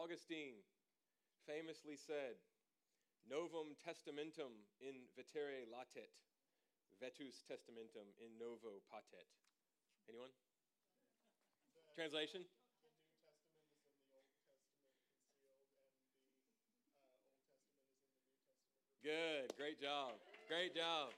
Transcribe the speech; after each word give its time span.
Augustine 0.00 0.56
famously 1.44 1.92
said, 1.92 2.40
Novum 3.28 3.76
testamentum 3.76 4.64
in 4.80 5.04
vetere 5.12 5.68
latet, 5.68 6.08
vetus 6.96 7.44
testamentum 7.44 8.08
in 8.16 8.32
novo 8.40 8.80
patet. 8.88 9.28
Anyone? 10.08 10.32
Translation? 11.92 12.48
Good. 19.04 19.52
Great 19.60 19.76
job. 19.76 20.16
Great 20.48 20.72
job. 20.72 21.12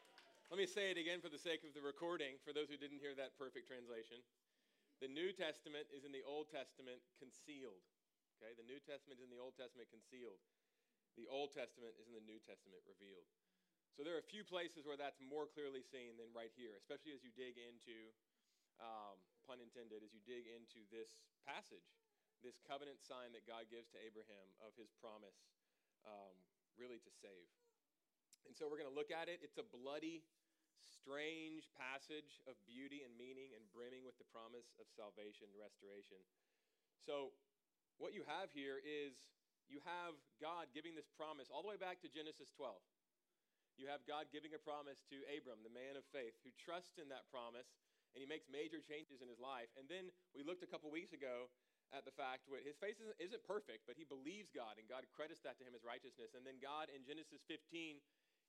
Let 0.51 0.59
me 0.59 0.67
say 0.67 0.91
it 0.91 0.99
again 0.99 1.23
for 1.23 1.31
the 1.31 1.39
sake 1.39 1.63
of 1.63 1.71
the 1.71 1.87
recording, 1.87 2.35
for 2.43 2.51
those 2.51 2.67
who 2.67 2.77
didn't 2.77 2.99
hear 2.99 3.15
that 3.15 3.39
perfect 3.39 3.71
translation. 3.71 4.19
The 4.99 5.07
New 5.07 5.31
Testament 5.31 5.87
is 5.95 6.03
in 6.03 6.11
the 6.11 6.27
Old 6.27 6.51
Testament 6.51 6.99
concealed. 7.23 7.87
Okay? 8.43 8.59
The 8.59 8.67
New 8.67 8.83
Testament 8.83 9.23
is 9.23 9.23
in 9.23 9.31
the 9.31 9.39
Old 9.39 9.55
Testament 9.55 9.87
concealed. 9.95 10.43
The 11.15 11.31
Old 11.31 11.55
Testament 11.55 11.95
is 11.95 12.11
in 12.11 12.19
the 12.19 12.27
New 12.27 12.43
Testament 12.43 12.83
revealed. 12.83 13.31
So 13.95 14.03
there 14.03 14.19
are 14.19 14.25
a 14.25 14.33
few 14.35 14.43
places 14.43 14.83
where 14.83 14.99
that's 14.99 15.23
more 15.23 15.47
clearly 15.47 15.87
seen 15.87 16.19
than 16.19 16.27
right 16.35 16.51
here, 16.59 16.75
especially 16.75 17.15
as 17.15 17.23
you 17.23 17.31
dig 17.31 17.55
into, 17.55 18.11
um, 18.83 19.15
pun 19.47 19.63
intended, 19.63 20.03
as 20.03 20.11
you 20.11 20.25
dig 20.27 20.51
into 20.51 20.83
this 20.91 21.23
passage, 21.47 21.87
this 22.43 22.59
covenant 22.67 22.99
sign 22.99 23.31
that 23.37 23.47
God 23.47 23.71
gives 23.71 23.93
to 23.95 24.01
Abraham 24.03 24.51
of 24.59 24.75
his 24.75 24.91
promise, 24.99 25.39
um, 26.03 26.35
really 26.75 26.99
to 26.99 27.13
save. 27.13 27.47
And 28.49 28.57
so 28.57 28.67
we're 28.67 28.81
going 28.81 28.91
to 28.91 28.97
look 28.97 29.15
at 29.15 29.31
it. 29.31 29.45
It's 29.45 29.61
a 29.61 29.69
bloody, 29.71 30.25
strange 30.83 31.69
passage 31.77 32.43
of 32.49 32.57
beauty 32.67 33.05
and 33.07 33.13
meaning 33.15 33.53
and 33.55 33.63
brimming 33.71 34.03
with 34.09 34.17
the 34.19 34.27
promise 34.33 34.73
of 34.81 34.89
salvation 34.91 35.53
and 35.53 35.57
restoration. 35.61 36.19
So, 37.05 37.37
what 38.03 38.11
you 38.11 38.27
have 38.27 38.51
here 38.51 38.83
is 38.83 39.15
you 39.71 39.79
have 39.87 40.19
God 40.43 40.67
giving 40.75 40.99
this 40.99 41.07
promise 41.15 41.47
all 41.55 41.63
the 41.63 41.71
way 41.71 41.79
back 41.79 42.03
to 42.03 42.11
Genesis 42.11 42.51
12. 42.59 42.75
You 43.79 43.87
have 43.87 44.03
God 44.03 44.27
giving 44.35 44.51
a 44.53 44.61
promise 44.61 45.07
to 45.15 45.23
Abram, 45.31 45.63
the 45.63 45.71
man 45.71 45.95
of 45.95 46.03
faith, 46.11 46.35
who 46.43 46.51
trusts 46.59 46.99
in 46.99 47.07
that 47.15 47.31
promise 47.31 47.71
and 48.13 48.21
he 48.21 48.29
makes 48.29 48.51
major 48.51 48.83
changes 48.83 49.25
in 49.25 49.31
his 49.31 49.41
life. 49.41 49.73
And 49.79 49.89
then 49.89 50.13
we 50.37 50.45
looked 50.45 50.61
a 50.61 50.69
couple 50.69 50.93
weeks 50.93 51.17
ago 51.17 51.49
at 51.97 52.05
the 52.05 52.13
fact 52.13 52.45
that 52.53 52.61
his 52.67 52.77
faith 52.77 53.01
isn't, 53.01 53.17
isn't 53.17 53.45
perfect, 53.49 53.89
but 53.89 53.97
he 53.97 54.05
believes 54.05 54.53
God 54.53 54.77
and 54.77 54.85
God 54.85 55.09
credits 55.17 55.41
that 55.49 55.57
to 55.57 55.65
him 55.65 55.73
as 55.73 55.81
righteousness. 55.81 56.37
And 56.37 56.45
then 56.45 56.61
God 56.61 56.93
in 56.93 57.07
Genesis 57.07 57.41
15 57.47 58.03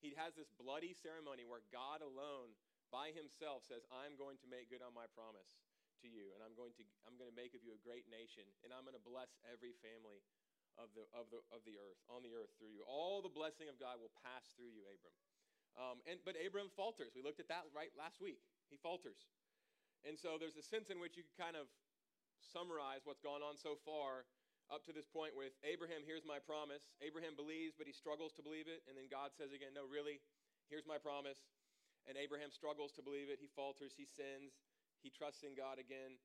he 0.03 0.11
has 0.19 0.35
this 0.35 0.51
bloody 0.59 0.91
ceremony 0.91 1.47
where 1.47 1.63
God 1.71 2.03
alone, 2.03 2.51
by 2.91 3.15
himself, 3.15 3.63
says, 3.63 3.87
I'm 3.87 4.19
going 4.19 4.35
to 4.43 4.51
make 4.51 4.67
good 4.67 4.83
on 4.83 4.91
my 4.91 5.07
promise 5.15 5.47
to 6.03 6.09
you, 6.11 6.35
and 6.35 6.43
I'm 6.43 6.53
going 6.53 6.75
to, 6.77 6.83
I'm 7.07 7.15
going 7.15 7.31
to 7.31 7.37
make 7.37 7.55
of 7.55 7.63
you 7.63 7.71
a 7.73 7.81
great 7.81 8.05
nation, 8.11 8.43
and 8.61 8.75
I'm 8.75 8.83
going 8.83 8.97
to 8.97 9.01
bless 9.01 9.31
every 9.47 9.73
family 9.79 10.19
of 10.75 10.91
the, 10.97 11.05
of, 11.15 11.31
the, 11.31 11.39
of 11.49 11.63
the 11.63 11.79
earth, 11.79 11.99
on 12.11 12.21
the 12.21 12.35
earth 12.35 12.51
through 12.59 12.75
you. 12.75 12.83
All 12.83 13.23
the 13.23 13.31
blessing 13.31 13.71
of 13.71 13.79
God 13.79 14.01
will 14.03 14.13
pass 14.21 14.51
through 14.53 14.69
you, 14.73 14.83
Abram. 14.85 15.15
Um, 15.73 15.97
and, 16.05 16.21
but 16.21 16.37
Abram 16.37 16.69
falters. 16.73 17.17
We 17.17 17.25
looked 17.25 17.41
at 17.41 17.49
that 17.49 17.65
right 17.73 17.93
last 17.97 18.21
week. 18.21 18.41
He 18.69 18.77
falters. 18.77 19.25
And 20.05 20.19
so 20.19 20.37
there's 20.37 20.59
a 20.59 20.65
sense 20.65 20.91
in 20.91 20.99
which 20.99 21.17
you 21.17 21.23
kind 21.39 21.55
of 21.55 21.71
summarize 22.43 23.07
what's 23.07 23.23
gone 23.23 23.41
on 23.41 23.55
so 23.55 23.79
far 23.87 24.27
up 24.71 24.83
to 24.87 24.95
this 24.95 25.05
point 25.05 25.35
with 25.35 25.51
Abraham, 25.61 26.01
here's 26.07 26.23
my 26.23 26.39
promise. 26.39 26.95
Abraham 27.03 27.35
believes, 27.35 27.75
but 27.75 27.85
he 27.85 27.93
struggles 27.93 28.31
to 28.39 28.43
believe 28.45 28.71
it. 28.71 28.81
And 28.87 28.95
then 28.95 29.11
God 29.11 29.35
says 29.35 29.51
again, 29.51 29.75
no, 29.75 29.83
really, 29.83 30.23
here's 30.71 30.87
my 30.87 30.95
promise. 30.95 31.43
And 32.07 32.15
Abraham 32.19 32.51
struggles 32.51 32.91
to 32.99 33.03
believe 33.03 33.27
it. 33.31 33.39
He 33.39 33.47
falters, 33.51 33.95
he 33.95 34.07
sins, 34.07 34.55
he 35.03 35.11
trusts 35.11 35.43
in 35.43 35.53
God 35.53 35.77
again. 35.77 36.17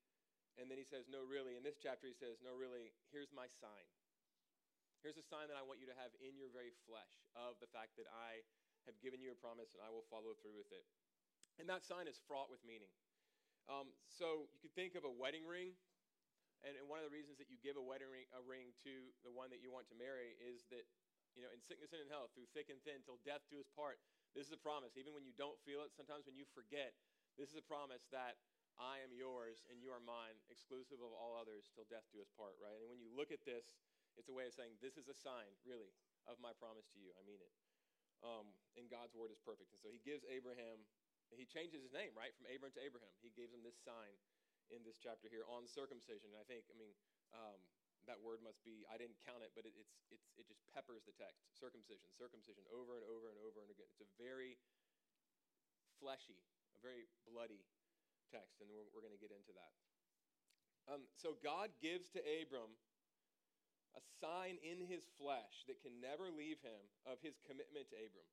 And 0.59 0.67
then 0.67 0.79
he 0.79 0.87
says, 0.87 1.07
no, 1.07 1.23
really. 1.23 1.55
In 1.55 1.63
this 1.63 1.79
chapter, 1.79 2.07
he 2.11 2.17
says, 2.17 2.43
no, 2.43 2.55
really, 2.55 2.91
here's 3.15 3.31
my 3.31 3.47
sign. 3.47 3.87
Here's 5.03 5.19
a 5.19 5.27
sign 5.27 5.47
that 5.47 5.55
I 5.55 5.63
want 5.63 5.79
you 5.79 5.87
to 5.87 5.95
have 5.95 6.11
in 6.19 6.35
your 6.35 6.51
very 6.51 6.75
flesh 6.87 7.15
of 7.39 7.55
the 7.63 7.71
fact 7.71 7.95
that 7.99 8.11
I 8.11 8.43
have 8.91 8.99
given 8.99 9.23
you 9.23 9.31
a 9.31 9.39
promise 9.39 9.71
and 9.79 9.83
I 9.83 9.91
will 9.95 10.07
follow 10.11 10.35
through 10.39 10.59
with 10.59 10.71
it. 10.75 10.83
And 11.63 11.71
that 11.71 11.87
sign 11.87 12.11
is 12.11 12.19
fraught 12.27 12.51
with 12.51 12.63
meaning. 12.67 12.91
Um, 13.71 13.95
so 14.11 14.51
you 14.51 14.59
could 14.59 14.75
think 14.75 14.99
of 14.99 15.07
a 15.07 15.13
wedding 15.13 15.47
ring 15.47 15.79
and, 16.67 16.75
and 16.75 16.91
one 16.91 16.99
of 16.99 17.07
the 17.07 17.15
reasons 17.15 17.39
that 17.39 17.47
you 17.47 17.59
give 17.63 17.79
a 17.79 17.85
wedding 17.85 18.11
ring, 18.11 18.27
a 18.35 18.43
ring 18.43 18.75
to 18.83 19.15
the 19.23 19.31
one 19.31 19.51
that 19.55 19.63
you 19.63 19.71
want 19.71 19.87
to 19.95 19.97
marry 19.99 20.35
is 20.43 20.67
that, 20.75 20.83
you 21.39 21.43
know, 21.45 21.51
in 21.55 21.63
sickness 21.63 21.95
and 21.95 22.03
in 22.03 22.11
health, 22.11 22.35
through 22.35 22.51
thick 22.51 22.67
and 22.67 22.83
thin, 22.83 22.99
till 23.07 23.23
death 23.23 23.47
do 23.47 23.63
us 23.63 23.71
part. 23.71 24.03
This 24.35 24.51
is 24.51 24.55
a 24.55 24.59
promise. 24.59 24.99
Even 24.99 25.15
when 25.15 25.23
you 25.23 25.35
don't 25.39 25.59
feel 25.63 25.87
it, 25.87 25.95
sometimes 25.95 26.27
when 26.27 26.35
you 26.35 26.49
forget, 26.51 26.99
this 27.39 27.55
is 27.55 27.59
a 27.59 27.67
promise 27.67 28.03
that 28.11 28.35
I 28.79 29.03
am 29.03 29.11
yours 29.11 29.67
and 29.67 29.83
you 29.83 29.91
are 29.91 29.99
mine, 29.99 30.39
exclusive 30.47 31.03
of 31.03 31.11
all 31.11 31.35
others, 31.35 31.67
till 31.75 31.87
death 31.91 32.07
do 32.15 32.23
us 32.23 32.31
part, 32.39 32.55
right? 32.63 32.79
And 32.79 32.87
when 32.87 33.03
you 33.03 33.11
look 33.11 33.35
at 33.35 33.43
this, 33.43 33.79
it's 34.15 34.31
a 34.31 34.35
way 34.35 34.47
of 34.47 34.55
saying, 34.55 34.79
this 34.79 34.95
is 34.95 35.11
a 35.11 35.15
sign, 35.19 35.51
really, 35.67 35.91
of 36.31 36.39
my 36.39 36.55
promise 36.55 36.87
to 36.95 36.99
you. 37.03 37.11
I 37.19 37.23
mean 37.27 37.43
it. 37.43 37.55
Um, 38.23 38.51
and 38.75 38.91
God's 38.91 39.15
word 39.15 39.31
is 39.31 39.39
perfect. 39.43 39.75
And 39.75 39.79
so 39.83 39.91
he 39.91 40.03
gives 40.03 40.27
Abraham, 40.27 40.83
he 41.35 41.47
changes 41.47 41.83
his 41.83 41.95
name, 41.95 42.15
right, 42.15 42.35
from 42.35 42.51
Abram 42.51 42.75
to 42.75 42.83
Abraham. 42.83 43.15
He 43.23 43.35
gives 43.35 43.55
him 43.55 43.63
this 43.63 43.79
sign 43.79 44.15
in 44.71 44.83
this 44.87 44.99
chapter 44.99 45.31
here 45.31 45.47
on 45.47 45.67
circumcision. 45.67 46.35
And 46.35 46.39
I 46.39 46.47
think, 46.47 46.67
I 46.71 46.77
mean, 46.79 46.95
um, 47.35 47.59
that 48.07 48.19
word 48.19 48.43
must 48.43 48.63
be, 48.65 48.87
I 48.89 48.97
didn't 48.99 49.19
count 49.23 49.43
it, 49.43 49.55
but 49.55 49.67
it, 49.69 49.75
it's, 49.77 50.03
it's, 50.09 50.31
it 50.39 50.47
just 50.47 50.63
peppers 50.71 51.05
the 51.07 51.15
text. 51.15 51.51
Circumcision, 51.55 52.09
circumcision, 52.15 52.65
over 52.73 52.99
and 52.99 53.05
over 53.07 53.31
and 53.31 53.39
over 53.43 53.61
and 53.63 53.71
again. 53.71 53.87
It's 53.91 54.03
a 54.03 54.11
very 54.19 54.59
fleshy, 55.99 56.43
a 56.75 56.81
very 56.81 57.07
bloody 57.27 57.63
text, 58.29 58.61
and 58.61 58.69
we're, 58.69 58.87
we're 58.93 59.05
going 59.05 59.15
to 59.17 59.21
get 59.21 59.33
into 59.35 59.53
that. 59.57 59.73
Um, 60.89 61.05
so 61.17 61.37
God 61.45 61.69
gives 61.85 62.09
to 62.17 62.21
Abram 62.25 62.73
a 63.97 64.03
sign 64.21 64.57
in 64.65 64.81
his 64.85 65.05
flesh 65.21 65.69
that 65.69 65.81
can 65.85 65.97
never 66.01 66.33
leave 66.33 66.61
him 66.65 66.81
of 67.05 67.21
his 67.21 67.41
commitment 67.45 67.93
to 67.93 67.97
Abram. 68.01 68.29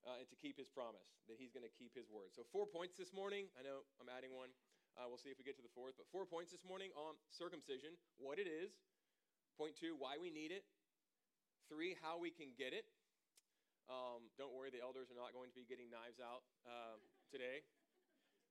Uh, 0.00 0.16
and 0.16 0.24
to 0.32 0.36
keep 0.40 0.56
his 0.56 0.64
promise, 0.72 1.20
that 1.28 1.36
he's 1.36 1.52
going 1.52 1.66
to 1.66 1.74
keep 1.76 1.92
his 1.92 2.08
word. 2.08 2.32
So, 2.32 2.40
four 2.48 2.64
points 2.64 2.96
this 2.96 3.12
morning. 3.12 3.52
I 3.52 3.60
know 3.60 3.84
I'm 4.00 4.08
adding 4.08 4.32
one. 4.32 4.48
Uh, 4.96 5.04
we'll 5.04 5.20
see 5.20 5.28
if 5.28 5.36
we 5.36 5.44
get 5.44 5.60
to 5.60 5.66
the 5.66 5.76
fourth. 5.76 5.92
But 6.00 6.08
four 6.08 6.24
points 6.24 6.48
this 6.48 6.64
morning 6.64 6.88
on 6.96 7.20
circumcision 7.28 8.00
what 8.16 8.40
it 8.40 8.48
is. 8.48 8.72
Point 9.60 9.76
two, 9.76 10.00
why 10.00 10.16
we 10.16 10.32
need 10.32 10.56
it. 10.56 10.64
Three, 11.68 12.00
how 12.00 12.16
we 12.16 12.32
can 12.32 12.56
get 12.56 12.72
it. 12.72 12.88
Um, 13.92 14.32
don't 14.40 14.56
worry, 14.56 14.72
the 14.72 14.80
elders 14.80 15.12
are 15.12 15.20
not 15.20 15.36
going 15.36 15.52
to 15.52 15.56
be 15.58 15.68
getting 15.68 15.92
knives 15.92 16.16
out 16.16 16.48
uh, 16.64 16.96
today. 17.28 17.60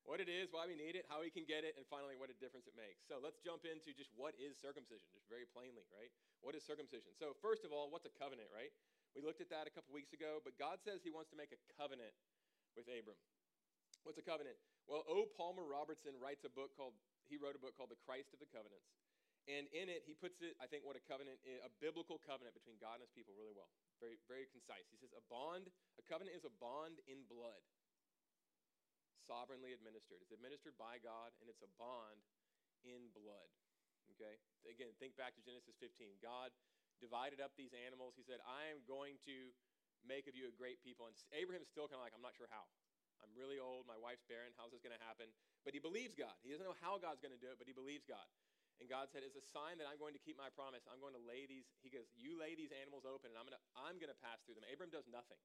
What 0.08 0.24
it 0.24 0.32
is, 0.32 0.50
why 0.50 0.66
we 0.66 0.74
need 0.74 0.96
it, 0.96 1.06
how 1.06 1.22
we 1.22 1.30
can 1.30 1.46
get 1.46 1.68
it, 1.68 1.76
and 1.78 1.86
finally, 1.86 2.18
what 2.18 2.32
a 2.32 2.38
difference 2.40 2.66
it 2.66 2.74
makes. 2.74 3.06
So 3.06 3.20
let's 3.20 3.38
jump 3.44 3.68
into 3.68 3.94
just 3.94 4.10
what 4.16 4.34
is 4.40 4.58
circumcision, 4.58 5.06
just 5.14 5.28
very 5.30 5.46
plainly, 5.46 5.86
right? 5.92 6.10
What 6.40 6.56
is 6.58 6.64
circumcision? 6.66 7.14
So, 7.14 7.36
first 7.44 7.68
of 7.68 7.76
all, 7.76 7.92
what's 7.92 8.08
a 8.08 8.14
covenant, 8.16 8.50
right? 8.50 8.72
We 9.14 9.22
looked 9.22 9.44
at 9.44 9.52
that 9.54 9.68
a 9.68 9.74
couple 9.74 9.92
weeks 9.94 10.16
ago, 10.16 10.40
but 10.42 10.58
God 10.58 10.82
says 10.82 11.04
He 11.04 11.12
wants 11.14 11.30
to 11.34 11.38
make 11.38 11.52
a 11.54 11.60
covenant 11.78 12.16
with 12.74 12.88
Abram. 12.90 13.18
What's 14.08 14.18
a 14.18 14.26
covenant? 14.26 14.56
Well, 14.88 15.06
O. 15.06 15.28
Palmer 15.38 15.68
Robertson 15.68 16.18
writes 16.18 16.48
a 16.48 16.52
book 16.52 16.74
called, 16.74 16.96
he 17.30 17.38
wrote 17.38 17.54
a 17.54 17.62
book 17.62 17.78
called 17.78 17.94
The 17.94 18.02
Christ 18.02 18.34
of 18.34 18.42
the 18.42 18.50
Covenants. 18.50 18.90
And 19.50 19.66
in 19.74 19.90
it, 19.90 20.06
he 20.06 20.14
puts 20.14 20.46
it, 20.46 20.54
I 20.62 20.70
think, 20.70 20.86
what 20.86 20.94
a 20.94 21.04
covenant 21.10 21.42
is, 21.42 21.58
a 21.66 21.74
biblical 21.81 22.22
covenant 22.22 22.54
between 22.54 22.78
God 22.78 23.02
and 23.02 23.06
his 23.06 23.14
people 23.14 23.34
really 23.34 23.54
well. 23.54 23.70
Very, 23.98 24.22
very 24.30 24.46
concise. 24.46 24.86
He 24.94 24.98
says, 25.02 25.10
a 25.14 25.26
bond, 25.26 25.74
a 25.98 26.06
covenant 26.06 26.38
is 26.38 26.46
a 26.46 26.54
bond 26.62 27.02
in 27.10 27.26
blood, 27.26 27.62
sovereignly 29.30 29.78
administered. 29.78 30.26
It's 30.26 30.34
administered 30.34 30.74
by 30.82 30.98
God, 30.98 31.30
and 31.38 31.46
it's 31.46 31.62
a 31.62 31.70
bond 31.78 32.26
in 32.82 33.14
blood. 33.14 33.54
Okay? 34.18 34.42
Again, 34.66 34.90
think 34.98 35.14
back 35.14 35.38
to 35.38 35.42
Genesis 35.46 35.78
15. 35.78 36.18
God 36.18 36.50
divided 36.98 37.38
up 37.38 37.54
these 37.54 37.78
animals. 37.78 38.18
He 38.18 38.26
said, 38.26 38.42
I 38.42 38.74
am 38.74 38.82
going 38.90 39.22
to 39.30 39.54
make 40.02 40.26
of 40.26 40.34
you 40.34 40.50
a 40.50 40.54
great 40.58 40.82
people. 40.82 41.06
And 41.06 41.14
Abraham's 41.30 41.70
still 41.70 41.86
kind 41.86 42.02
of 42.02 42.06
like, 42.10 42.18
I'm 42.18 42.26
not 42.26 42.34
sure 42.34 42.50
how. 42.50 42.66
I'm 43.22 43.30
really 43.38 43.62
old. 43.62 43.86
My 43.86 44.00
wife's 44.00 44.26
barren. 44.26 44.50
How's 44.58 44.74
this 44.74 44.82
going 44.82 44.96
to 44.96 45.06
happen? 45.06 45.30
But 45.62 45.78
he 45.78 45.82
believes 45.84 46.18
God. 46.18 46.34
He 46.42 46.50
doesn't 46.50 46.66
know 46.66 46.80
how 46.82 46.98
God's 46.98 47.22
going 47.22 47.36
to 47.36 47.40
do 47.40 47.52
it, 47.54 47.60
but 47.62 47.70
he 47.70 47.75
believes 47.75 48.08
God. 48.08 48.25
And 48.80 48.88
God 48.88 49.12
said, 49.12 49.28
"As 49.28 49.36
a 49.36 49.44
sign 49.44 49.75
that 49.84 49.92
I'm 49.92 50.00
going 50.00 50.16
to 50.16 50.24
keep 50.24 50.40
my 50.40 50.48
promise, 50.56 50.88
I'm 50.88 51.04
going 51.04 51.12
to 51.12 51.20
lay 51.20 51.44
these." 51.44 51.68
He 51.84 51.92
goes, 51.92 52.08
"You 52.16 52.40
lay 52.40 52.56
these 52.56 52.72
animals 52.72 53.04
open, 53.04 53.28
and 53.28 53.36
I'm 53.36 53.44
going 53.44 53.60
to 53.60 53.66
I'm 53.75 54.00
going 54.00 54.08
to 54.08 54.22
pass 54.24 54.40
through 54.48 54.56
them." 54.56 54.64
Abram 54.72 54.88
does 54.88 55.04
nothing. 55.12 55.36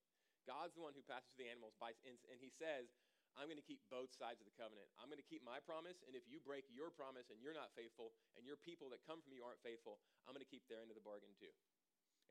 God's 0.47 0.79
the 0.79 0.87
one 0.87 0.95
who 0.95 1.03
passes 1.03 1.35
through 1.35 1.49
the 1.49 1.51
animals, 1.51 1.75
by, 1.81 1.97
and 2.05 2.39
he 2.39 2.53
says, 2.53 2.93
"I'm 3.35 3.51
going 3.51 3.61
to 3.61 3.67
keep 3.67 3.83
both 3.91 4.15
sides 4.15 4.39
of 4.39 4.47
the 4.47 4.57
covenant. 4.57 4.87
I'm 4.99 5.11
going 5.11 5.23
to 5.23 5.27
keep 5.27 5.43
my 5.43 5.59
promise, 5.59 6.03
and 6.07 6.15
if 6.15 6.25
you 6.31 6.39
break 6.39 6.67
your 6.71 6.89
promise 6.95 7.29
and 7.29 7.39
you're 7.43 7.57
not 7.57 7.75
faithful, 7.75 8.15
and 8.39 8.47
your 8.47 8.59
people 8.59 8.91
that 8.95 9.03
come 9.05 9.19
from 9.23 9.35
you 9.35 9.43
aren't 9.43 9.61
faithful, 9.61 9.99
I'm 10.25 10.33
going 10.33 10.45
to 10.45 10.49
keep 10.49 10.67
their 10.71 10.81
end 10.81 10.91
of 10.91 10.99
the 10.99 11.05
bargain 11.05 11.35
too. 11.37 11.51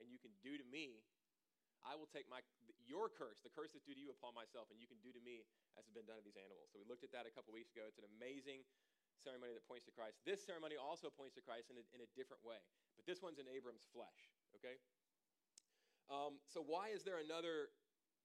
And 0.02 0.08
you 0.10 0.18
can 0.18 0.34
do 0.42 0.58
to 0.58 0.66
me 0.66 1.04
I 1.84 2.00
will 2.00 2.08
take 2.08 2.32
my 2.32 2.40
your 2.88 3.12
curse, 3.12 3.44
the 3.44 3.52
curse 3.52 3.76
that's 3.76 3.84
due 3.84 3.96
to 3.96 4.00
you, 4.00 4.12
upon 4.12 4.32
myself, 4.36 4.72
and 4.72 4.80
you 4.80 4.88
can 4.88 5.00
do 5.04 5.12
to 5.12 5.20
me 5.24 5.44
as 5.76 5.84
has 5.84 5.92
been 5.92 6.08
done 6.08 6.20
to 6.20 6.26
these 6.26 6.40
animals. 6.40 6.72
So 6.72 6.80
we 6.80 6.88
looked 6.88 7.04
at 7.04 7.12
that 7.12 7.28
a 7.28 7.32
couple 7.32 7.52
weeks 7.52 7.72
ago. 7.76 7.88
It's 7.88 8.00
an 8.00 8.08
amazing 8.20 8.64
ceremony 9.20 9.56
that 9.56 9.64
points 9.68 9.84
to 9.88 9.94
Christ. 9.94 10.20
This 10.24 10.44
ceremony 10.44 10.80
also 10.80 11.12
points 11.12 11.36
to 11.40 11.44
Christ 11.44 11.72
in 11.72 11.80
a, 11.80 11.84
in 11.96 12.00
a 12.04 12.10
different 12.16 12.44
way, 12.44 12.60
but 12.96 13.04
this 13.04 13.20
one's 13.20 13.40
in 13.40 13.48
Abram's 13.52 13.84
flesh. 13.92 14.32
Okay. 14.60 14.80
Um, 16.12 16.40
so 16.48 16.64
why 16.64 16.92
is 16.92 17.04
there 17.04 17.20
another? 17.20 17.72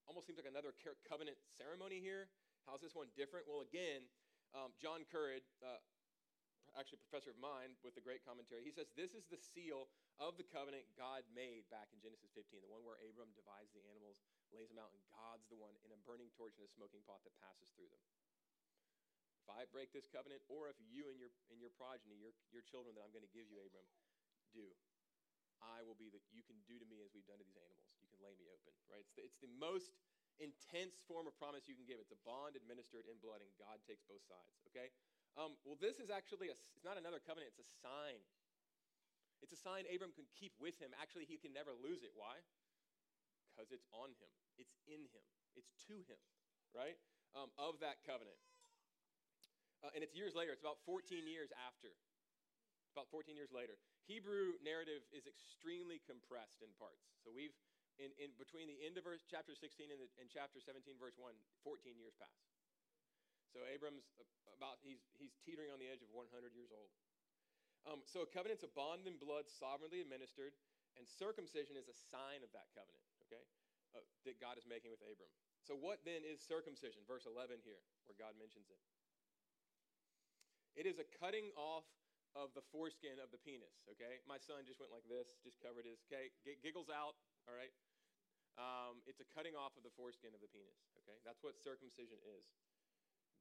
Almost 0.06 0.24
seems 0.24 0.40
like 0.40 0.48
another 0.48 0.72
covenant 1.04 1.36
ceremony 1.52 2.00
here. 2.00 2.32
How's 2.68 2.84
this 2.84 2.92
one 2.92 3.08
different? 3.16 3.48
Well, 3.48 3.64
again, 3.64 4.04
um, 4.52 4.76
John 4.76 5.08
Currid, 5.08 5.40
uh, 5.64 5.80
actually 6.76 7.00
professor 7.00 7.32
of 7.32 7.40
mine 7.40 7.72
with 7.80 7.96
a 7.96 8.04
great 8.04 8.20
commentary. 8.28 8.60
He 8.60 8.76
says 8.76 8.92
this 8.92 9.16
is 9.16 9.24
the 9.32 9.40
seal 9.40 9.88
of 10.20 10.36
the 10.36 10.44
covenant 10.44 10.84
God 10.92 11.24
made 11.32 11.64
back 11.72 11.88
in 11.96 11.98
Genesis 12.04 12.28
15, 12.36 12.60
the 12.60 12.68
one 12.68 12.84
where 12.84 13.00
Abram 13.00 13.32
divides 13.32 13.72
the 13.72 13.80
animals, 13.88 14.20
lays 14.52 14.68
them 14.68 14.76
out, 14.76 14.92
and 14.92 15.00
God's 15.08 15.48
the 15.48 15.56
one 15.56 15.72
in 15.80 15.96
a 15.96 15.98
burning 16.04 16.28
torch 16.36 16.60
and 16.60 16.68
a 16.68 16.68
smoking 16.68 17.00
pot 17.08 17.24
that 17.24 17.32
passes 17.40 17.72
through 17.72 17.88
them. 17.88 18.04
If 19.40 19.48
I 19.48 19.64
break 19.72 19.96
this 19.96 20.04
covenant, 20.04 20.44
or 20.52 20.68
if 20.68 20.76
you 20.84 21.08
and 21.08 21.16
your 21.16 21.32
and 21.48 21.56
your 21.56 21.72
progeny, 21.72 22.20
your, 22.20 22.36
your 22.52 22.60
children 22.68 22.92
that 23.00 23.00
I'm 23.00 23.16
going 23.16 23.24
to 23.24 23.32
give 23.32 23.48
you, 23.48 23.64
Abram, 23.64 23.88
do, 24.52 24.68
I 25.64 25.80
will 25.88 25.96
be 25.96 26.12
that 26.12 26.20
you 26.28 26.44
can 26.44 26.60
do 26.68 26.76
to 26.76 26.84
me 26.84 27.00
as 27.00 27.16
we've 27.16 27.24
done 27.24 27.40
to 27.40 27.48
these 27.48 27.56
animals. 27.56 27.88
You 28.04 28.12
can 28.12 28.20
lay 28.20 28.36
me 28.36 28.44
open, 28.52 28.76
right? 28.92 29.00
It's 29.00 29.16
the, 29.16 29.24
it's 29.24 29.40
the 29.40 29.48
most 29.56 29.96
intense 30.38 31.02
form 31.06 31.26
of 31.26 31.34
promise 31.36 31.66
you 31.66 31.74
can 31.74 31.86
give. 31.86 31.98
It's 31.98 32.14
a 32.14 32.22
bond 32.26 32.54
administered 32.54 33.06
in 33.10 33.18
blood, 33.18 33.42
and 33.42 33.50
God 33.58 33.82
takes 33.84 34.02
both 34.06 34.22
sides, 34.26 34.58
okay? 34.70 34.90
Um, 35.34 35.54
well, 35.62 35.78
this 35.78 36.02
is 36.02 36.10
actually, 36.10 36.50
a, 36.50 36.56
it's 36.74 36.86
not 36.86 36.98
another 36.98 37.22
covenant, 37.22 37.54
it's 37.54 37.62
a 37.62 37.70
sign. 37.82 38.18
It's 39.38 39.54
a 39.54 39.60
sign 39.60 39.86
Abram 39.86 40.10
can 40.14 40.26
keep 40.34 40.54
with 40.58 40.74
him. 40.82 40.90
Actually, 40.98 41.30
he 41.30 41.38
can 41.38 41.54
never 41.54 41.70
lose 41.78 42.02
it. 42.02 42.10
Why? 42.18 42.42
Because 43.54 43.70
it's 43.70 43.86
on 43.94 44.10
him, 44.18 44.32
it's 44.58 44.74
in 44.86 45.06
him, 45.10 45.26
it's 45.54 45.70
to 45.90 46.02
him, 46.06 46.18
right? 46.74 46.98
Um, 47.34 47.50
of 47.58 47.78
that 47.82 48.02
covenant. 48.02 48.38
Uh, 49.82 49.94
and 49.94 50.02
it's 50.02 50.14
years 50.14 50.34
later, 50.34 50.50
it's 50.50 50.62
about 50.62 50.82
14 50.82 51.26
years 51.26 51.54
after. 51.54 51.94
About 52.94 53.06
14 53.14 53.38
years 53.38 53.54
later. 53.54 53.78
Hebrew 54.10 54.58
narrative 54.64 55.06
is 55.14 55.28
extremely 55.28 56.02
compressed 56.02 56.64
in 56.64 56.72
parts. 56.80 57.06
So 57.22 57.30
we've, 57.30 57.54
in, 57.98 58.14
in 58.18 58.30
between 58.38 58.70
the 58.70 58.78
end 58.82 58.96
of 58.96 59.04
verse, 59.04 59.26
chapter 59.26 59.52
16 59.52 59.90
and, 59.90 59.98
the, 59.98 60.08
and 60.22 60.30
chapter 60.30 60.62
17, 60.62 60.96
verse 60.98 61.18
1, 61.18 61.34
14 61.66 61.98
years 61.98 62.14
pass. 62.14 62.38
So 63.50 63.62
Abram's 63.66 64.06
about, 64.54 64.78
he's, 64.82 65.02
he's 65.18 65.34
teetering 65.42 65.70
on 65.70 65.82
the 65.82 65.90
edge 65.90 66.02
of 66.02 66.10
100 66.14 66.30
years 66.54 66.70
old. 66.70 66.90
Um, 67.86 68.02
so 68.04 68.26
a 68.26 68.28
covenant's 68.28 68.66
a 68.66 68.72
bond 68.74 69.06
in 69.06 69.16
blood 69.18 69.46
sovereignly 69.46 70.02
administered, 70.02 70.54
and 70.98 71.06
circumcision 71.06 71.78
is 71.78 71.86
a 71.86 71.96
sign 72.10 72.42
of 72.42 72.50
that 72.52 72.68
covenant, 72.74 73.06
okay, 73.26 73.44
uh, 73.94 74.02
that 74.26 74.36
God 74.42 74.58
is 74.58 74.66
making 74.66 74.90
with 74.90 75.00
Abram. 75.06 75.30
So 75.62 75.78
what 75.78 76.02
then 76.02 76.26
is 76.26 76.42
circumcision? 76.42 77.06
Verse 77.06 77.24
11 77.24 77.62
here, 77.62 77.80
where 78.06 78.18
God 78.18 78.34
mentions 78.36 78.66
it. 78.68 78.80
It 80.78 80.86
is 80.86 80.98
a 81.02 81.06
cutting 81.18 81.50
off 81.58 81.86
of 82.36 82.52
the 82.52 82.62
foreskin 82.70 83.18
of 83.18 83.32
the 83.32 83.40
penis, 83.40 83.82
okay? 83.96 84.20
My 84.28 84.36
son 84.38 84.62
just 84.68 84.78
went 84.78 84.92
like 84.92 85.06
this, 85.08 85.40
just 85.40 85.58
covered 85.58 85.88
his, 85.88 85.98
okay? 86.06 86.30
G- 86.44 86.60
giggles 86.60 86.92
out, 86.92 87.16
all 87.48 87.56
right? 87.56 87.72
Um, 88.60 89.00
it's 89.08 89.24
a 89.24 89.28
cutting 89.32 89.56
off 89.56 89.72
of 89.80 89.82
the 89.86 89.94
foreskin 89.96 90.36
of 90.36 90.42
the 90.44 90.50
penis, 90.50 90.92
okay? 91.00 91.16
That's 91.24 91.40
what 91.40 91.56
circumcision 91.56 92.20
is. 92.22 92.44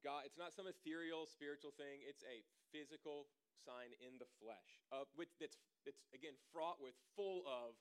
God, 0.05 0.23
it's 0.23 0.37
not 0.37 0.53
some 0.53 0.69
ethereal 0.69 1.27
spiritual 1.27 1.73
thing, 1.75 2.05
it's 2.05 2.23
a 2.23 2.45
physical 2.71 3.27
sign 3.65 3.91
in 3.99 4.15
the 4.21 4.29
flesh, 4.39 4.79
uh, 4.93 5.09
with, 5.17 5.27
that's, 5.41 5.57
that's, 5.83 5.99
again, 6.13 6.37
fraught 6.53 6.77
with, 6.79 6.93
full 7.17 7.43
of 7.49 7.75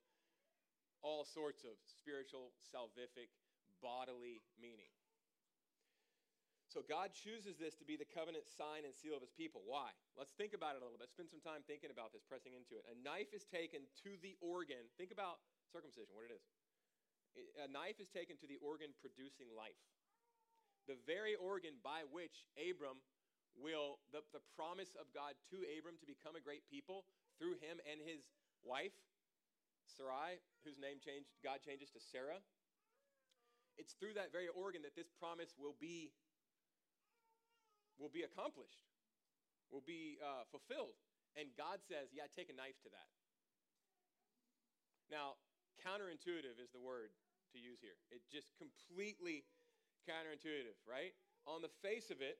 all 1.05 1.28
sorts 1.28 1.62
of 1.62 1.76
spiritual, 1.84 2.56
salvific, 2.64 3.31
bodily 3.84 4.40
meaning. 4.56 4.90
So 6.67 6.84
God 6.84 7.14
chooses 7.14 7.56
this 7.56 7.78
to 7.81 7.87
be 7.88 7.96
the 7.96 8.08
covenant 8.08 8.44
sign 8.44 8.84
and 8.84 8.93
seal 8.93 9.17
of 9.17 9.25
his 9.25 9.32
people. 9.32 9.64
Why? 9.64 9.94
Let's 10.12 10.37
think 10.37 10.52
about 10.52 10.76
it 10.76 10.82
a 10.82 10.84
little 10.84 11.00
bit. 11.00 11.08
Spend 11.08 11.32
some 11.32 11.40
time 11.40 11.64
thinking 11.64 11.88
about 11.88 12.12
this, 12.12 12.26
pressing 12.26 12.52
into 12.52 12.76
it. 12.76 12.84
A 12.90 12.96
knife 13.00 13.32
is 13.32 13.49
taken 13.49 13.87
to 14.05 14.19
the 14.20 14.37
organ. 14.44 14.84
Think 15.00 15.08
about 15.08 15.40
circumcision, 15.76 16.17
what 16.17 16.25
it 16.25 16.32
is. 16.32 16.44
A 17.61 17.69
knife 17.69 18.00
is 18.00 18.08
taken 18.08 18.40
to 18.40 18.49
the 18.49 18.56
organ 18.64 18.96
producing 19.05 19.52
life. 19.52 19.76
The 20.88 20.96
very 21.05 21.37
organ 21.37 21.76
by 21.84 22.08
which 22.08 22.49
Abram 22.56 23.05
will, 23.52 24.00
the, 24.08 24.25
the 24.32 24.40
promise 24.56 24.96
of 24.96 25.12
God 25.12 25.37
to 25.52 25.61
Abram 25.76 26.00
to 26.00 26.08
become 26.08 26.32
a 26.32 26.40
great 26.40 26.64
people 26.64 27.05
through 27.37 27.61
him 27.61 27.76
and 27.84 28.00
his 28.00 28.25
wife, 28.64 28.96
Sarai, 29.84 30.40
whose 30.64 30.81
name 30.81 30.96
changed, 30.96 31.28
God 31.44 31.61
changes 31.61 31.93
to 31.93 32.00
Sarah. 32.00 32.40
It's 33.76 33.93
through 34.00 34.17
that 34.17 34.32
very 34.32 34.49
organ 34.49 34.81
that 34.88 34.96
this 34.96 35.12
promise 35.20 35.52
will 35.61 35.76
be 35.76 36.17
will 38.00 38.12
be 38.12 38.25
accomplished, 38.25 38.84
will 39.73 39.84
be 39.84 40.20
uh, 40.20 40.44
fulfilled. 40.52 40.96
And 41.32 41.49
God 41.56 41.81
says, 41.81 42.12
yeah, 42.12 42.28
take 42.28 42.52
a 42.52 42.56
knife 42.56 42.76
to 42.84 42.93
that. 42.93 43.08
Now, 45.08 45.40
counterintuitive 45.81 46.58
is 46.61 46.73
the 46.73 46.82
word 46.82 47.12
to 47.55 47.58
use 47.58 47.78
here. 47.81 47.96
It 48.11 48.25
just 48.28 48.52
completely 48.58 49.46
counterintuitive, 50.05 50.78
right? 50.87 51.14
On 51.46 51.62
the 51.62 51.73
face 51.82 52.11
of 52.11 52.20
it, 52.20 52.38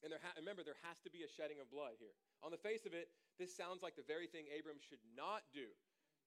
and 0.00 0.08
there 0.08 0.22
ha- 0.22 0.36
remember, 0.38 0.64
there 0.64 0.80
has 0.88 0.98
to 1.04 1.10
be 1.12 1.22
a 1.24 1.30
shedding 1.30 1.60
of 1.60 1.68
blood 1.68 2.00
here. 2.00 2.16
On 2.40 2.48
the 2.48 2.60
face 2.60 2.88
of 2.88 2.96
it, 2.96 3.12
this 3.36 3.52
sounds 3.52 3.84
like 3.84 3.94
the 3.94 4.06
very 4.06 4.26
thing 4.26 4.48
Abram 4.48 4.80
should 4.80 5.02
not 5.12 5.44
do 5.52 5.68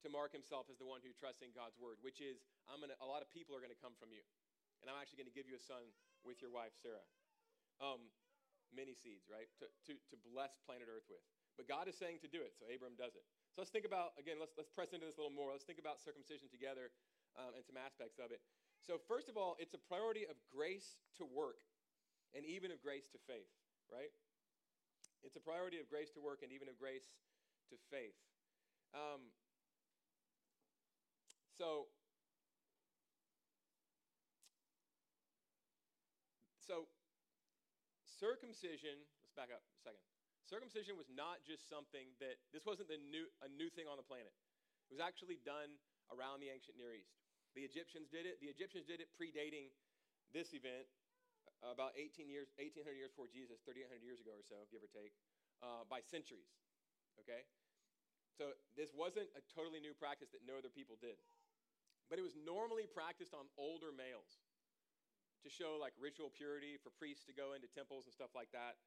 to 0.05 0.07
mark 0.11 0.35
himself 0.35 0.67
as 0.69 0.77
the 0.77 0.85
one 0.85 0.99
who 1.01 1.15
trusts 1.15 1.41
in 1.41 1.55
God's 1.55 1.79
word, 1.79 1.97
which 2.03 2.19
is, 2.19 2.43
I'm 2.69 2.83
gonna, 2.83 2.99
a 3.01 3.07
lot 3.07 3.23
of 3.23 3.31
people 3.31 3.55
are 3.55 3.63
going 3.63 3.73
to 3.73 3.79
come 3.79 3.95
from 3.97 4.11
you, 4.11 4.21
and 4.83 4.91
I'm 4.91 4.99
actually 4.99 5.23
going 5.23 5.31
to 5.31 5.37
give 5.37 5.47
you 5.47 5.57
a 5.57 5.63
son 5.63 5.81
with 6.27 6.43
your 6.43 6.51
wife, 6.51 6.75
Sarah. 6.77 7.07
Um, 7.81 8.11
many 8.75 8.93
seeds, 8.93 9.29
right? 9.31 9.47
To, 9.63 9.65
to, 9.89 9.93
to 10.11 10.15
bless 10.33 10.59
planet 10.67 10.89
Earth 10.91 11.07
with. 11.07 11.23
But 11.55 11.69
God 11.69 11.85
is 11.87 11.95
saying 11.97 12.21
to 12.25 12.29
do 12.29 12.41
it, 12.41 12.57
so 12.57 12.65
Abram 12.67 12.97
does 12.97 13.13
it. 13.13 13.25
So 13.53 13.61
let's 13.61 13.69
think 13.69 13.85
about, 13.85 14.17
again, 14.17 14.41
let's, 14.41 14.57
let's 14.57 14.73
press 14.73 14.97
into 14.97 15.05
this 15.05 15.21
a 15.21 15.21
little 15.21 15.37
more. 15.37 15.53
Let's 15.53 15.61
think 15.61 15.77
about 15.77 16.01
circumcision 16.01 16.49
together 16.49 16.89
um, 17.37 17.53
and 17.53 17.61
some 17.61 17.77
aspects 17.77 18.17
of 18.17 18.33
it. 18.33 18.41
So, 18.81 18.97
first 18.97 19.29
of 19.29 19.37
all, 19.37 19.53
it's 19.61 19.77
a 19.77 19.81
priority 19.85 20.25
of 20.25 20.33
grace 20.49 20.97
to 21.21 21.23
work 21.23 21.61
and 22.33 22.41
even 22.49 22.73
of 22.73 22.81
grace 22.81 23.05
to 23.13 23.21
faith, 23.29 23.53
right? 23.93 24.09
It's 25.21 25.37
a 25.37 25.43
priority 25.45 25.77
of 25.77 25.85
grace 25.85 26.09
to 26.17 26.19
work 26.19 26.41
and 26.41 26.49
even 26.49 26.65
of 26.65 26.81
grace 26.81 27.13
to 27.69 27.77
faith. 27.93 28.17
Um, 28.97 29.29
so, 31.53 31.93
so 36.57 36.89
circumcision, 38.17 38.97
let's 39.21 39.37
back 39.37 39.53
up 39.53 39.61
a 39.61 39.77
second. 39.85 40.12
Circumcision 40.43 40.99
was 40.99 41.07
not 41.07 41.39
just 41.47 41.71
something 41.71 42.11
that, 42.19 42.35
this 42.51 42.67
wasn't 42.67 42.91
the 42.91 42.99
new, 42.99 43.25
a 43.39 43.49
new 43.49 43.71
thing 43.71 43.87
on 43.87 43.95
the 43.95 44.05
planet. 44.05 44.31
It 44.87 44.91
was 44.91 45.03
actually 45.03 45.39
done 45.41 45.79
around 46.11 46.43
the 46.43 46.51
ancient 46.51 46.75
Near 46.75 46.91
East. 46.91 47.15
The 47.55 47.63
Egyptians 47.63 48.11
did 48.11 48.27
it. 48.27 48.43
The 48.43 48.51
Egyptians 48.51 48.83
did 48.83 48.99
it 48.99 49.07
predating 49.15 49.71
this 50.35 50.51
event 50.51 50.89
uh, 51.63 51.71
about 51.71 51.95
18 51.95 52.27
years, 52.27 52.51
1800 52.59 52.97
years 52.97 53.13
before 53.13 53.31
Jesus, 53.31 53.63
3,800 53.63 54.03
years 54.03 54.19
ago 54.19 54.35
or 54.35 54.43
so, 54.43 54.67
give 54.67 54.83
or 54.83 54.91
take, 54.91 55.15
uh, 55.63 55.87
by 55.87 56.03
centuries. 56.03 56.51
Okay? 57.23 57.47
So 58.35 58.57
this 58.73 58.91
wasn't 58.91 59.29
a 59.37 59.41
totally 59.53 59.79
new 59.79 59.93
practice 59.93 60.33
that 60.33 60.43
no 60.43 60.57
other 60.57 60.73
people 60.73 60.97
did. 60.97 61.15
But 62.09 62.19
it 62.19 62.25
was 62.25 62.35
normally 62.35 62.89
practiced 62.89 63.31
on 63.31 63.47
older 63.55 63.93
males 63.93 64.43
to 65.45 65.49
show 65.51 65.77
like 65.77 65.93
ritual 66.01 66.33
purity 66.33 66.79
for 66.81 66.89
priests 66.89 67.23
to 67.29 67.33
go 67.35 67.53
into 67.53 67.69
temples 67.69 68.09
and 68.09 68.13
stuff 68.15 68.33
like 68.33 68.49
that. 68.51 68.79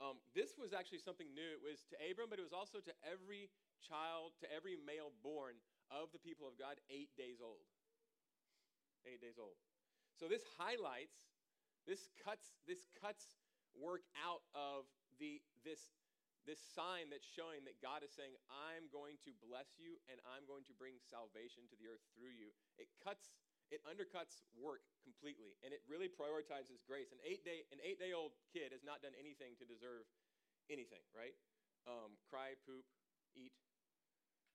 Um, 0.00 0.20
this 0.32 0.56
was 0.56 0.72
actually 0.72 1.02
something 1.04 1.28
new. 1.34 1.50
It 1.56 1.62
was 1.62 1.84
to 1.92 1.96
Abram, 2.00 2.30
but 2.32 2.40
it 2.40 2.46
was 2.46 2.56
also 2.56 2.80
to 2.80 2.94
every 3.04 3.52
child, 3.82 4.32
to 4.40 4.48
every 4.48 4.78
male 4.78 5.12
born 5.20 5.60
of 5.92 6.10
the 6.14 6.22
people 6.22 6.48
of 6.48 6.56
God, 6.56 6.80
eight 6.88 7.12
days 7.18 7.42
old. 7.42 7.66
Eight 9.04 9.20
days 9.20 9.36
old. 9.36 9.58
So 10.16 10.30
this 10.30 10.46
highlights, 10.58 11.34
this 11.86 12.06
cuts, 12.22 12.54
this 12.64 12.86
cuts 12.98 13.36
work 13.74 14.04
out 14.14 14.44
of 14.52 14.84
the 15.18 15.40
this 15.64 15.80
this 16.46 16.58
sign 16.74 17.06
that's 17.06 17.26
showing 17.26 17.62
that 17.70 17.78
God 17.78 18.02
is 18.02 18.10
saying, 18.10 18.34
I'm 18.50 18.90
going 18.90 19.14
to 19.22 19.30
bless 19.46 19.78
you 19.78 19.94
and 20.10 20.18
I'm 20.26 20.42
going 20.42 20.66
to 20.66 20.74
bring 20.74 20.98
salvation 20.98 21.70
to 21.70 21.76
the 21.78 21.86
earth 21.86 22.02
through 22.18 22.34
you. 22.34 22.50
It 22.82 22.90
cuts 22.98 23.30
it 23.72 23.80
undercuts 23.88 24.44
work 24.52 24.84
completely 25.00 25.56
and 25.64 25.72
it 25.72 25.80
really 25.88 26.12
prioritizes 26.12 26.84
grace. 26.84 27.08
An 27.08 27.18
eight 27.24 27.40
day 27.42 27.64
an 27.72 27.80
eight 27.80 27.96
day 27.96 28.12
old 28.12 28.36
kid 28.52 28.70
has 28.76 28.84
not 28.84 29.00
done 29.00 29.16
anything 29.16 29.56
to 29.58 29.64
deserve 29.64 30.04
anything 30.68 31.00
right? 31.16 31.32
Um, 31.88 32.14
cry 32.28 32.54
poop 32.68 32.84
eat. 33.32 33.56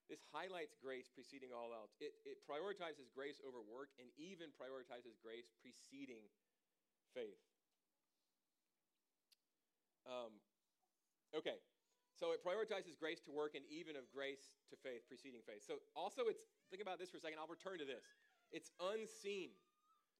This 0.07 0.23
highlights 0.31 0.77
grace 0.79 1.11
preceding 1.11 1.51
all 1.51 1.75
else. 1.75 1.91
It, 1.99 2.15
it 2.23 2.39
prioritizes 2.47 3.11
grace 3.11 3.43
over 3.43 3.59
work 3.59 3.91
and 3.99 4.07
even 4.15 4.55
prioritizes 4.55 5.19
grace 5.19 5.51
preceding 5.59 6.23
faith. 7.11 7.41
Um, 10.07 10.39
okay 11.35 11.59
so 12.17 12.33
it 12.33 12.41
prioritizes 12.41 12.97
grace 12.97 13.21
to 13.29 13.31
work 13.31 13.53
and 13.53 13.61
even 13.69 13.93
of 13.93 14.09
grace 14.09 14.49
to 14.73 14.75
faith 14.81 15.05
preceding 15.05 15.45
faith. 15.45 15.61
So 15.61 15.77
also 15.93 16.25
it's 16.25 16.49
think 16.73 16.81
about 16.81 16.97
this 16.97 17.13
for 17.13 17.21
a 17.21 17.23
second 17.23 17.37
i'll 17.37 17.47
return 17.47 17.77
to 17.77 17.85
this 17.85 18.01
it's 18.51 18.71
unseen. 18.79 19.53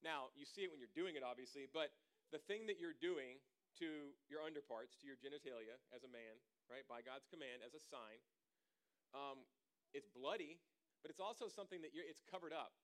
Now, 0.04 0.30
you 0.38 0.46
see 0.46 0.68
it 0.68 0.70
when 0.70 0.80
you're 0.80 0.94
doing 0.94 1.18
it, 1.18 1.24
obviously, 1.26 1.66
but 1.72 1.90
the 2.30 2.42
thing 2.46 2.68
that 2.68 2.78
you're 2.78 2.98
doing 2.98 3.40
to 3.80 4.14
your 4.30 4.42
underparts, 4.46 4.98
to 5.02 5.06
your 5.06 5.18
genitalia 5.18 5.78
as 5.94 6.04
a 6.04 6.12
man, 6.12 6.38
right, 6.70 6.86
by 6.90 7.02
God's 7.02 7.30
command, 7.30 7.62
as 7.66 7.74
a 7.74 7.82
sign, 7.82 8.20
um, 9.16 9.46
it's 9.96 10.10
bloody, 10.12 10.60
but 11.02 11.10
it's 11.14 11.22
also 11.22 11.48
something 11.48 11.80
that 11.82 11.94
it's 11.94 12.24
covered 12.26 12.52
up. 12.52 12.76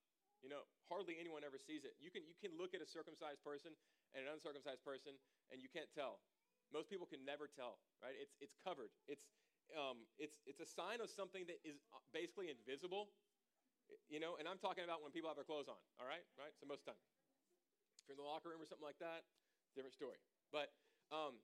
You 0.43 0.51
know, 0.51 0.67
hardly 0.91 1.15
anyone 1.19 1.47
ever 1.47 1.55
sees 1.55 1.87
it. 1.87 1.95
You 2.03 2.11
can, 2.11 2.27
you 2.27 2.35
can 2.35 2.51
look 2.59 2.75
at 2.75 2.83
a 2.83 2.89
circumcised 2.89 3.39
person 3.47 3.71
and 4.11 4.27
an 4.27 4.29
uncircumcised 4.35 4.83
person, 4.83 5.15
and 5.51 5.63
you 5.63 5.71
can't 5.71 5.87
tell. 5.95 6.19
Most 6.71 6.91
people 6.91 7.07
can 7.07 7.23
never 7.23 7.47
tell, 7.47 7.79
right? 8.03 8.15
It's, 8.19 8.35
it's 8.43 8.59
covered. 8.59 8.91
It's, 9.07 9.23
um, 9.71 10.03
it's, 10.19 10.43
it's 10.43 10.59
a 10.59 10.67
sign 10.67 10.99
of 10.99 11.07
something 11.07 11.47
that 11.47 11.63
is 11.63 11.79
uh, 11.95 12.03
basically 12.11 12.51
invisible, 12.51 13.07
you 14.09 14.19
know, 14.19 14.37
and 14.37 14.47
I'm 14.47 14.59
talking 14.59 14.83
about 14.83 15.01
when 15.01 15.11
people 15.11 15.29
have 15.29 15.37
their 15.37 15.47
clothes 15.47 15.69
on, 15.69 15.79
all 15.99 16.07
right? 16.07 16.23
Right? 16.35 16.53
So 16.57 16.67
most 16.69 16.85
time. 16.85 16.97
If 17.99 18.11
you're 18.11 18.19
in 18.19 18.23
the 18.23 18.27
locker 18.27 18.51
room 18.51 18.59
or 18.59 18.67
something 18.67 18.83
like 18.83 18.99
that, 18.99 19.23
different 19.73 19.95
story. 19.95 20.19
But 20.51 20.75
um, 21.09 21.39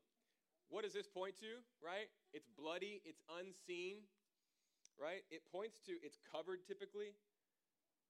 what 0.67 0.83
does 0.83 0.91
this 0.91 1.07
point 1.07 1.39
to, 1.39 1.63
right? 1.79 2.11
It's 2.35 2.51
bloody, 2.51 3.01
it's 3.07 3.23
unseen, 3.31 4.03
right? 4.99 5.23
It 5.31 5.47
points 5.47 5.79
to, 5.87 5.95
it's 6.03 6.19
covered 6.27 6.67
typically. 6.67 7.15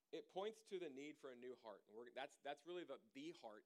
It 0.10 0.25
points 0.34 0.65
to 0.74 0.81
the 0.81 0.89
need 0.89 1.22
for 1.22 1.29
a 1.29 1.38
new 1.38 1.53
heart. 1.62 1.86
And 1.93 2.10
that's, 2.17 2.41
that's 2.41 2.65
really 2.65 2.84
the, 2.84 2.98
the 3.13 3.38
heart 3.46 3.62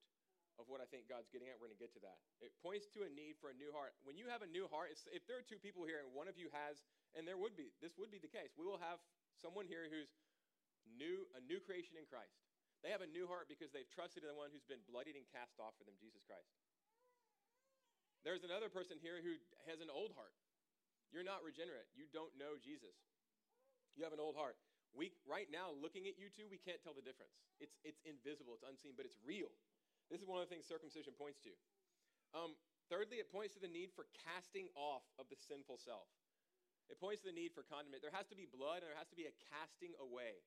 of 0.61 0.69
what 0.69 0.83
I 0.83 0.87
think 0.91 1.09
God's 1.09 1.31
getting 1.31 1.49
at. 1.49 1.57
We're 1.57 1.71
going 1.71 1.79
to 1.79 1.81
get 1.81 1.95
to 1.97 2.03
that. 2.03 2.19
It 2.43 2.53
points 2.61 2.91
to 2.93 3.07
a 3.07 3.09
need 3.09 3.39
for 3.39 3.49
a 3.49 3.57
new 3.57 3.73
heart. 3.73 3.95
When 4.05 4.19
you 4.19 4.29
have 4.29 4.45
a 4.45 4.49
new 4.49 4.69
heart, 4.69 4.93
if 4.93 5.23
there 5.25 5.39
are 5.39 5.45
two 5.45 5.57
people 5.57 5.87
here 5.87 6.03
and 6.03 6.11
one 6.13 6.29
of 6.29 6.37
you 6.37 6.51
has, 6.53 6.83
and 7.17 7.25
there 7.25 7.39
would 7.39 7.55
be, 7.57 7.73
this 7.81 7.97
would 7.97 8.13
be 8.13 8.21
the 8.21 8.29
case, 8.29 8.53
we 8.53 8.67
will 8.67 8.81
have 8.83 9.01
someone 9.39 9.65
here 9.65 9.89
who's 9.89 10.11
new, 10.95 11.27
a 11.37 11.41
new 11.43 11.59
creation 11.63 11.95
in 11.95 12.05
Christ. 12.07 12.39
They 12.83 12.91
have 12.91 13.03
a 13.03 13.07
new 13.07 13.25
heart 13.25 13.47
because 13.47 13.71
they've 13.71 13.87
trusted 13.87 14.27
in 14.27 14.29
the 14.29 14.35
one 14.35 14.51
who's 14.51 14.67
been 14.67 14.83
bloodied 14.83 15.15
and 15.15 15.23
cast 15.31 15.55
off 15.59 15.75
for 15.79 15.87
them, 15.87 15.95
Jesus 15.95 16.19
Christ. 16.27 16.51
There's 18.27 18.43
another 18.43 18.67
person 18.67 18.99
here 18.99 19.23
who 19.23 19.39
has 19.67 19.79
an 19.79 19.91
old 19.91 20.15
heart. 20.15 20.35
You're 21.11 21.27
not 21.27 21.43
regenerate. 21.43 21.87
You 21.95 22.07
don't 22.11 22.31
know 22.35 22.59
Jesus. 22.59 22.95
You 23.95 24.03
have 24.03 24.15
an 24.15 24.23
old 24.23 24.35
heart. 24.35 24.59
We, 24.93 25.15
right 25.25 25.47
now, 25.49 25.73
looking 25.73 26.05
at 26.05 26.19
you 26.19 26.29
two, 26.29 26.45
we 26.51 26.61
can't 26.61 26.79
tell 26.83 26.93
the 26.93 27.03
difference. 27.03 27.33
It's, 27.57 27.73
it's 27.81 28.03
invisible, 28.05 28.53
it's 28.53 28.67
unseen, 28.67 28.93
but 28.93 29.09
it's 29.09 29.17
real. 29.25 29.49
This 30.11 30.21
is 30.21 30.27
one 30.29 30.37
of 30.37 30.45
the 30.45 30.51
things 30.53 30.69
circumcision 30.69 31.17
points 31.17 31.41
to. 31.47 31.53
Um, 32.35 32.53
thirdly, 32.93 33.17
it 33.17 33.33
points 33.33 33.57
to 33.57 33.61
the 33.61 33.71
need 33.71 33.89
for 33.95 34.05
casting 34.25 34.69
off 34.77 35.05
of 35.17 35.29
the 35.33 35.37
sinful 35.37 35.81
self. 35.81 36.09
It 36.91 37.01
points 37.01 37.23
to 37.23 37.31
the 37.31 37.37
need 37.37 37.55
for 37.55 37.65
condemnation. 37.65 38.05
There 38.05 38.17
has 38.17 38.29
to 38.29 38.37
be 38.37 38.45
blood 38.45 38.85
and 38.85 38.89
there 38.91 38.99
has 38.99 39.09
to 39.09 39.17
be 39.17 39.25
a 39.25 39.33
casting 39.49 39.95
away 39.97 40.43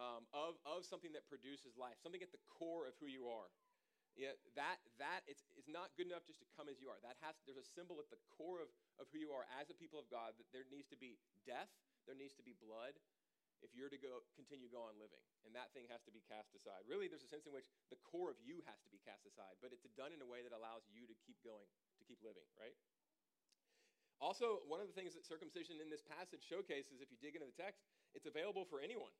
um, 0.00 0.24
of, 0.32 0.56
of 0.64 0.84
something 0.84 1.12
that 1.12 1.28
produces 1.28 1.76
life, 1.76 2.00
something 2.00 2.22
at 2.24 2.32
the 2.32 2.42
core 2.48 2.88
of 2.88 2.96
who 3.00 3.08
you 3.08 3.28
are. 3.28 3.48
Yeah, 4.12 4.36
that, 4.60 4.76
that 5.00 5.24
it's, 5.24 5.48
it's 5.56 5.72
not 5.72 5.88
good 5.96 6.04
enough 6.04 6.28
just 6.28 6.44
to 6.44 6.48
come 6.52 6.68
as 6.68 6.76
you 6.84 6.92
are. 6.92 7.00
That 7.00 7.16
has, 7.24 7.32
there's 7.48 7.56
a 7.56 7.64
symbol 7.64 7.96
at 7.96 8.12
the 8.12 8.20
core 8.36 8.60
of, 8.60 8.68
of 9.00 9.08
who 9.08 9.16
you 9.16 9.32
are 9.32 9.48
as 9.56 9.72
a 9.72 9.76
people 9.76 9.96
of 9.96 10.04
God 10.12 10.36
that 10.36 10.48
there 10.52 10.68
needs 10.68 10.84
to 10.92 11.00
be 11.00 11.16
death, 11.48 11.72
there 12.04 12.12
needs 12.12 12.36
to 12.36 12.44
be 12.44 12.52
blood, 12.60 12.92
if 13.62 13.70
you're 13.78 13.88
to 13.88 13.98
go 13.98 14.26
continue 14.34 14.66
go 14.66 14.82
on 14.82 14.98
living 14.98 15.22
and 15.46 15.54
that 15.54 15.70
thing 15.70 15.86
has 15.86 16.02
to 16.02 16.10
be 16.10 16.20
cast 16.26 16.50
aside 16.52 16.82
really 16.84 17.06
there's 17.06 17.22
a 17.22 17.30
sense 17.30 17.46
in 17.46 17.54
which 17.54 17.70
the 17.94 17.98
core 18.02 18.28
of 18.28 18.38
you 18.42 18.58
has 18.66 18.82
to 18.82 18.90
be 18.90 18.98
cast 19.06 19.22
aside 19.24 19.54
but 19.62 19.70
it's 19.70 19.86
done 19.94 20.10
in 20.10 20.20
a 20.20 20.28
way 20.28 20.42
that 20.42 20.50
allows 20.52 20.82
you 20.90 21.06
to 21.06 21.14
keep 21.22 21.38
going 21.46 21.70
to 21.96 22.04
keep 22.04 22.18
living 22.20 22.44
right 22.58 22.74
also 24.18 24.66
one 24.66 24.82
of 24.82 24.90
the 24.90 24.94
things 24.94 25.14
that 25.14 25.22
circumcision 25.22 25.78
in 25.78 25.86
this 25.88 26.02
passage 26.02 26.42
showcases 26.42 26.98
if 26.98 27.08
you 27.08 27.18
dig 27.22 27.38
into 27.38 27.46
the 27.46 27.56
text 27.56 27.86
it's 28.12 28.26
available 28.26 28.66
for 28.66 28.82
anyone 28.82 29.14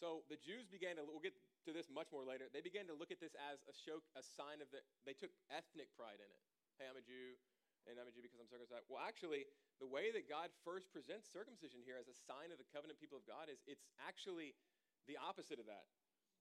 so 0.00 0.24
the 0.32 0.40
Jews 0.40 0.64
began 0.64 0.96
to, 0.96 1.04
we'll 1.04 1.20
get 1.20 1.36
to 1.68 1.76
this 1.76 1.92
much 1.92 2.08
more 2.08 2.24
later, 2.24 2.48
they 2.48 2.64
began 2.64 2.88
to 2.88 2.96
look 2.96 3.12
at 3.12 3.20
this 3.20 3.36
as 3.36 3.60
a 3.68 3.74
show, 3.76 4.00
a 4.16 4.24
sign 4.24 4.64
of 4.64 4.72
the, 4.72 4.80
they 5.04 5.12
took 5.12 5.28
ethnic 5.52 5.92
pride 5.92 6.16
in 6.16 6.28
it. 6.32 6.40
Hey, 6.80 6.88
I'm 6.88 6.96
a 6.96 7.04
Jew, 7.04 7.36
and 7.84 8.00
I'm 8.00 8.08
a 8.08 8.14
Jew 8.16 8.24
because 8.24 8.40
I'm 8.40 8.48
circumcised. 8.48 8.88
Well, 8.88 9.04
actually, 9.04 9.44
the 9.76 9.84
way 9.84 10.08
that 10.16 10.24
God 10.24 10.48
first 10.64 10.88
presents 10.88 11.28
circumcision 11.28 11.84
here 11.84 12.00
as 12.00 12.08
a 12.08 12.16
sign 12.16 12.48
of 12.48 12.56
the 12.56 12.64
covenant 12.72 12.96
people 12.96 13.20
of 13.20 13.28
God 13.28 13.52
is 13.52 13.60
it's 13.68 13.84
actually 14.00 14.56
the 15.04 15.20
opposite 15.20 15.60
of 15.60 15.68
that. 15.68 15.84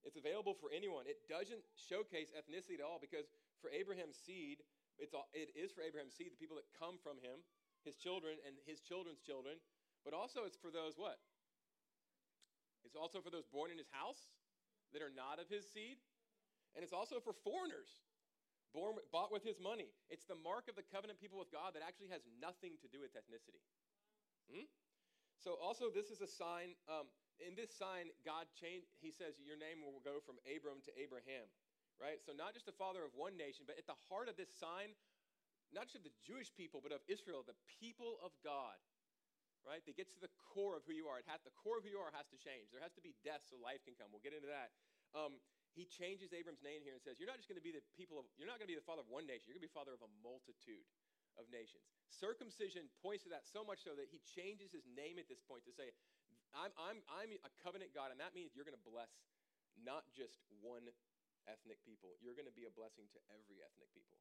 It's 0.08 0.16
available 0.16 0.56
for 0.56 0.72
anyone. 0.72 1.04
It 1.04 1.28
doesn't 1.28 1.60
showcase 1.76 2.32
ethnicity 2.32 2.80
at 2.80 2.84
all 2.84 3.04
because 3.04 3.28
for 3.60 3.68
Abraham's 3.68 4.16
seed, 4.16 4.64
it's 4.96 5.12
all, 5.12 5.28
it 5.36 5.52
is 5.56 5.76
for 5.76 5.84
Abraham's 5.84 6.16
seed, 6.16 6.32
the 6.32 6.40
people 6.40 6.56
that 6.56 6.68
come 6.72 6.96
from 7.00 7.20
him, 7.20 7.44
his 7.84 8.00
children 8.00 8.40
and 8.48 8.56
his 8.64 8.80
children's 8.80 9.20
children, 9.20 9.60
but 10.08 10.16
also 10.16 10.48
it's 10.48 10.60
for 10.60 10.72
those 10.72 10.96
what? 10.96 11.20
It's 12.84 12.96
also 12.96 13.22
for 13.22 13.30
those 13.30 13.46
born 13.48 13.72
in 13.72 13.78
his 13.78 13.90
house 13.92 14.32
that 14.94 15.02
are 15.02 15.14
not 15.14 15.38
of 15.38 15.48
his 15.50 15.68
seed. 15.70 16.02
And 16.74 16.86
it's 16.86 16.94
also 16.94 17.20
for 17.20 17.34
foreigners 17.34 17.90
born, 18.74 18.98
bought 19.10 19.34
with 19.34 19.42
his 19.42 19.58
money. 19.58 19.90
It's 20.10 20.26
the 20.26 20.38
mark 20.38 20.70
of 20.70 20.78
the 20.78 20.86
covenant 20.86 21.18
people 21.18 21.42
with 21.42 21.50
God 21.50 21.74
that 21.74 21.84
actually 21.86 22.14
has 22.14 22.26
nothing 22.38 22.78
to 22.82 22.88
do 22.90 23.02
with 23.02 23.14
ethnicity. 23.18 23.62
Hmm? 24.50 24.70
So, 25.40 25.56
also, 25.58 25.88
this 25.88 26.12
is 26.12 26.20
a 26.20 26.30
sign. 26.30 26.76
Um, 26.92 27.08
in 27.40 27.56
this 27.56 27.72
sign, 27.72 28.12
God 28.28 28.52
changed, 28.60 28.92
he 29.00 29.10
says, 29.10 29.40
Your 29.40 29.56
name 29.56 29.80
will 29.80 30.04
go 30.04 30.20
from 30.20 30.36
Abram 30.44 30.84
to 30.84 30.92
Abraham, 31.00 31.48
right? 31.96 32.20
So, 32.20 32.36
not 32.36 32.52
just 32.52 32.68
the 32.68 32.76
father 32.76 33.08
of 33.08 33.16
one 33.16 33.40
nation, 33.40 33.64
but 33.64 33.80
at 33.80 33.88
the 33.88 33.98
heart 34.12 34.28
of 34.28 34.36
this 34.36 34.52
sign, 34.52 34.92
not 35.72 35.88
just 35.88 36.04
of 36.04 36.06
the 36.06 36.18
Jewish 36.20 36.52
people, 36.52 36.84
but 36.84 36.92
of 36.92 37.00
Israel, 37.08 37.46
the 37.48 37.58
people 37.80 38.20
of 38.20 38.36
God 38.44 38.76
right? 39.68 39.84
That 39.84 39.96
gets 39.96 40.16
to 40.16 40.22
the 40.22 40.32
core 40.52 40.76
of 40.80 40.84
who 40.88 40.96
you 40.96 41.08
are. 41.08 41.20
It 41.20 41.28
has, 41.28 41.44
the 41.44 41.56
core 41.56 41.80
of 41.80 41.84
who 41.84 41.92
you 41.92 42.02
are 42.02 42.12
has 42.16 42.28
to 42.32 42.40
change. 42.40 42.72
There 42.72 42.84
has 42.84 42.96
to 42.96 43.04
be 43.04 43.16
death 43.24 43.44
so 43.48 43.60
life 43.60 43.84
can 43.84 43.96
come. 43.96 44.12
We'll 44.12 44.24
get 44.24 44.36
into 44.36 44.50
that. 44.50 44.72
Um, 45.16 45.42
he 45.78 45.86
changes 45.86 46.34
Abram's 46.34 46.66
name 46.66 46.82
here 46.82 46.98
and 46.98 47.02
says, 47.02 47.22
You're 47.22 47.30
not 47.30 47.38
just 47.38 47.48
going 47.48 47.62
to 47.62 47.66
be 47.66 47.74
the 47.74 47.86
people 47.94 48.18
of, 48.18 48.26
you're 48.36 48.50
not 48.50 48.58
going 48.58 48.68
to 48.68 48.74
be 48.74 48.80
the 48.80 48.86
father 48.86 49.06
of 49.06 49.10
one 49.10 49.30
nation, 49.30 49.48
you're 49.48 49.58
going 49.58 49.66
to 49.66 49.70
be 49.70 49.76
father 49.76 49.94
of 49.94 50.02
a 50.02 50.12
multitude 50.26 50.86
of 51.38 51.46
nations. 51.54 51.86
Circumcision 52.10 52.90
points 53.00 53.24
to 53.26 53.32
that 53.32 53.46
so 53.46 53.62
much 53.62 53.86
so 53.86 53.94
that 53.96 54.10
he 54.10 54.20
changes 54.26 54.74
his 54.74 54.84
name 54.90 55.22
at 55.22 55.30
this 55.30 55.40
point 55.40 55.64
to 55.70 55.74
say, 55.74 55.94
I'm, 56.52 56.74
I'm, 56.76 57.00
I'm 57.14 57.30
a 57.46 57.52
covenant 57.62 57.94
God, 57.94 58.10
and 58.10 58.18
that 58.18 58.34
means 58.34 58.58
you're 58.58 58.66
going 58.66 58.78
to 58.78 58.88
bless 58.90 59.14
not 59.78 60.10
just 60.12 60.42
one 60.60 60.90
ethnic 61.46 61.80
people, 61.86 62.18
you're 62.20 62.36
going 62.36 62.50
to 62.50 62.58
be 62.58 62.66
a 62.66 62.74
blessing 62.74 63.06
to 63.14 63.20
every 63.32 63.62
ethnic 63.62 63.90
people. 63.94 64.18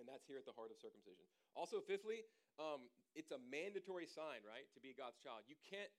And 0.00 0.08
that's 0.08 0.24
here 0.24 0.40
at 0.40 0.48
the 0.48 0.56
heart 0.56 0.72
of 0.72 0.80
circumcision. 0.80 1.28
Also, 1.52 1.84
fifthly, 1.84 2.24
um, 2.56 2.88
it's 3.12 3.30
a 3.30 3.40
mandatory 3.52 4.08
sign, 4.08 4.40
right, 4.48 4.64
to 4.72 4.80
be 4.80 4.96
God's 4.96 5.20
child. 5.20 5.44
You 5.44 5.60
can't, 5.68 5.92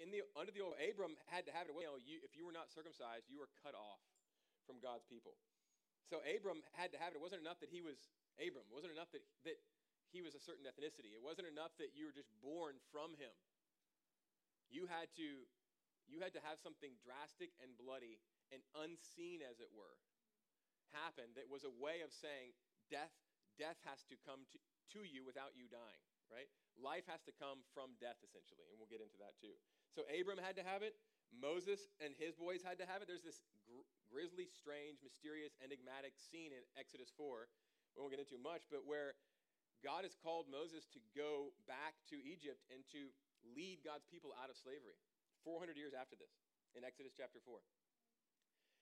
in 0.00 0.08
the 0.08 0.24
under 0.32 0.48
the 0.48 0.64
old 0.64 0.72
Abram 0.80 1.20
had 1.28 1.44
to 1.44 1.52
have 1.52 1.68
it. 1.68 1.76
You 1.76 1.84
know, 1.84 2.00
you, 2.00 2.24
if 2.24 2.32
you 2.32 2.48
were 2.48 2.56
not 2.56 2.72
circumcised, 2.72 3.28
you 3.28 3.36
were 3.36 3.52
cut 3.60 3.76
off 3.76 4.00
from 4.64 4.80
God's 4.80 5.04
people. 5.04 5.36
So 6.08 6.24
Abram 6.24 6.64
had 6.72 6.92
to 6.96 6.98
have 7.00 7.12
it. 7.12 7.20
It 7.20 7.24
wasn't 7.24 7.44
enough 7.44 7.60
that 7.60 7.68
he 7.68 7.84
was 7.84 8.08
Abram. 8.40 8.64
It 8.68 8.74
wasn't 8.74 8.96
enough 8.96 9.12
that, 9.12 9.24
that 9.44 9.60
he 10.12 10.20
was 10.20 10.36
a 10.36 10.42
certain 10.42 10.68
ethnicity. 10.68 11.12
It 11.12 11.24
wasn't 11.24 11.48
enough 11.48 11.72
that 11.80 11.96
you 11.96 12.08
were 12.08 12.16
just 12.16 12.28
born 12.44 12.80
from 12.92 13.16
him. 13.16 13.32
You 14.68 14.88
had 14.88 15.08
to, 15.20 15.28
you 16.08 16.20
had 16.20 16.32
to 16.36 16.42
have 16.44 16.60
something 16.60 16.96
drastic 17.00 17.52
and 17.60 17.72
bloody 17.76 18.20
and 18.52 18.60
unseen, 18.76 19.40
as 19.40 19.60
it 19.60 19.72
were, 19.72 19.96
happen 20.92 21.32
that 21.40 21.48
was 21.48 21.64
a 21.64 21.72
way 21.72 22.04
of 22.04 22.12
saying 22.12 22.52
death 22.92 23.12
death 23.62 23.78
has 23.86 24.02
to 24.10 24.18
come 24.26 24.42
to, 24.50 24.58
to 24.98 25.06
you 25.06 25.22
without 25.22 25.54
you 25.54 25.70
dying, 25.70 26.02
right? 26.26 26.50
Life 26.74 27.06
has 27.06 27.22
to 27.30 27.32
come 27.38 27.62
from 27.70 27.94
death, 28.02 28.18
essentially, 28.26 28.66
and 28.66 28.74
we'll 28.74 28.90
get 28.90 28.98
into 28.98 29.14
that 29.22 29.38
too. 29.38 29.54
So 29.94 30.02
Abram 30.10 30.42
had 30.42 30.58
to 30.58 30.66
have 30.66 30.82
it. 30.82 30.98
Moses 31.30 31.86
and 32.02 32.10
his 32.18 32.34
boys 32.34 32.66
had 32.66 32.82
to 32.82 32.86
have 32.90 33.00
it. 33.00 33.06
There's 33.06 33.22
this 33.22 33.38
gr- 33.62 33.86
grisly, 34.10 34.50
strange, 34.50 34.98
mysterious, 35.06 35.54
enigmatic 35.62 36.18
scene 36.18 36.50
in 36.50 36.66
Exodus 36.74 37.14
4. 37.14 37.46
We 37.94 38.02
won't 38.02 38.10
get 38.10 38.18
into 38.18 38.36
much, 38.42 38.66
but 38.66 38.82
where 38.82 39.14
God 39.86 40.02
has 40.02 40.18
called 40.18 40.50
Moses 40.50 40.90
to 40.92 41.00
go 41.14 41.54
back 41.70 41.94
to 42.10 42.18
Egypt 42.20 42.66
and 42.68 42.82
to 42.92 43.14
lead 43.54 43.86
God's 43.86 44.04
people 44.10 44.34
out 44.42 44.50
of 44.50 44.58
slavery 44.58 44.98
400 45.46 45.78
years 45.78 45.94
after 45.94 46.18
this 46.18 46.34
in 46.74 46.82
Exodus 46.82 47.14
chapter 47.14 47.38
4. 47.38 47.62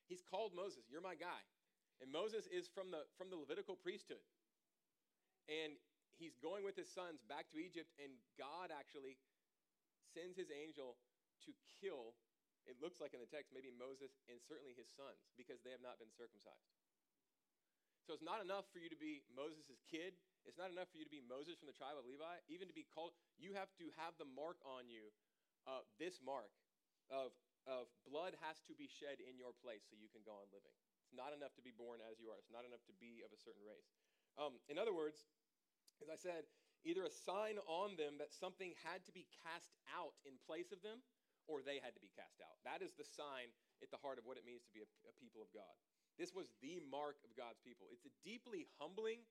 He's 0.09 0.25
called 0.25 0.57
Moses, 0.57 0.89
You're 0.89 1.05
my 1.05 1.15
guy. 1.15 1.45
And 2.01 2.09
Moses 2.09 2.49
is 2.49 2.65
from 2.65 2.89
the, 2.89 3.05
from 3.21 3.29
the 3.29 3.37
Levitical 3.37 3.77
priesthood. 3.77 4.25
And 5.49 5.79
he's 6.19 6.37
going 6.37 6.67
with 6.67 6.77
his 6.77 6.91
sons 6.91 7.25
back 7.25 7.49
to 7.55 7.59
Egypt, 7.59 7.89
and 7.97 8.13
God 8.37 8.69
actually 8.69 9.17
sends 10.13 10.37
his 10.37 10.51
angel 10.51 10.99
to 11.47 11.51
kill, 11.81 12.19
it 12.69 12.77
looks 12.83 13.01
like 13.01 13.17
in 13.17 13.23
the 13.23 13.31
text, 13.31 13.55
maybe 13.55 13.73
Moses 13.73 14.13
and 14.29 14.37
certainly 14.45 14.77
his 14.77 14.91
sons, 14.93 15.25
because 15.39 15.65
they 15.65 15.73
have 15.73 15.81
not 15.81 15.97
been 15.97 16.13
circumcised. 16.13 16.69
So 18.05 18.17
it's 18.17 18.27
not 18.27 18.43
enough 18.43 18.67
for 18.75 18.83
you 18.83 18.91
to 18.91 18.99
be 18.99 19.23
Moses' 19.31 19.81
kid. 19.87 20.19
It's 20.43 20.59
not 20.59 20.73
enough 20.73 20.91
for 20.91 20.99
you 20.99 21.07
to 21.07 21.13
be 21.13 21.23
Moses 21.23 21.61
from 21.61 21.71
the 21.71 21.77
tribe 21.77 21.95
of 21.95 22.09
Levi. 22.09 22.43
Even 22.51 22.67
to 22.67 22.75
be 22.75 22.89
called, 22.91 23.15
you 23.39 23.55
have 23.55 23.71
to 23.79 23.87
have 24.01 24.17
the 24.19 24.27
mark 24.27 24.59
on 24.67 24.89
you, 24.91 25.15
uh, 25.69 25.85
this 26.01 26.19
mark 26.19 26.51
of, 27.13 27.31
of 27.69 27.87
blood 28.03 28.35
has 28.41 28.59
to 28.67 28.75
be 28.75 28.89
shed 28.89 29.21
in 29.21 29.37
your 29.37 29.55
place 29.63 29.85
so 29.87 29.95
you 29.95 30.11
can 30.11 30.25
go 30.25 30.35
on 30.35 30.49
living. 30.51 30.75
It's 31.07 31.15
not 31.15 31.37
enough 31.37 31.55
to 31.61 31.63
be 31.63 31.71
born 31.71 32.03
as 32.03 32.19
you 32.19 32.33
are. 32.33 32.41
It's 32.41 32.51
not 32.51 32.65
enough 32.67 32.83
to 32.89 32.97
be 32.99 33.23
of 33.23 33.31
a 33.31 33.39
certain 33.39 33.63
race. 33.63 34.00
Um, 34.39 34.61
in 34.71 34.79
other 34.79 34.95
words, 34.95 35.27
as 36.03 36.09
I 36.09 36.19
said, 36.19 36.47
either 36.85 37.05
a 37.05 37.13
sign 37.13 37.61
on 37.69 37.97
them 38.01 38.17
that 38.21 38.33
something 38.33 38.73
had 38.85 39.05
to 39.05 39.13
be 39.13 39.29
cast 39.45 39.77
out 39.91 40.17
in 40.25 40.41
place 40.49 40.73
of 40.73 40.81
them, 40.81 41.05
or 41.49 41.61
they 41.61 41.83
had 41.83 41.93
to 41.99 42.03
be 42.03 42.13
cast 42.15 42.41
out. 42.41 42.57
That 42.63 42.81
is 42.81 42.95
the 42.95 43.05
sign 43.05 43.51
at 43.83 43.91
the 43.91 44.01
heart 44.01 44.17
of 44.17 44.25
what 44.25 44.39
it 44.39 44.47
means 44.47 44.65
to 44.65 44.73
be 44.73 44.81
a, 44.85 44.89
a 45.09 45.13
people 45.19 45.43
of 45.43 45.51
God. 45.53 45.75
This 46.17 46.37
was 46.37 46.53
the 46.61 46.81
mark 46.85 47.21
of 47.25 47.33
God's 47.33 47.61
people. 47.65 47.89
It's 47.93 48.05
a 48.05 48.15
deeply 48.21 48.69
humbling 48.77 49.25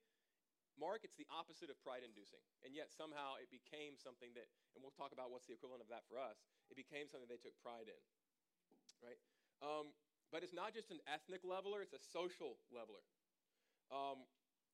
mark. 0.78 1.06
It's 1.06 1.14
the 1.14 1.28
opposite 1.30 1.70
of 1.70 1.78
pride 1.82 2.02
inducing. 2.02 2.42
And 2.66 2.74
yet 2.74 2.90
somehow 2.90 3.38
it 3.38 3.50
became 3.50 3.94
something 3.94 4.34
that, 4.34 4.50
and 4.74 4.82
we'll 4.82 4.94
talk 4.94 5.14
about 5.14 5.30
what's 5.30 5.46
the 5.46 5.54
equivalent 5.54 5.82
of 5.82 5.90
that 5.90 6.06
for 6.10 6.18
us, 6.18 6.42
it 6.70 6.78
became 6.78 7.06
something 7.06 7.30
they 7.30 7.40
took 7.40 7.54
pride 7.62 7.86
in. 7.86 8.02
Right? 9.00 9.20
Um, 9.62 9.94
but 10.28 10.42
it's 10.42 10.54
not 10.54 10.76
just 10.76 10.90
an 10.90 11.00
ethnic 11.08 11.42
leveler, 11.42 11.80
it's 11.82 11.96
a 11.96 12.02
social 12.02 12.58
leveler. 12.70 13.02
Um, 13.90 14.22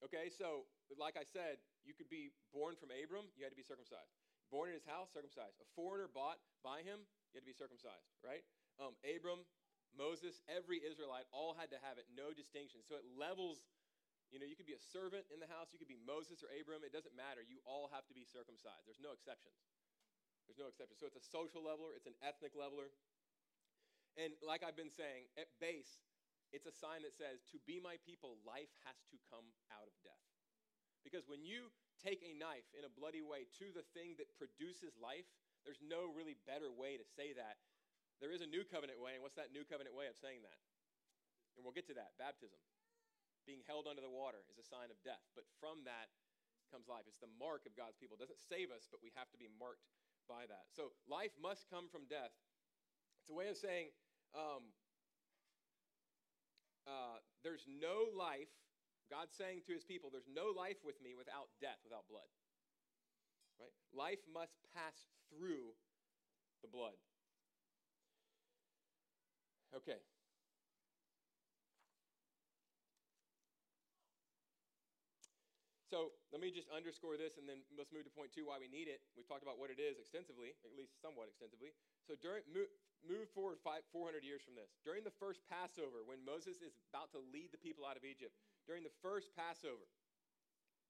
Okay, 0.04 0.28
so 0.28 0.68
like 1.00 1.16
I 1.16 1.24
said, 1.24 1.56
you 1.84 1.96
could 1.96 2.12
be 2.12 2.32
born 2.52 2.76
from 2.76 2.92
Abram, 2.92 3.28
you 3.34 3.44
had 3.44 3.52
to 3.52 3.58
be 3.58 3.64
circumcised. 3.64 4.12
Born 4.52 4.70
in 4.70 4.76
his 4.76 4.86
house, 4.86 5.10
circumcised. 5.10 5.58
A 5.58 5.68
foreigner 5.74 6.06
bought 6.06 6.38
by 6.62 6.84
him, 6.84 7.02
you 7.32 7.40
had 7.40 7.44
to 7.44 7.50
be 7.50 7.56
circumcised, 7.56 8.14
right? 8.22 8.44
Um, 8.78 8.94
Abram, 9.02 9.42
Moses, 9.96 10.44
every 10.46 10.78
Israelite 10.84 11.26
all 11.32 11.56
had 11.56 11.72
to 11.72 11.80
have 11.80 11.96
it, 11.96 12.06
no 12.12 12.30
distinction. 12.30 12.84
So 12.84 13.00
it 13.00 13.06
levels, 13.16 13.64
you 14.28 14.38
know, 14.38 14.46
you 14.46 14.54
could 14.54 14.68
be 14.68 14.76
a 14.76 14.84
servant 14.92 15.26
in 15.32 15.40
the 15.40 15.48
house, 15.48 15.72
you 15.72 15.80
could 15.80 15.90
be 15.90 15.98
Moses 15.98 16.44
or 16.44 16.52
Abram, 16.52 16.84
it 16.84 16.92
doesn't 16.92 17.16
matter. 17.16 17.42
You 17.42 17.58
all 17.64 17.88
have 17.90 18.04
to 18.12 18.14
be 18.14 18.28
circumcised. 18.28 18.84
There's 18.84 19.02
no 19.02 19.16
exceptions. 19.16 19.56
There's 20.46 20.60
no 20.60 20.70
exceptions. 20.70 21.02
So 21.02 21.10
it's 21.10 21.18
a 21.18 21.26
social 21.26 21.64
leveler, 21.64 21.96
it's 21.98 22.06
an 22.06 22.14
ethnic 22.22 22.54
leveler. 22.54 22.92
And 24.16 24.32
like 24.44 24.62
I've 24.62 24.78
been 24.78 24.92
saying, 24.92 25.28
at 25.36 25.50
base, 25.58 26.05
it's 26.54 26.66
a 26.66 26.74
sign 26.74 27.02
that 27.02 27.14
says, 27.14 27.42
To 27.54 27.58
be 27.66 27.82
my 27.82 27.98
people, 28.06 28.38
life 28.46 28.70
has 28.86 28.98
to 29.10 29.18
come 29.30 29.46
out 29.70 29.86
of 29.86 29.94
death. 30.06 30.26
Because 31.02 31.26
when 31.30 31.46
you 31.46 31.70
take 32.02 32.22
a 32.26 32.34
knife 32.34 32.66
in 32.74 32.82
a 32.82 32.92
bloody 32.92 33.22
way 33.22 33.46
to 33.62 33.70
the 33.70 33.86
thing 33.94 34.18
that 34.18 34.26
produces 34.34 34.98
life, 34.98 35.26
there's 35.62 35.82
no 35.82 36.10
really 36.10 36.34
better 36.46 36.70
way 36.70 36.98
to 36.98 37.06
say 37.06 37.34
that. 37.34 37.58
There 38.18 38.32
is 38.32 38.42
a 38.42 38.48
new 38.48 38.64
covenant 38.66 38.98
way, 38.98 39.14
and 39.14 39.22
what's 39.22 39.36
that 39.36 39.52
new 39.52 39.66
covenant 39.66 39.94
way 39.94 40.08
of 40.08 40.16
saying 40.16 40.42
that? 40.42 40.58
And 41.54 41.62
we'll 41.62 41.76
get 41.76 41.86
to 41.92 41.98
that 41.98 42.16
baptism. 42.16 42.58
Being 43.44 43.62
held 43.66 43.86
under 43.86 44.02
the 44.02 44.10
water 44.10 44.42
is 44.50 44.58
a 44.58 44.66
sign 44.66 44.90
of 44.90 44.98
death, 45.06 45.22
but 45.38 45.46
from 45.62 45.86
that 45.86 46.10
comes 46.72 46.90
life. 46.90 47.06
It's 47.06 47.22
the 47.22 47.30
mark 47.38 47.62
of 47.68 47.78
God's 47.78 47.94
people. 47.94 48.18
It 48.18 48.22
doesn't 48.26 48.42
save 48.42 48.74
us, 48.74 48.90
but 48.90 48.98
we 48.98 49.14
have 49.14 49.30
to 49.30 49.38
be 49.38 49.46
marked 49.46 49.86
by 50.26 50.50
that. 50.50 50.66
So 50.74 50.90
life 51.06 51.30
must 51.38 51.70
come 51.70 51.86
from 51.86 52.10
death. 52.10 52.34
It's 53.22 53.30
a 53.30 53.36
way 53.36 53.46
of 53.46 53.54
saying, 53.54 53.94
um, 54.34 54.74
uh, 56.86 57.18
there's 57.42 57.66
no 57.66 58.10
life, 58.16 58.50
God's 59.10 59.34
saying 59.36 59.62
to 59.66 59.74
his 59.74 59.84
people, 59.84 60.10
there's 60.10 60.30
no 60.30 60.54
life 60.54 60.78
with 60.82 61.02
me 61.02 61.14
without 61.18 61.50
death, 61.60 61.78
without 61.84 62.06
blood. 62.08 62.30
Right? 63.58 63.74
Life 63.94 64.22
must 64.32 64.54
pass 64.74 65.06
through 65.30 65.74
the 66.62 66.68
blood. 66.68 66.98
Okay. 69.74 69.98
So 75.90 76.12
let 76.36 76.44
me 76.44 76.52
just 76.52 76.68
underscore 76.68 77.16
this 77.16 77.40
and 77.40 77.48
then 77.48 77.64
let's 77.80 77.88
move 77.88 78.04
to 78.04 78.12
point 78.12 78.28
two 78.28 78.44
why 78.44 78.60
we 78.60 78.68
need 78.68 78.92
it. 78.92 79.00
We've 79.16 79.24
talked 79.24 79.40
about 79.40 79.56
what 79.56 79.72
it 79.72 79.80
is 79.80 79.96
extensively, 79.96 80.52
at 80.68 80.76
least 80.76 81.00
somewhat 81.00 81.32
extensively. 81.32 81.72
So 82.04 82.12
during, 82.20 82.44
move, 82.52 82.68
move 83.00 83.32
forward 83.32 83.56
five, 83.64 83.88
400 83.88 84.20
years 84.20 84.44
from 84.44 84.52
this. 84.52 84.68
During 84.84 85.00
the 85.00 85.16
first 85.16 85.40
Passover, 85.48 86.04
when 86.04 86.20
Moses 86.20 86.60
is 86.60 86.76
about 86.92 87.08
to 87.16 87.24
lead 87.32 87.56
the 87.56 87.62
people 87.64 87.88
out 87.88 87.96
of 87.96 88.04
Egypt, 88.04 88.36
during 88.68 88.84
the 88.84 88.92
first 89.00 89.32
Passover, 89.32 89.88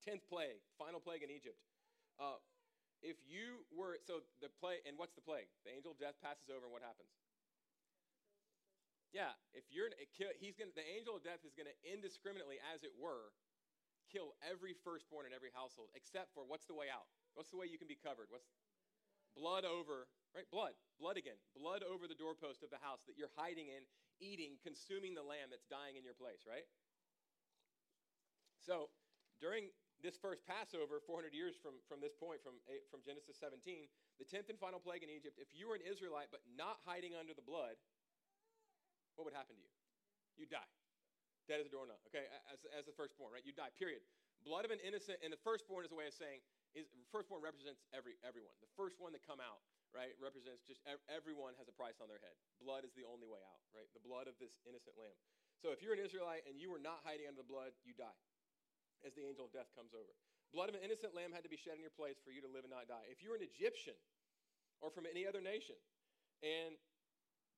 10th 0.03 0.26
plague, 0.26 0.59
final 0.75 0.99
plague 0.99 1.23
in 1.23 1.31
Egypt, 1.31 1.62
uh, 2.19 2.43
if 2.99 3.15
you 3.23 3.62
were, 3.71 4.03
so 4.03 4.26
the 4.43 4.50
plague, 4.59 4.83
and 4.83 4.99
what's 4.99 5.15
the 5.15 5.23
plague? 5.23 5.47
The 5.62 5.71
angel 5.71 5.95
of 5.95 6.03
death 6.03 6.19
passes 6.19 6.50
over 6.50 6.67
and 6.67 6.75
what 6.75 6.83
happens? 6.83 7.15
Yeah, 9.15 9.31
if 9.55 9.62
you're, 9.71 9.95
he's 10.43 10.59
gonna, 10.59 10.75
the 10.75 10.83
angel 10.91 11.15
of 11.15 11.23
death 11.23 11.47
is 11.47 11.55
going 11.55 11.71
to 11.71 11.76
indiscriminately, 11.87 12.59
as 12.75 12.83
it 12.83 12.91
were, 12.99 13.31
kill 14.11 14.35
every 14.43 14.75
firstborn 14.87 15.27
in 15.27 15.33
every 15.35 15.51
household, 15.53 15.91
except 15.95 16.33
for 16.33 16.47
what's 16.47 16.67
the 16.67 16.77
way 16.77 16.87
out? 16.91 17.07
What's 17.35 17.51
the 17.51 17.59
way 17.59 17.67
you 17.67 17.79
can 17.79 17.91
be 17.91 17.99
covered? 17.99 18.31
What's 18.31 18.49
blood 19.37 19.69
over, 19.69 20.09
right? 20.33 20.49
Blood, 20.49 20.73
blood 20.97 21.21
again, 21.21 21.37
blood 21.53 21.85
over 21.85 22.09
the 22.09 22.17
doorpost 22.17 22.65
of 22.65 22.73
the 22.73 22.81
house 22.81 23.05
that 23.05 23.21
you're 23.21 23.33
hiding 23.37 23.69
in, 23.69 23.85
eating, 24.19 24.57
consuming 24.65 25.13
the 25.13 25.23
lamb 25.23 25.53
that's 25.53 25.69
dying 25.69 26.01
in 26.01 26.03
your 26.03 26.17
place, 26.17 26.49
right? 26.49 26.65
So 28.65 28.89
during 29.39 29.69
this 30.01 30.17
first 30.17 30.45
Passover, 30.49 31.05
400 31.05 31.37
years 31.37 31.57
from, 31.61 31.77
from 31.85 32.01
this 32.01 32.17
point, 32.17 32.41
from, 32.41 32.57
eh, 32.69 32.81
from 32.89 33.05
Genesis 33.05 33.37
17, 33.37 33.89
the 34.17 34.25
10th 34.25 34.49
and 34.49 34.59
final 34.59 34.80
plague 34.80 35.04
in 35.04 35.13
Egypt, 35.13 35.37
if 35.37 35.52
you 35.52 35.69
were 35.69 35.76
an 35.76 35.85
Israelite 35.85 36.33
but 36.33 36.41
not 36.57 36.80
hiding 36.85 37.13
under 37.13 37.37
the 37.37 37.45
blood, 37.45 37.76
what 39.17 39.25
would 39.25 39.37
happen 39.37 39.57
to 39.57 39.63
you? 39.63 39.73
You'd 40.37 40.52
die. 40.52 40.69
Dead 41.47 41.63
as 41.63 41.67
a 41.67 41.73
doorknob, 41.73 42.02
okay, 42.11 42.26
as, 42.50 42.59
as 42.75 42.91
the 42.91 42.95
firstborn, 42.99 43.30
right? 43.30 43.47
You 43.47 43.54
die, 43.54 43.71
period. 43.78 44.02
Blood 44.43 44.67
of 44.67 44.75
an 44.75 44.82
innocent, 44.82 45.23
and 45.23 45.30
the 45.30 45.39
firstborn 45.47 45.87
is 45.87 45.95
a 45.95 45.99
way 45.99 46.11
of 46.11 46.15
saying, 46.15 46.43
is 46.75 46.91
firstborn 47.15 47.41
represents 47.41 47.87
every 47.95 48.19
everyone. 48.26 48.52
The 48.59 48.71
first 48.75 48.99
one 48.99 49.15
to 49.15 49.23
come 49.23 49.39
out, 49.39 49.63
right, 49.95 50.13
represents 50.19 50.67
just 50.67 50.82
everyone 51.09 51.54
has 51.56 51.71
a 51.71 51.75
price 51.75 52.02
on 52.02 52.11
their 52.11 52.21
head. 52.21 52.35
Blood 52.59 52.82
is 52.82 52.93
the 52.99 53.06
only 53.06 53.30
way 53.30 53.41
out, 53.47 53.63
right? 53.73 53.87
The 53.95 54.02
blood 54.02 54.26
of 54.26 54.37
this 54.43 54.59
innocent 54.67 54.99
lamb. 54.99 55.17
So 55.63 55.73
if 55.73 55.80
you're 55.80 55.97
an 55.97 56.02
Israelite 56.02 56.45
and 56.45 56.61
you 56.61 56.69
were 56.69 56.82
not 56.82 57.00
hiding 57.06 57.30
under 57.30 57.41
the 57.41 57.49
blood, 57.49 57.73
you 57.87 57.97
die 57.97 58.21
as 59.06 59.17
the 59.17 59.25
angel 59.25 59.49
of 59.49 59.52
death 59.56 59.71
comes 59.73 59.97
over. 59.97 60.13
Blood 60.52 60.69
of 60.69 60.76
an 60.76 60.85
innocent 60.85 61.17
lamb 61.17 61.32
had 61.32 61.43
to 61.43 61.52
be 61.52 61.59
shed 61.59 61.78
in 61.78 61.82
your 61.82 61.95
place 61.95 62.21
for 62.23 62.30
you 62.30 62.45
to 62.45 62.50
live 62.50 62.67
and 62.67 62.75
not 62.75 62.87
die. 62.87 63.02
If 63.09 63.25
you're 63.25 63.35
an 63.35 63.45
Egyptian 63.45 63.97
or 64.82 64.93
from 64.93 65.09
any 65.09 65.26
other 65.26 65.41
nation 65.41 65.76
and 66.45 66.76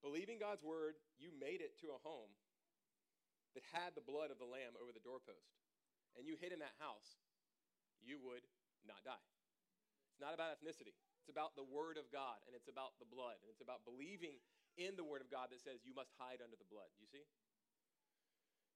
believing 0.00 0.38
God's 0.38 0.62
word, 0.62 0.96
you 1.18 1.34
made 1.34 1.60
it 1.60 1.74
to 1.82 1.92
a 1.92 2.00
home 2.06 2.30
that 3.58 3.66
had 3.74 3.98
the 3.98 4.06
blood 4.06 4.30
of 4.30 4.38
the 4.38 4.46
lamb 4.46 4.78
over 4.78 4.94
the 4.94 5.02
doorpost, 5.02 5.58
and 6.14 6.22
you 6.22 6.38
hid 6.38 6.54
in 6.54 6.62
that 6.62 6.78
house, 6.78 7.18
you 7.98 8.22
would 8.22 8.46
not 8.86 9.02
die. 9.02 9.26
It's 10.14 10.22
not 10.22 10.30
about 10.30 10.54
ethnicity. 10.54 10.94
It's 11.18 11.26
about 11.26 11.58
the 11.58 11.66
word 11.66 11.98
of 11.98 12.06
God, 12.14 12.38
and 12.46 12.54
it's 12.54 12.70
about 12.70 12.94
the 13.02 13.10
blood, 13.10 13.34
and 13.42 13.50
it's 13.50 13.58
about 13.58 13.82
believing 13.82 14.38
in 14.78 14.94
the 14.94 15.02
word 15.02 15.26
of 15.26 15.28
God 15.28 15.50
that 15.50 15.58
says 15.58 15.82
you 15.82 15.90
must 15.90 16.14
hide 16.22 16.38
under 16.38 16.54
the 16.54 16.70
blood. 16.70 16.86
You 17.02 17.10
see? 17.10 17.26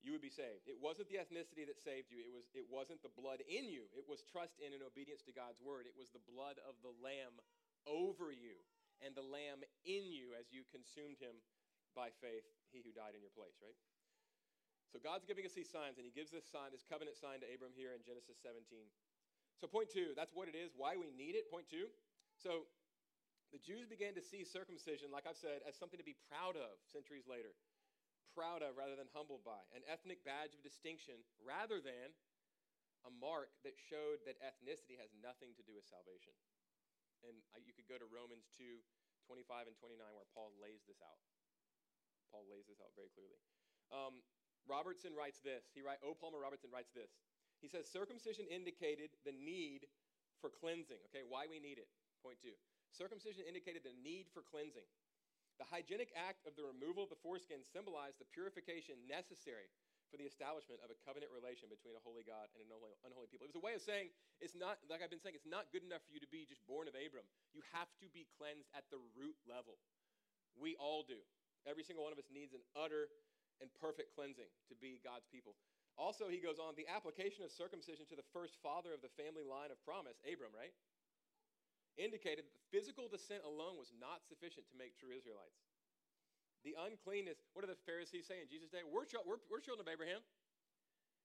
You 0.02 0.10
would 0.10 0.24
be 0.24 0.34
saved. 0.34 0.66
It 0.66 0.82
wasn't 0.82 1.06
the 1.06 1.22
ethnicity 1.22 1.62
that 1.62 1.78
saved 1.78 2.10
you. 2.10 2.18
It, 2.26 2.34
was, 2.34 2.50
it 2.58 2.66
wasn't 2.66 3.06
the 3.06 3.14
blood 3.14 3.38
in 3.46 3.70
you. 3.70 3.86
It 3.94 4.02
was 4.02 4.26
trust 4.26 4.58
in 4.58 4.74
and 4.74 4.82
obedience 4.82 5.22
to 5.30 5.32
God's 5.32 5.62
word. 5.62 5.86
It 5.86 5.94
was 5.94 6.10
the 6.10 6.26
blood 6.26 6.58
of 6.66 6.74
the 6.82 6.90
Lamb 6.98 7.38
over 7.86 8.34
you 8.34 8.58
and 8.98 9.14
the 9.14 9.22
Lamb 9.22 9.62
in 9.86 10.10
you 10.10 10.34
as 10.34 10.50
you 10.50 10.66
consumed 10.74 11.22
him 11.22 11.38
by 11.94 12.10
faith, 12.18 12.42
he 12.74 12.82
who 12.82 12.90
died 12.90 13.14
in 13.14 13.22
your 13.22 13.34
place, 13.34 13.54
right? 13.62 13.78
So 14.92 15.00
God's 15.00 15.24
giving 15.24 15.48
us 15.48 15.56
these 15.56 15.72
signs, 15.72 15.96
and 15.96 16.04
He 16.04 16.12
gives 16.12 16.28
this 16.28 16.44
sign, 16.44 16.68
this 16.68 16.84
covenant 16.84 17.16
sign 17.16 17.40
to 17.40 17.48
Abram 17.48 17.72
here 17.72 17.96
in 17.96 18.04
Genesis 18.04 18.36
17. 18.44 18.60
So, 19.56 19.64
point 19.64 19.88
two, 19.88 20.12
that's 20.12 20.36
what 20.36 20.52
it 20.52 20.56
is, 20.58 20.76
why 20.76 21.00
we 21.00 21.08
need 21.16 21.32
it. 21.32 21.48
Point 21.48 21.64
two. 21.72 21.88
So, 22.36 22.68
the 23.56 23.60
Jews 23.60 23.88
began 23.88 24.12
to 24.16 24.24
see 24.24 24.44
circumcision, 24.44 25.08
like 25.08 25.24
I've 25.24 25.40
said, 25.40 25.64
as 25.64 25.76
something 25.76 26.00
to 26.00 26.04
be 26.04 26.16
proud 26.28 26.60
of 26.60 26.76
centuries 26.84 27.24
later. 27.24 27.56
Proud 28.36 28.64
of 28.64 28.76
rather 28.80 28.96
than 28.96 29.08
humbled 29.12 29.44
by. 29.44 29.60
An 29.76 29.84
ethnic 29.88 30.24
badge 30.24 30.56
of 30.56 30.64
distinction 30.64 31.20
rather 31.40 31.80
than 31.80 32.16
a 33.04 33.12
mark 33.12 33.52
that 33.64 33.76
showed 33.76 34.24
that 34.24 34.40
ethnicity 34.40 34.96
has 34.96 35.12
nothing 35.20 35.52
to 35.56 35.64
do 35.64 35.76
with 35.76 35.84
salvation. 35.84 36.32
And 37.28 37.38
you 37.62 37.76
could 37.76 37.86
go 37.86 38.00
to 38.00 38.08
Romans 38.08 38.48
2 38.56 38.80
25 39.30 39.70
and 39.70 39.76
29, 39.78 40.02
where 40.18 40.26
Paul 40.34 40.50
lays 40.58 40.82
this 40.90 40.98
out. 40.98 41.22
Paul 42.34 42.42
lays 42.50 42.66
this 42.66 42.82
out 42.82 42.90
very 42.98 43.12
clearly. 43.14 43.38
Um, 43.94 44.24
Robertson 44.70 45.12
writes 45.14 45.42
this. 45.42 45.66
He 45.74 45.82
write, 45.82 46.02
O. 46.02 46.14
Palmer 46.14 46.40
Robertson 46.40 46.70
writes 46.70 46.90
this. 46.94 47.10
He 47.62 47.70
says, 47.70 47.86
circumcision 47.86 48.46
indicated 48.50 49.14
the 49.22 49.34
need 49.34 49.86
for 50.42 50.50
cleansing. 50.50 50.98
Okay, 51.10 51.22
why 51.22 51.46
we 51.46 51.62
need 51.62 51.78
it. 51.78 51.86
Point 52.22 52.42
two. 52.42 52.54
Circumcision 52.90 53.46
indicated 53.46 53.86
the 53.86 53.94
need 54.02 54.26
for 54.34 54.42
cleansing. 54.42 54.86
The 55.60 55.68
hygienic 55.70 56.10
act 56.18 56.42
of 56.42 56.58
the 56.58 56.66
removal 56.66 57.06
of 57.06 57.12
the 57.12 57.22
foreskin 57.22 57.62
symbolized 57.62 58.18
the 58.18 58.26
purification 58.34 58.98
necessary 59.06 59.70
for 60.10 60.20
the 60.20 60.28
establishment 60.28 60.82
of 60.84 60.92
a 60.92 60.98
covenant 61.08 61.32
relation 61.32 61.72
between 61.72 61.96
a 61.96 62.02
holy 62.04 62.20
God 62.20 62.50
and 62.52 62.66
an 62.66 62.72
unholy 63.06 63.32
people. 63.32 63.48
It 63.48 63.54
was 63.56 63.60
a 63.60 63.64
way 63.64 63.72
of 63.72 63.80
saying, 63.80 64.12
it's 64.44 64.52
not, 64.52 64.76
like 64.92 65.00
I've 65.00 65.08
been 65.08 65.22
saying, 65.22 65.38
it's 65.38 65.48
not 65.48 65.72
good 65.72 65.86
enough 65.86 66.04
for 66.04 66.12
you 66.12 66.20
to 66.20 66.28
be 66.28 66.44
just 66.44 66.60
born 66.68 66.84
of 66.84 66.92
Abram. 66.92 67.24
You 67.56 67.64
have 67.72 67.88
to 68.04 68.12
be 68.12 68.28
cleansed 68.36 68.68
at 68.76 68.84
the 68.92 69.00
root 69.16 69.38
level. 69.48 69.80
We 70.58 70.76
all 70.76 71.00
do. 71.00 71.16
Every 71.64 71.80
single 71.80 72.04
one 72.04 72.12
of 72.12 72.20
us 72.20 72.28
needs 72.28 72.52
an 72.52 72.60
utter 72.76 73.08
and 73.62 73.70
perfect 73.78 74.12
cleansing 74.18 74.50
to 74.66 74.74
be 74.74 74.98
God's 75.00 75.30
people. 75.30 75.54
Also, 75.94 76.26
he 76.26 76.42
goes 76.42 76.58
on, 76.58 76.74
the 76.74 76.88
application 76.90 77.46
of 77.46 77.54
circumcision 77.54 78.08
to 78.10 78.18
the 78.18 78.26
first 78.34 78.58
father 78.58 78.90
of 78.90 79.04
the 79.04 79.12
family 79.14 79.46
line 79.46 79.70
of 79.70 79.78
promise, 79.86 80.18
Abram, 80.26 80.50
right? 80.50 80.74
Indicated 81.94 82.48
that 82.48 82.56
physical 82.74 83.06
descent 83.06 83.46
alone 83.46 83.78
was 83.78 83.94
not 83.94 84.24
sufficient 84.24 84.66
to 84.72 84.76
make 84.80 84.96
true 84.96 85.12
Israelites. 85.14 85.62
The 86.64 86.74
uncleanness, 86.74 87.44
what 87.52 87.62
do 87.62 87.68
the 87.68 87.78
Pharisees 87.84 88.26
say 88.26 88.40
in 88.40 88.48
Jesus' 88.48 88.72
day? 88.72 88.82
We're, 88.82 89.04
we're, 89.22 89.42
we're 89.46 89.62
children 89.62 89.84
of 89.84 89.92
Abraham. 89.92 90.24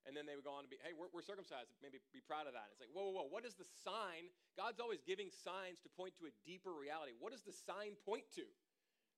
And 0.07 0.15
then 0.15 0.23
they 0.23 0.39
would 0.39 0.47
go 0.47 0.55
on 0.55 0.63
to 0.63 0.71
be, 0.71 0.79
hey, 0.79 0.95
we're, 0.95 1.11
we're 1.11 1.25
circumcised. 1.25 1.67
Maybe 1.83 1.99
be 2.15 2.23
proud 2.23 2.47
of 2.47 2.55
that. 2.55 2.71
It's 2.71 2.79
like, 2.79 2.91
whoa, 2.95 3.11
whoa, 3.11 3.23
whoa. 3.23 3.27
What 3.27 3.43
is 3.43 3.59
the 3.59 3.67
sign? 3.83 4.31
God's 4.55 4.79
always 4.79 5.03
giving 5.03 5.27
signs 5.27 5.83
to 5.83 5.91
point 5.91 6.15
to 6.23 6.31
a 6.31 6.33
deeper 6.47 6.71
reality. 6.71 7.11
What 7.19 7.35
does 7.35 7.43
the 7.43 7.51
sign 7.51 7.99
point 8.07 8.23
to? 8.39 8.47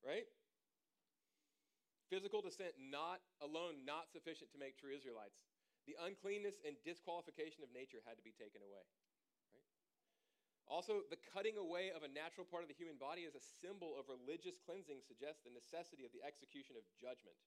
Right? 0.02 0.26
Physical 2.10 2.42
descent 2.42 2.74
not 2.82 3.22
alone 3.40 3.86
not 3.86 4.10
sufficient 4.10 4.50
to 4.52 4.60
make 4.60 4.76
true 4.76 4.94
Israelites. 4.94 5.38
The 5.86 5.96
uncleanness 6.02 6.58
and 6.66 6.76
disqualification 6.82 7.62
of 7.62 7.70
nature 7.70 8.02
had 8.04 8.18
to 8.18 8.26
be 8.26 8.34
taken 8.34 8.66
away. 8.66 8.82
Right? 9.54 9.70
Also, 10.66 11.06
the 11.10 11.22
cutting 11.34 11.58
away 11.58 11.94
of 11.94 12.02
a 12.02 12.10
natural 12.10 12.50
part 12.50 12.66
of 12.66 12.70
the 12.70 12.78
human 12.78 12.98
body 12.98 13.30
as 13.30 13.38
a 13.38 13.42
symbol 13.42 13.98
of 13.98 14.10
religious 14.10 14.58
cleansing 14.58 15.06
suggests 15.06 15.46
the 15.46 15.54
necessity 15.54 16.06
of 16.06 16.14
the 16.14 16.22
execution 16.26 16.78
of 16.78 16.86
judgment 16.98 17.38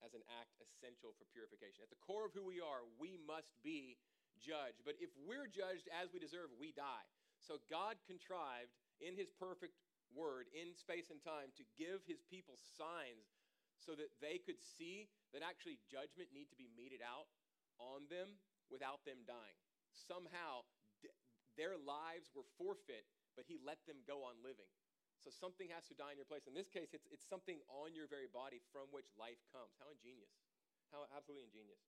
as 0.00 0.16
an 0.16 0.24
act 0.40 0.56
essential 0.64 1.12
for 1.16 1.28
purification. 1.28 1.84
At 1.84 1.92
the 1.92 2.00
core 2.00 2.24
of 2.24 2.32
who 2.32 2.44
we 2.44 2.60
are, 2.60 2.84
we 2.96 3.20
must 3.20 3.52
be 3.60 4.00
judged. 4.40 4.80
But 4.84 4.96
if 4.96 5.12
we're 5.28 5.48
judged 5.48 5.88
as 5.92 6.08
we 6.08 6.20
deserve, 6.20 6.48
we 6.56 6.72
die. 6.72 7.04
So 7.44 7.60
God 7.68 8.00
contrived 8.08 8.72
in 9.00 9.12
his 9.16 9.28
perfect 9.28 9.76
word 10.12 10.48
in 10.52 10.72
space 10.76 11.08
and 11.12 11.20
time 11.20 11.52
to 11.56 11.64
give 11.76 12.04
his 12.04 12.24
people 12.26 12.56
signs 12.76 13.28
so 13.80 13.96
that 13.96 14.12
they 14.20 14.36
could 14.36 14.60
see 14.60 15.08
that 15.32 15.40
actually 15.40 15.80
judgment 15.88 16.30
need 16.30 16.52
to 16.52 16.58
be 16.58 16.68
meted 16.76 17.00
out 17.00 17.26
on 17.80 18.04
them 18.12 18.36
without 18.68 19.02
them 19.08 19.24
dying. 19.24 19.58
Somehow 19.90 20.68
d- 21.00 21.12
their 21.56 21.80
lives 21.80 22.30
were 22.36 22.46
forfeit, 22.60 23.08
but 23.34 23.48
he 23.48 23.56
let 23.58 23.80
them 23.88 24.04
go 24.04 24.22
on 24.22 24.36
living. 24.44 24.68
So 25.20 25.28
something 25.28 25.68
has 25.72 25.84
to 25.92 25.96
die 25.96 26.16
in 26.16 26.18
your 26.20 26.28
place. 26.28 26.48
In 26.48 26.56
this 26.56 26.72
case, 26.72 26.96
it's, 26.96 27.04
it's 27.12 27.28
something 27.28 27.60
on 27.68 27.92
your 27.92 28.08
very 28.08 28.28
body 28.28 28.60
from 28.72 28.88
which 28.88 29.12
life 29.20 29.40
comes. 29.52 29.76
How 29.76 29.92
ingenious. 29.92 30.32
How 30.88 31.04
absolutely 31.12 31.44
ingenious. 31.44 31.80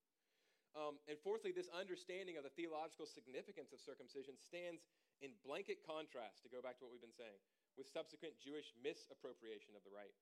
Um, 0.72 1.00
and 1.08 1.20
fourthly, 1.20 1.52
this 1.52 1.68
understanding 1.72 2.40
of 2.40 2.44
the 2.44 2.52
theological 2.52 3.04
significance 3.04 3.72
of 3.72 3.80
circumcision 3.80 4.36
stands 4.40 4.84
in 5.20 5.36
blanket 5.44 5.84
contrast, 5.84 6.40
to 6.44 6.48
go 6.48 6.64
back 6.64 6.80
to 6.80 6.84
what 6.84 6.92
we've 6.92 7.04
been 7.04 7.12
saying, 7.12 7.40
with 7.76 7.88
subsequent 7.88 8.36
Jewish 8.40 8.72
misappropriation 8.80 9.76
of 9.76 9.84
the 9.84 9.92
rite. 9.92 10.16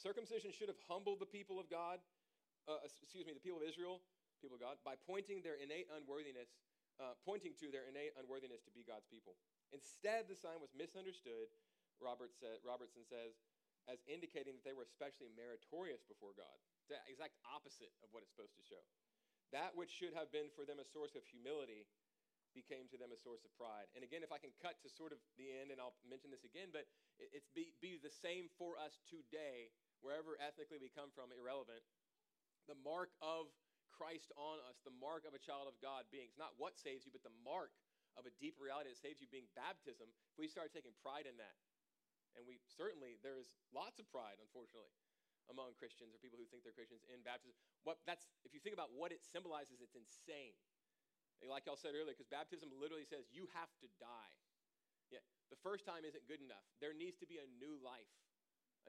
Circumcision 0.00 0.48
should 0.48 0.72
have 0.72 0.80
humbled 0.88 1.20
the 1.20 1.28
people 1.28 1.60
of 1.60 1.68
God, 1.68 2.00
uh, 2.64 2.80
excuse 2.80 3.28
me, 3.28 3.36
the 3.36 3.44
people 3.44 3.60
of 3.60 3.66
Israel, 3.68 4.00
people 4.40 4.56
of 4.56 4.64
God, 4.64 4.80
by 4.80 4.96
pointing 4.96 5.44
their 5.44 5.60
innate 5.60 5.92
unworthiness, 5.92 6.48
uh, 6.96 7.12
pointing 7.20 7.52
to 7.60 7.68
their 7.68 7.84
innate 7.84 8.16
unworthiness 8.16 8.64
to 8.64 8.72
be 8.72 8.80
God's 8.80 9.04
people. 9.12 9.36
Instead, 9.76 10.24
the 10.24 10.36
sign 10.36 10.56
was 10.56 10.72
misunderstood 10.72 11.52
Robert 12.00 12.32
said, 12.32 12.64
Robertson 12.64 13.04
says, 13.04 13.36
as 13.88 14.00
indicating 14.08 14.56
that 14.56 14.64
they 14.64 14.76
were 14.76 14.88
especially 14.88 15.28
meritorious 15.36 16.00
before 16.08 16.32
God. 16.32 16.56
The 16.88 16.96
exact 17.06 17.36
opposite 17.44 17.92
of 18.00 18.08
what 18.10 18.24
it's 18.24 18.32
supposed 18.32 18.56
to 18.56 18.64
show. 18.64 18.82
That 19.52 19.76
which 19.76 19.92
should 19.92 20.16
have 20.16 20.32
been 20.32 20.48
for 20.56 20.64
them 20.64 20.80
a 20.80 20.88
source 20.88 21.14
of 21.14 21.22
humility 21.28 21.86
became 22.50 22.90
to 22.90 22.98
them 22.98 23.14
a 23.14 23.20
source 23.20 23.46
of 23.46 23.54
pride. 23.54 23.86
And 23.94 24.02
again, 24.02 24.26
if 24.26 24.34
I 24.34 24.42
can 24.42 24.50
cut 24.58 24.74
to 24.82 24.90
sort 24.90 25.14
of 25.14 25.22
the 25.38 25.54
end, 25.54 25.70
and 25.70 25.78
I'll 25.78 25.94
mention 26.02 26.34
this 26.34 26.42
again, 26.42 26.74
but 26.74 26.82
it's 27.22 27.46
be, 27.54 27.70
be 27.78 27.94
the 28.00 28.10
same 28.10 28.50
for 28.58 28.74
us 28.74 28.98
today, 29.06 29.70
wherever 30.00 30.36
ethnically 30.40 30.80
we 30.80 30.92
come 30.92 31.12
from, 31.12 31.32
irrelevant. 31.32 31.84
The 32.68 32.76
mark 32.80 33.12
of 33.20 33.48
Christ 33.92 34.32
on 34.36 34.60
us, 34.68 34.80
the 34.80 34.96
mark 34.96 35.28
of 35.28 35.36
a 35.36 35.42
child 35.42 35.68
of 35.68 35.76
God 35.84 36.08
being, 36.08 36.28
it's 36.28 36.40
not 36.40 36.56
what 36.56 36.80
saves 36.80 37.04
you, 37.04 37.12
but 37.12 37.24
the 37.24 37.36
mark 37.44 37.72
of 38.18 38.24
a 38.24 38.32
deep 38.40 38.56
reality 38.58 38.90
that 38.90 38.98
saves 38.98 39.20
you 39.20 39.28
being 39.28 39.46
baptism, 39.54 40.08
if 40.32 40.36
we 40.40 40.50
start 40.50 40.72
taking 40.72 40.96
pride 41.04 41.28
in 41.28 41.36
that, 41.36 41.56
and 42.34 42.46
we 42.46 42.62
certainly, 42.78 43.18
there 43.20 43.38
is 43.38 43.58
lots 43.74 43.98
of 43.98 44.06
pride, 44.08 44.38
unfortunately, 44.38 44.90
among 45.50 45.74
Christians 45.74 46.14
or 46.14 46.22
people 46.22 46.38
who 46.38 46.46
think 46.46 46.62
they're 46.62 46.76
Christians 46.76 47.02
in 47.10 47.26
baptism. 47.26 47.58
What 47.82 47.98
that's, 48.06 48.30
if 48.46 48.54
you 48.54 48.62
think 48.62 48.78
about 48.78 48.94
what 48.94 49.10
it 49.10 49.26
symbolizes, 49.26 49.82
it's 49.82 49.98
insane. 49.98 50.54
Like 51.42 51.66
y'all 51.66 51.80
said 51.80 51.96
earlier, 51.96 52.14
because 52.14 52.30
baptism 52.30 52.70
literally 52.76 53.08
says 53.08 53.26
you 53.32 53.50
have 53.56 53.72
to 53.82 53.88
die. 53.98 54.34
Yeah, 55.10 55.24
the 55.50 55.58
first 55.58 55.82
time 55.82 56.06
isn't 56.06 56.22
good 56.30 56.38
enough. 56.38 56.62
There 56.78 56.94
needs 56.94 57.18
to 57.18 57.26
be 57.26 57.42
a 57.42 57.48
new 57.58 57.74
life. 57.82 58.12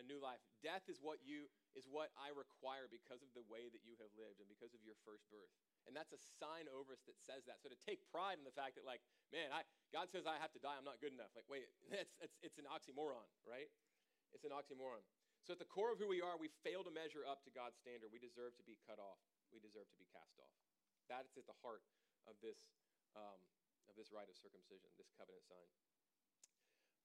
A 0.01 0.05
new 0.09 0.17
life. 0.17 0.41
Death 0.65 0.89
is 0.89 0.97
what 0.97 1.21
you 1.21 1.45
is 1.77 1.85
what 1.85 2.09
I 2.17 2.33
require 2.33 2.89
because 2.89 3.21
of 3.21 3.29
the 3.37 3.45
way 3.45 3.69
that 3.69 3.85
you 3.85 3.93
have 4.01 4.09
lived 4.17 4.41
and 4.41 4.49
because 4.49 4.73
of 4.73 4.81
your 4.81 4.97
first 5.05 5.29
birth. 5.29 5.53
And 5.85 5.93
that's 5.93 6.09
a 6.09 6.19
sign 6.41 6.65
over 6.73 6.91
us 6.97 7.05
that 7.05 7.15
says 7.21 7.45
that. 7.45 7.61
So 7.61 7.69
to 7.69 7.77
take 7.77 8.03
pride 8.09 8.41
in 8.41 8.45
the 8.45 8.51
fact 8.51 8.75
that, 8.75 8.83
like, 8.83 8.99
man, 9.29 9.53
I, 9.53 9.61
God 9.93 10.09
says 10.09 10.25
I 10.25 10.41
have 10.41 10.51
to 10.57 10.61
die, 10.61 10.73
I'm 10.73 10.87
not 10.89 10.99
good 10.99 11.13
enough. 11.13 11.31
Like, 11.37 11.45
wait, 11.47 11.69
that's, 11.93 12.11
that's, 12.17 12.35
it's 12.41 12.57
an 12.57 12.65
oxymoron, 12.65 13.29
right? 13.45 13.69
It's 14.33 14.43
an 14.43 14.51
oxymoron. 14.51 15.05
So 15.45 15.53
at 15.53 15.61
the 15.61 15.69
core 15.69 15.93
of 15.93 15.97
who 15.97 16.09
we 16.09 16.21
are, 16.21 16.37
we 16.37 16.49
fail 16.61 16.85
to 16.85 16.93
measure 16.93 17.25
up 17.25 17.41
to 17.45 17.51
God's 17.53 17.77
standard. 17.77 18.13
We 18.13 18.21
deserve 18.21 18.57
to 18.61 18.65
be 18.65 18.77
cut 18.85 19.01
off. 19.01 19.21
We 19.49 19.57
deserve 19.57 19.89
to 19.89 19.97
be 19.97 20.05
cast 20.09 20.37
off. 20.37 20.53
That 21.09 21.25
is 21.29 21.33
at 21.37 21.45
the 21.49 21.57
heart 21.65 21.81
of 22.29 22.37
this, 22.45 22.61
um, 23.17 23.41
of 23.89 23.97
this 23.97 24.13
rite 24.13 24.29
of 24.29 24.37
circumcision, 24.37 24.89
this 25.01 25.09
covenant 25.17 25.45
sign. 25.45 25.69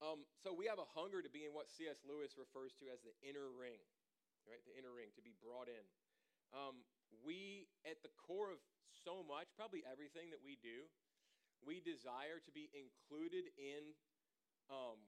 Um, 0.04 0.28
so 0.44 0.52
we 0.52 0.68
have 0.68 0.76
a 0.76 0.88
hunger 0.92 1.24
to 1.24 1.32
be 1.32 1.48
in 1.48 1.56
what 1.56 1.72
C.S. 1.72 2.04
Lewis 2.04 2.36
refers 2.36 2.76
to 2.84 2.92
as 2.92 3.00
the 3.00 3.16
inner 3.24 3.48
ring, 3.48 3.80
right? 4.44 4.60
The 4.68 4.76
inner 4.76 4.92
ring, 4.92 5.08
to 5.16 5.24
be 5.24 5.32
brought 5.40 5.72
in. 5.72 5.84
Um, 6.52 6.84
we, 7.24 7.64
at 7.88 8.04
the 8.04 8.12
core 8.20 8.52
of 8.52 8.60
so 8.92 9.24
much, 9.24 9.48
probably 9.56 9.80
everything 9.88 10.28
that 10.36 10.44
we 10.44 10.60
do, 10.60 10.84
we 11.64 11.80
desire 11.80 12.44
to 12.44 12.52
be 12.52 12.68
included 12.76 13.48
in, 13.56 13.96
um, 14.68 15.00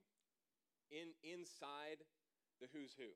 in 0.89 1.13
inside 1.21 2.01
the 2.65 2.67
who's 2.73 2.97
who, 2.97 3.13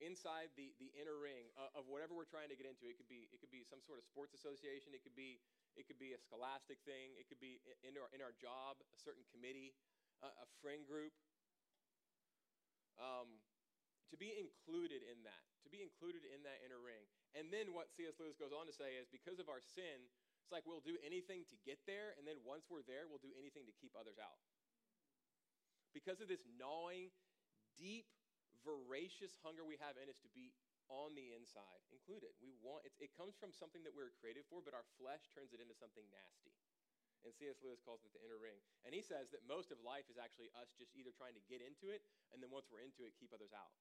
inside 0.00 0.48
the, 0.56 0.72
the 0.80 0.88
inner 0.96 1.20
ring 1.20 1.52
of, 1.60 1.84
of 1.84 1.92
whatever 1.92 2.16
we're 2.16 2.28
trying 2.28 2.48
to 2.48 2.56
get 2.56 2.64
into. 2.64 2.88
It 2.88 2.96
could 2.96 3.12
be 3.12 3.28
it 3.30 3.38
could 3.38 3.52
be 3.52 3.60
some 3.62 3.84
sort 3.84 4.00
of 4.00 4.08
sports 4.08 4.32
association. 4.32 4.96
It 4.96 5.04
could 5.04 5.14
be 5.14 5.38
it 5.76 5.84
could 5.84 6.00
be 6.00 6.16
a 6.16 6.20
scholastic 6.20 6.80
thing. 6.88 7.12
It 7.20 7.28
could 7.28 7.38
be 7.38 7.60
in 7.84 7.94
our 8.00 8.08
in 8.10 8.24
our 8.24 8.32
job, 8.34 8.80
a 8.90 8.98
certain 8.98 9.22
committee, 9.28 9.76
a, 10.22 10.28
a 10.28 10.46
friend 10.60 10.84
group. 10.84 11.12
Um, 13.00 13.40
to 14.10 14.18
be 14.18 14.34
included 14.34 15.06
in 15.06 15.22
that, 15.22 15.46
to 15.62 15.70
be 15.70 15.80
included 15.80 16.26
in 16.26 16.42
that 16.42 16.58
inner 16.66 16.82
ring. 16.82 17.06
And 17.38 17.48
then 17.54 17.70
what 17.70 17.94
C.S. 17.94 18.18
Lewis 18.18 18.34
goes 18.34 18.50
on 18.50 18.66
to 18.66 18.74
say 18.74 18.98
is 18.98 19.06
because 19.06 19.38
of 19.38 19.46
our 19.46 19.62
sin, 19.62 20.10
it's 20.42 20.50
like 20.50 20.66
we'll 20.66 20.82
do 20.82 20.98
anything 21.06 21.46
to 21.46 21.56
get 21.62 21.78
there, 21.86 22.18
and 22.18 22.26
then 22.26 22.42
once 22.42 22.66
we're 22.66 22.82
there, 22.84 23.06
we'll 23.06 23.22
do 23.22 23.30
anything 23.38 23.70
to 23.70 23.74
keep 23.78 23.94
others 23.94 24.18
out. 24.18 24.42
Because 25.94 26.18
of 26.18 26.26
this 26.26 26.42
gnawing, 26.58 27.14
deep, 27.78 28.10
voracious 28.66 29.38
hunger 29.46 29.62
we 29.62 29.78
have 29.78 29.94
in 29.94 30.10
us 30.10 30.18
to 30.26 30.30
be 30.34 30.50
on 30.90 31.14
the 31.14 31.30
inside, 31.38 31.80
included. 31.94 32.34
We 32.42 32.50
want 32.58 32.82
it 32.82 33.14
comes 33.14 33.38
from 33.38 33.54
something 33.54 33.86
that 33.86 33.94
we're 33.94 34.10
created 34.18 34.42
for, 34.50 34.58
but 34.58 34.74
our 34.74 34.86
flesh 34.98 35.30
turns 35.30 35.54
it 35.54 35.62
into 35.62 35.78
something 35.78 36.02
nasty. 36.10 36.50
And 37.20 37.36
C.S. 37.36 37.60
Lewis 37.60 37.80
calls 37.84 38.00
it 38.00 38.12
the 38.16 38.22
inner 38.24 38.40
ring. 38.40 38.56
And 38.88 38.96
he 38.96 39.04
says 39.04 39.28
that 39.36 39.44
most 39.44 39.68
of 39.68 39.76
life 39.84 40.08
is 40.08 40.16
actually 40.16 40.48
us 40.56 40.72
just 40.80 40.96
either 40.96 41.12
trying 41.12 41.36
to 41.36 41.44
get 41.52 41.60
into 41.60 41.92
it, 41.92 42.00
and 42.32 42.40
then 42.40 42.48
once 42.48 42.72
we're 42.72 42.80
into 42.80 43.04
it, 43.04 43.12
keep 43.20 43.32
others 43.36 43.52
out. 43.52 43.72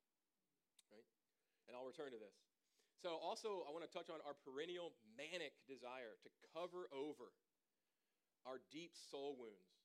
Right? 0.92 1.08
And 1.72 1.78
I'll 1.78 1.88
return 1.88 2.12
to 2.12 2.20
this. 2.20 2.36
So, 3.00 3.16
also, 3.16 3.64
I 3.64 3.72
want 3.72 3.88
to 3.88 3.94
touch 3.96 4.12
on 4.12 4.20
our 4.28 4.36
perennial 4.44 4.92
manic 5.16 5.56
desire 5.72 6.20
to 6.20 6.30
cover 6.52 6.92
over 6.92 7.32
our 8.44 8.60
deep 8.76 8.92
soul 8.92 9.40
wounds 9.40 9.80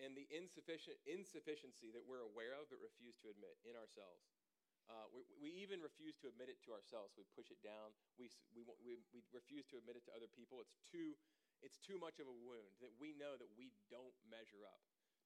and 0.00 0.16
the 0.16 0.24
insufficient, 0.32 0.96
insufficiency 1.04 1.92
that 1.92 2.00
we're 2.00 2.24
aware 2.24 2.56
of 2.56 2.72
but 2.72 2.80
refuse 2.80 3.16
to 3.20 3.28
admit 3.28 3.60
in 3.68 3.76
ourselves. 3.76 4.24
Uh, 4.88 5.06
we, 5.14 5.22
we, 5.38 5.50
even 5.62 5.78
refuse 5.78 6.18
to 6.18 6.26
admit 6.26 6.50
it 6.50 6.58
to 6.66 6.74
ourselves. 6.74 7.14
We 7.14 7.22
push 7.38 7.52
it 7.54 7.62
down. 7.62 7.94
We, 8.18 8.26
we, 8.56 8.66
we, 8.82 8.98
we 9.14 9.22
refuse 9.30 9.62
to 9.70 9.78
admit 9.78 9.94
it 9.94 10.02
to 10.10 10.12
other 10.16 10.26
people. 10.26 10.58
It's 10.58 10.74
too, 10.90 11.14
it's 11.60 11.80
too 11.80 12.00
much 12.00 12.18
of 12.20 12.26
a 12.26 12.36
wound 12.44 12.72
that 12.80 12.92
we 12.96 13.12
know 13.16 13.36
that 13.36 13.50
we 13.56 13.72
don't 13.92 14.16
measure 14.28 14.64
up 14.64 14.80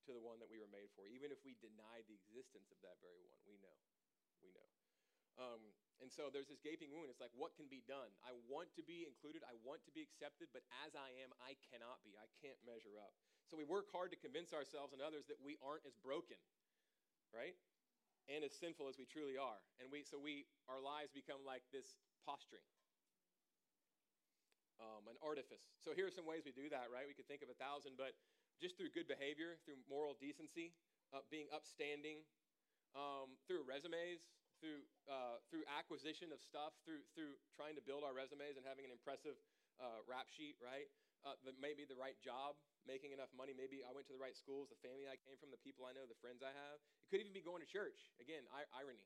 to 0.06 0.12
the 0.12 0.20
one 0.20 0.36
that 0.42 0.50
we 0.50 0.60
were 0.60 0.70
made 0.70 0.92
for. 0.92 1.08
Even 1.08 1.32
if 1.32 1.40
we 1.46 1.56
deny 1.62 2.04
the 2.04 2.16
existence 2.18 2.68
of 2.68 2.78
that 2.84 3.00
very 3.00 3.24
one, 3.24 3.40
we 3.48 3.56
know. 3.62 3.78
We 4.44 4.52
know. 4.52 4.70
Um, 5.34 5.62
and 6.02 6.10
so 6.10 6.30
there's 6.30 6.50
this 6.50 6.62
gaping 6.62 6.94
wound. 6.94 7.10
It's 7.10 7.22
like, 7.22 7.34
what 7.34 7.54
can 7.58 7.66
be 7.66 7.82
done? 7.86 8.10
I 8.22 8.34
want 8.46 8.70
to 8.78 8.82
be 8.82 9.06
included. 9.06 9.42
I 9.46 9.56
want 9.62 9.82
to 9.86 9.92
be 9.94 10.02
accepted, 10.02 10.50
but 10.54 10.62
as 10.86 10.94
I 10.94 11.10
am, 11.22 11.30
I 11.42 11.58
cannot 11.70 12.02
be. 12.06 12.14
I 12.18 12.28
can't 12.42 12.58
measure 12.62 12.98
up. 12.98 13.14
So 13.46 13.58
we 13.58 13.66
work 13.66 13.90
hard 13.90 14.10
to 14.14 14.18
convince 14.18 14.54
ourselves 14.54 14.94
and 14.94 15.02
others 15.02 15.26
that 15.30 15.38
we 15.42 15.58
aren't 15.62 15.86
as 15.86 15.94
broken, 16.02 16.38
right? 17.34 17.54
And 18.30 18.42
as 18.42 18.54
sinful 18.56 18.88
as 18.88 18.96
we 18.96 19.06
truly 19.06 19.36
are. 19.36 19.60
And 19.82 19.90
we, 19.92 20.02
so 20.06 20.16
we, 20.16 20.48
our 20.70 20.80
lives 20.80 21.12
become 21.12 21.42
like 21.44 21.62
this 21.70 21.98
posturing, 22.24 22.64
um, 24.82 25.06
an 25.06 25.18
artifice. 25.22 25.62
So 25.82 25.94
here 25.94 26.06
are 26.06 26.14
some 26.14 26.26
ways 26.26 26.42
we 26.46 26.54
do 26.54 26.68
that, 26.70 26.90
right? 26.90 27.06
We 27.06 27.14
could 27.14 27.28
think 27.30 27.42
of 27.42 27.50
a 27.50 27.58
thousand, 27.58 27.98
but 27.98 28.14
just 28.62 28.78
through 28.78 28.94
good 28.94 29.06
behavior, 29.10 29.58
through 29.66 29.82
moral 29.90 30.14
decency, 30.18 30.74
uh, 31.10 31.22
being 31.30 31.50
upstanding, 31.50 32.22
um, 32.94 33.34
through 33.46 33.66
resumes, 33.66 34.22
through, 34.62 34.86
uh, 35.10 35.42
through 35.50 35.66
acquisition 35.66 36.30
of 36.30 36.38
stuff, 36.40 36.72
through, 36.86 37.02
through 37.12 37.34
trying 37.52 37.74
to 37.74 37.84
build 37.84 38.06
our 38.06 38.14
resumes 38.14 38.54
and 38.56 38.64
having 38.64 38.86
an 38.86 38.94
impressive 38.94 39.34
uh, 39.82 40.00
rap 40.06 40.30
sheet, 40.30 40.54
right? 40.62 40.86
Uh, 41.26 41.34
the, 41.42 41.56
maybe 41.58 41.88
the 41.88 41.96
right 41.96 42.16
job, 42.20 42.54
making 42.84 43.16
enough 43.16 43.32
money. 43.32 43.56
Maybe 43.56 43.80
I 43.80 43.90
went 43.96 44.06
to 44.12 44.14
the 44.14 44.20
right 44.20 44.36
schools, 44.36 44.68
the 44.68 44.78
family 44.84 45.08
I 45.08 45.16
came 45.16 45.40
from, 45.40 45.48
the 45.50 45.60
people 45.64 45.88
I 45.88 45.96
know, 45.96 46.04
the 46.04 46.18
friends 46.20 46.44
I 46.44 46.52
have. 46.52 46.76
It 47.02 47.08
could 47.08 47.20
even 47.24 47.32
be 47.32 47.42
going 47.42 47.64
to 47.64 47.68
church. 47.68 48.12
Again, 48.20 48.44
I- 48.52 48.68
irony. 48.76 49.02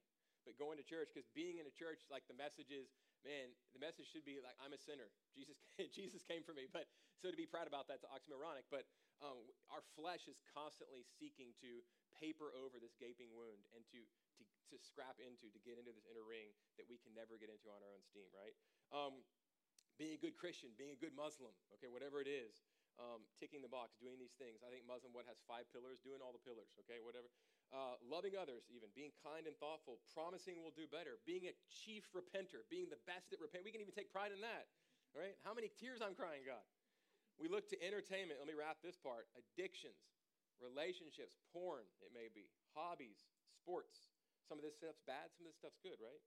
But 0.47 0.59
going 0.59 0.79
to 0.79 0.87
church, 0.87 1.11
because 1.15 1.27
being 1.35 1.63
in 1.63 1.67
a 1.67 1.75
church, 1.75 2.07
like 2.11 2.27
the 2.27 2.37
message 2.37 2.71
is, 2.75 2.91
man, 3.27 3.55
the 3.75 3.83
message 3.83 4.11
should 4.11 4.27
be 4.27 4.39
like, 4.43 4.55
I'm 4.63 4.75
a 4.75 4.81
sinner. 4.81 5.11
Jesus, 5.35 5.59
Jesus 5.99 6.23
came 6.27 6.43
for 6.43 6.55
me. 6.55 6.67
But 6.71 6.87
so 7.19 7.31
to 7.31 7.39
be 7.39 7.47
proud 7.47 7.67
about 7.67 7.91
that's 7.91 8.07
oxymoronic. 8.07 8.67
But 8.71 8.87
um, 9.19 9.51
our 9.75 9.83
flesh 9.99 10.31
is 10.31 10.39
constantly 10.55 11.03
seeking 11.19 11.55
to 11.63 11.83
paper 12.15 12.55
over 12.55 12.79
this 12.79 12.95
gaping 12.99 13.35
wound 13.35 13.67
and 13.75 13.83
to 13.95 14.03
to, 14.39 14.43
to 14.71 14.77
scrap 14.79 15.19
into, 15.19 15.51
to 15.51 15.61
get 15.67 15.77
into 15.77 15.91
this 15.91 16.07
inner 16.07 16.23
ring 16.23 16.55
that 16.79 16.87
we 16.87 16.99
can 17.03 17.11
never 17.11 17.35
get 17.35 17.51
into 17.51 17.67
on 17.75 17.83
our 17.83 17.91
own 17.91 18.03
steam, 18.07 18.31
right? 18.31 18.55
Um, 18.95 19.27
being 19.99 20.15
a 20.15 20.21
good 20.21 20.39
Christian, 20.39 20.71
being 20.79 20.95
a 20.95 21.01
good 21.01 21.13
Muslim, 21.13 21.51
okay, 21.75 21.91
whatever 21.91 22.23
it 22.23 22.31
is, 22.31 22.63
um, 23.03 23.27
ticking 23.39 23.63
the 23.63 23.71
box, 23.71 23.99
doing 23.99 24.19
these 24.19 24.35
things. 24.39 24.63
I 24.63 24.71
think 24.71 24.87
Muslim, 24.87 25.11
what 25.11 25.27
has 25.27 25.43
five 25.51 25.67
pillars? 25.75 25.99
Doing 26.07 26.23
all 26.23 26.31
the 26.31 26.43
pillars, 26.43 26.71
okay, 26.87 27.03
whatever. 27.03 27.27
Uh, 27.69 28.01
loving 28.01 28.33
others, 28.33 28.65
even 28.73 28.89
being 28.97 29.13
kind 29.21 29.45
and 29.45 29.53
thoughtful, 29.61 30.01
promising 30.17 30.57
we'll 30.65 30.73
do 30.73 30.89
better, 30.89 31.21
being 31.29 31.45
a 31.53 31.55
chief 31.69 32.09
repenter, 32.17 32.65
being 32.73 32.89
the 32.89 32.97
best 33.05 33.29
at 33.29 33.37
repent. 33.45 33.61
We 33.61 33.77
can 33.77 33.85
even 33.85 33.93
take 33.93 34.09
pride 34.09 34.33
in 34.33 34.41
that, 34.41 34.73
right? 35.13 35.37
How 35.45 35.53
many 35.53 35.69
tears 35.77 36.01
I'm 36.01 36.17
crying, 36.17 36.49
God, 36.49 36.65
We 37.37 37.47
look 37.47 37.69
to 37.71 37.79
entertainment. 37.85 38.41
Let 38.41 38.49
me 38.49 38.57
wrap 38.57 38.81
this 38.81 38.97
part 38.97 39.29
addictions, 39.37 40.01
relationships, 40.65 41.37
porn, 41.53 41.85
it 42.01 42.09
may 42.11 42.33
be, 42.33 42.49
hobbies, 42.73 43.29
sports. 43.53 44.09
Some 44.49 44.57
of 44.57 44.65
this 44.65 44.81
stuff's 44.81 45.05
bad, 45.05 45.29
some 45.37 45.45
of 45.45 45.53
this 45.53 45.61
stuff's 45.61 45.79
good, 45.85 46.01
right? 46.01 46.25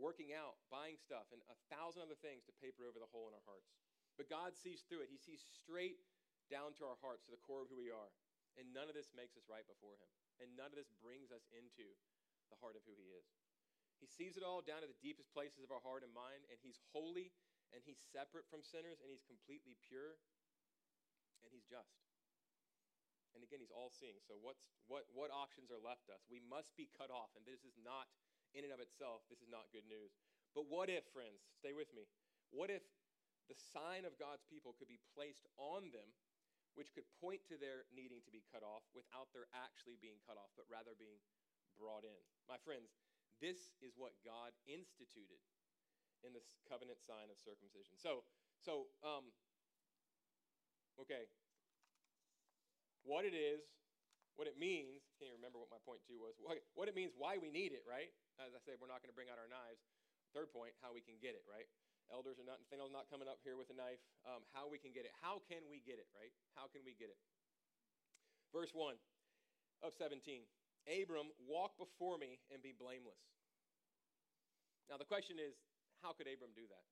Working 0.00 0.32
out, 0.32 0.56
buying 0.72 0.96
stuff, 0.96 1.28
and 1.28 1.44
a 1.52 1.58
thousand 1.68 2.08
other 2.08 2.16
things 2.24 2.48
to 2.48 2.56
paper 2.56 2.88
over 2.88 2.96
the 2.96 3.10
hole 3.12 3.28
in 3.28 3.36
our 3.36 3.44
hearts. 3.44 3.68
But 4.16 4.32
God 4.32 4.56
sees 4.56 4.80
through 4.88 5.04
it. 5.04 5.12
He 5.12 5.20
sees 5.20 5.44
straight 5.44 6.00
down 6.48 6.72
to 6.80 6.88
our 6.88 6.96
hearts, 7.04 7.28
to 7.28 7.36
the 7.36 7.44
core 7.44 7.62
of 7.62 7.70
who 7.70 7.76
we 7.76 7.92
are. 7.92 8.10
And 8.56 8.72
none 8.74 8.90
of 8.90 8.96
this 8.96 9.12
makes 9.14 9.38
us 9.38 9.46
right 9.46 9.66
before 9.68 9.94
Him. 10.00 10.10
And 10.38 10.54
none 10.54 10.70
of 10.70 10.78
this 10.78 10.90
brings 11.02 11.34
us 11.34 11.46
into 11.50 11.86
the 12.48 12.58
heart 12.58 12.78
of 12.78 12.86
who 12.86 12.94
He 12.94 13.10
is. 13.14 13.26
He 13.98 14.06
sees 14.06 14.38
it 14.38 14.46
all 14.46 14.62
down 14.62 14.86
to 14.86 14.90
the 14.90 15.02
deepest 15.02 15.34
places 15.34 15.66
of 15.66 15.74
our 15.74 15.82
heart 15.82 16.06
and 16.06 16.14
mind, 16.14 16.46
and 16.48 16.58
He's 16.62 16.78
holy, 16.94 17.34
and 17.74 17.82
He's 17.82 17.98
separate 18.14 18.46
from 18.46 18.62
sinners, 18.62 19.02
and 19.02 19.10
He's 19.10 19.26
completely 19.26 19.74
pure, 19.90 20.18
and 21.42 21.50
He's 21.50 21.66
just. 21.66 21.98
And 23.34 23.42
again, 23.42 23.58
He's 23.58 23.74
all 23.74 23.90
seeing. 23.90 24.22
So, 24.22 24.38
what's, 24.38 24.70
what, 24.86 25.10
what 25.10 25.34
options 25.34 25.74
are 25.74 25.82
left 25.82 26.08
us? 26.14 26.22
We 26.30 26.38
must 26.38 26.78
be 26.78 26.86
cut 26.86 27.10
off, 27.10 27.34
and 27.34 27.42
this 27.42 27.66
is 27.66 27.74
not, 27.82 28.06
in 28.54 28.62
and 28.62 28.72
of 28.72 28.78
itself, 28.78 29.26
this 29.26 29.42
is 29.42 29.50
not 29.50 29.68
good 29.74 29.84
news. 29.90 30.14
But 30.54 30.70
what 30.70 30.86
if, 30.88 31.04
friends, 31.10 31.42
stay 31.58 31.74
with 31.74 31.90
me, 31.90 32.06
what 32.54 32.70
if 32.72 32.86
the 33.50 33.58
sign 33.74 34.04
of 34.04 34.16
God's 34.20 34.44
people 34.46 34.76
could 34.76 34.88
be 34.88 35.00
placed 35.16 35.48
on 35.56 35.90
them 35.90 36.08
which 36.78 36.94
could 36.94 37.10
point 37.18 37.42
to 37.50 37.58
their 37.58 37.90
needing 37.90 38.22
to 38.22 38.30
be 38.30 38.46
cut 38.54 38.62
off 38.62 38.86
without 38.94 39.26
their 39.34 39.50
actually 39.50 39.98
being 39.98 40.22
cut 40.22 40.38
off, 40.38 40.54
but 40.54 40.62
rather 40.70 40.94
being 40.94 41.18
brought 41.74 42.06
in. 42.06 42.22
My 42.46 42.54
friends, 42.62 42.94
this 43.42 43.74
is 43.82 43.98
what 43.98 44.14
God 44.22 44.54
instituted 44.70 45.42
in 46.22 46.30
this 46.30 46.54
covenant 46.70 47.02
sign 47.02 47.34
of 47.34 47.38
circumcision. 47.42 47.98
So, 47.98 48.22
so, 48.62 48.86
um, 49.02 49.34
okay, 51.02 51.26
what 53.02 53.26
it 53.26 53.34
is, 53.34 53.66
what 54.38 54.46
it 54.46 54.54
means, 54.54 55.02
can't 55.18 55.34
remember 55.34 55.58
what 55.58 55.74
my 55.74 55.82
point 55.82 56.06
two 56.06 56.22
was, 56.22 56.38
what, 56.38 56.62
what 56.78 56.86
it 56.86 56.94
means, 56.94 57.10
why 57.18 57.42
we 57.42 57.50
need 57.50 57.74
it, 57.74 57.82
right? 57.82 58.14
As 58.38 58.54
I 58.54 58.62
said, 58.62 58.78
we're 58.78 58.90
not 58.90 59.02
going 59.02 59.10
to 59.10 59.18
bring 59.18 59.30
out 59.30 59.38
our 59.42 59.50
knives. 59.50 59.82
Third 60.30 60.54
point, 60.54 60.78
how 60.78 60.94
we 60.94 61.02
can 61.02 61.18
get 61.18 61.34
it, 61.34 61.42
right? 61.42 61.66
Elders 62.08 62.40
are 62.40 62.48
not, 62.48 62.60
Nathaniel's 62.64 62.94
not 62.94 63.08
coming 63.12 63.28
up 63.28 63.40
here 63.44 63.56
with 63.60 63.68
a 63.68 63.76
knife. 63.76 64.00
Um, 64.24 64.44
how 64.56 64.68
we 64.68 64.80
can 64.80 64.96
get 64.96 65.04
it. 65.04 65.12
How 65.20 65.44
can 65.44 65.64
we 65.68 65.84
get 65.84 66.00
it, 66.00 66.08
right? 66.16 66.32
How 66.56 66.68
can 66.72 66.80
we 66.82 66.96
get 66.96 67.12
it? 67.12 67.20
Verse 68.52 68.72
1 68.72 68.96
of 69.84 69.92
17 69.94 70.48
Abram, 70.88 71.28
walk 71.44 71.76
before 71.76 72.16
me 72.16 72.40
and 72.48 72.64
be 72.64 72.72
blameless. 72.72 73.20
Now, 74.88 74.96
the 74.96 75.04
question 75.04 75.36
is, 75.36 75.52
how 76.00 76.16
could 76.16 76.24
Abram 76.24 76.56
do 76.56 76.64
that? 76.64 76.84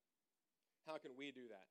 How 0.85 1.01
can 1.01 1.17
we 1.17 1.33
do 1.33 1.49
that? 1.49 1.65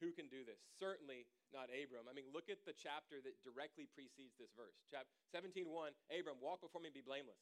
Who 0.00 0.12
can 0.12 0.28
do 0.32 0.44
this? 0.44 0.60
Certainly 0.80 1.28
not 1.52 1.68
Abram. 1.68 2.08
I 2.08 2.16
mean, 2.16 2.28
look 2.32 2.48
at 2.48 2.64
the 2.64 2.76
chapter 2.76 3.20
that 3.24 3.36
directly 3.44 3.88
precedes 3.92 4.36
this 4.36 4.52
verse. 4.52 4.76
Chapter 4.88 5.12
17:1, 5.32 5.92
Abram, 6.12 6.40
walk 6.40 6.60
before 6.60 6.80
me 6.80 6.92
and 6.92 6.96
be 6.96 7.04
blameless. 7.04 7.40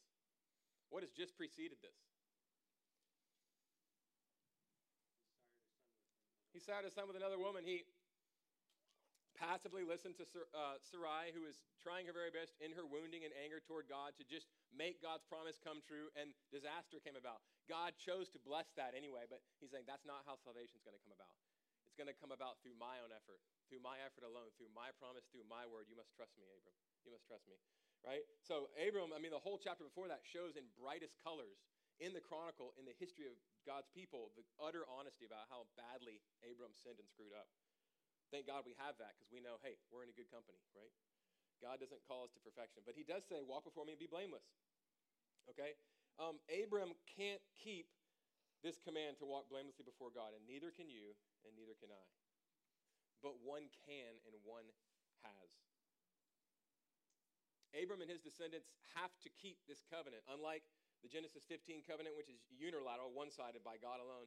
What 0.90 1.02
has 1.02 1.10
just 1.10 1.34
preceded 1.34 1.78
this? 1.82 1.98
He 6.54 6.62
sat 6.62 6.86
his 6.86 6.94
son 6.94 7.10
with 7.10 7.18
another 7.18 7.34
woman. 7.34 7.66
He 7.66 7.82
passively 9.34 9.82
listened 9.82 10.14
to 10.22 10.24
uh, 10.54 10.78
Sarai, 10.78 11.34
who 11.34 11.42
was 11.42 11.58
trying 11.82 12.06
her 12.06 12.14
very 12.14 12.30
best 12.30 12.54
in 12.62 12.70
her 12.78 12.86
wounding 12.86 13.26
and 13.26 13.34
anger 13.34 13.58
toward 13.58 13.90
God 13.90 14.14
to 14.22 14.24
just 14.24 14.46
make 14.70 15.02
God's 15.02 15.26
promise 15.26 15.58
come 15.58 15.82
true, 15.82 16.14
and 16.14 16.30
disaster 16.54 17.02
came 17.02 17.18
about. 17.18 17.42
God 17.66 17.98
chose 17.98 18.30
to 18.30 18.38
bless 18.38 18.70
that 18.78 18.94
anyway, 18.94 19.26
but 19.26 19.42
he's 19.58 19.74
saying 19.74 19.90
that's 19.90 20.06
not 20.06 20.22
how 20.30 20.38
salvation 20.38 20.78
is 20.78 20.86
going 20.86 20.94
to 20.94 21.02
come 21.02 21.10
about. 21.10 21.34
It's 21.90 21.98
going 21.98 22.06
to 22.06 22.14
come 22.14 22.30
about 22.30 22.62
through 22.62 22.78
my 22.78 23.02
own 23.02 23.10
effort, 23.10 23.42
through 23.66 23.82
my 23.82 23.98
effort 24.06 24.22
alone, 24.22 24.54
through 24.54 24.70
my 24.70 24.94
promise, 25.02 25.26
through 25.34 25.46
my 25.50 25.66
word. 25.66 25.90
You 25.90 25.98
must 25.98 26.14
trust 26.14 26.38
me, 26.38 26.46
Abram. 26.46 26.78
You 27.02 27.10
must 27.10 27.26
trust 27.26 27.50
me, 27.50 27.58
right? 28.06 28.22
So, 28.46 28.70
Abram, 28.78 29.10
I 29.10 29.18
mean, 29.18 29.34
the 29.34 29.42
whole 29.42 29.58
chapter 29.58 29.82
before 29.82 30.06
that 30.06 30.22
shows 30.22 30.54
in 30.54 30.70
brightest 30.78 31.18
colors 31.26 31.58
in 32.02 32.12
the 32.12 32.22
chronicle, 32.22 32.74
in 32.78 32.84
the 32.86 32.96
history 32.98 33.30
of 33.30 33.36
God's 33.62 33.88
people 33.92 34.34
the 34.34 34.46
utter 34.58 34.82
honesty 34.86 35.26
about 35.26 35.46
how 35.48 35.68
badly 35.78 36.18
Abram 36.42 36.74
sinned 36.74 36.98
and 36.98 37.06
screwed 37.06 37.34
up. 37.34 37.46
Thank 38.34 38.50
God 38.50 38.66
we 38.66 38.74
have 38.82 38.98
that 38.98 39.14
because 39.14 39.30
we 39.30 39.38
know, 39.38 39.62
hey, 39.62 39.78
we're 39.92 40.02
in 40.02 40.10
a 40.10 40.16
good 40.16 40.30
company, 40.32 40.58
right? 40.74 40.90
God 41.62 41.78
doesn't 41.78 42.02
call 42.04 42.26
us 42.26 42.34
to 42.34 42.42
perfection, 42.42 42.82
but 42.82 42.98
He 42.98 43.06
does 43.06 43.22
say, 43.24 43.40
walk 43.44 43.62
before 43.62 43.86
me 43.86 43.94
and 43.94 44.02
be 44.02 44.10
blameless. 44.10 44.44
Okay? 45.46 45.78
Um, 46.18 46.42
Abram 46.50 46.98
can't 47.14 47.42
keep 47.54 47.86
this 48.64 48.80
command 48.80 49.20
to 49.20 49.28
walk 49.28 49.46
blamelessly 49.52 49.84
before 49.86 50.10
God, 50.10 50.32
and 50.34 50.42
neither 50.48 50.72
can 50.72 50.88
you, 50.88 51.14
and 51.44 51.52
neither 51.54 51.76
can 51.78 51.92
I. 51.92 52.06
But 53.20 53.38
one 53.44 53.70
can, 53.84 54.18
and 54.24 54.34
one 54.42 54.66
has. 55.22 55.48
Abram 57.74 58.00
and 58.00 58.10
his 58.10 58.22
descendants 58.22 58.70
have 58.94 59.10
to 59.26 59.28
keep 59.34 59.58
this 59.66 59.82
covenant, 59.90 60.22
unlike 60.30 60.62
the 61.04 61.12
Genesis 61.12 61.44
15 61.44 61.84
covenant, 61.84 62.16
which 62.16 62.32
is 62.32 62.40
unilateral, 62.48 63.12
one 63.12 63.28
sided 63.28 63.60
by 63.60 63.76
God 63.76 64.00
alone. 64.00 64.24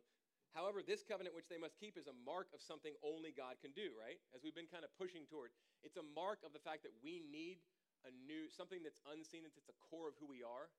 However, 0.53 0.85
this 0.85 1.01
covenant, 1.01 1.33
which 1.33 1.49
they 1.49 1.57
must 1.57 1.75
keep, 1.81 1.97
is 1.97 2.05
a 2.05 2.15
mark 2.21 2.53
of 2.53 2.61
something 2.61 2.93
only 3.01 3.33
God 3.33 3.57
can 3.59 3.73
do, 3.73 3.91
right? 3.97 4.21
As 4.31 4.45
we've 4.45 4.55
been 4.55 4.69
kind 4.69 4.85
of 4.85 4.93
pushing 4.95 5.25
toward. 5.25 5.51
It's 5.81 5.97
a 5.97 6.05
mark 6.13 6.45
of 6.45 6.53
the 6.53 6.61
fact 6.61 6.85
that 6.85 6.93
we 7.01 7.25
need 7.25 7.59
a 8.05 8.13
new, 8.29 8.45
something 8.47 8.85
that's 8.85 9.01
unseen, 9.09 9.43
it's 9.43 9.57
at 9.57 9.65
the 9.65 9.75
core 9.89 10.07
of 10.07 10.15
who 10.21 10.29
we 10.29 10.45
are, 10.45 10.69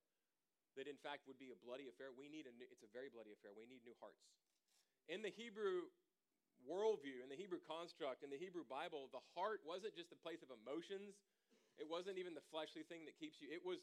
that 0.78 0.86
in 0.86 0.96
fact 1.02 1.26
would 1.26 1.36
be 1.36 1.50
a 1.50 1.58
bloody 1.58 1.90
affair. 1.90 2.14
We 2.14 2.30
need 2.30 2.46
a 2.46 2.54
new, 2.54 2.64
it's 2.70 2.86
a 2.86 2.92
very 2.94 3.10
bloody 3.10 3.34
affair. 3.34 3.50
We 3.52 3.66
need 3.66 3.82
new 3.82 3.98
hearts. 3.98 4.22
In 5.10 5.20
the 5.20 5.34
Hebrew 5.34 5.90
worldview, 6.62 7.22
in 7.22 7.28
the 7.28 7.38
Hebrew 7.38 7.58
construct, 7.66 8.22
in 8.22 8.30
the 8.30 8.38
Hebrew 8.38 8.62
Bible, 8.66 9.10
the 9.10 9.22
heart 9.34 9.66
wasn't 9.66 9.98
just 9.98 10.14
a 10.14 10.18
place 10.18 10.42
of 10.46 10.54
emotions. 10.54 11.18
It 11.78 11.86
wasn't 11.86 12.18
even 12.18 12.34
the 12.34 12.44
fleshly 12.50 12.82
thing 12.82 13.06
that 13.06 13.14
keeps 13.14 13.38
you. 13.38 13.46
It 13.50 13.62
was 13.62 13.82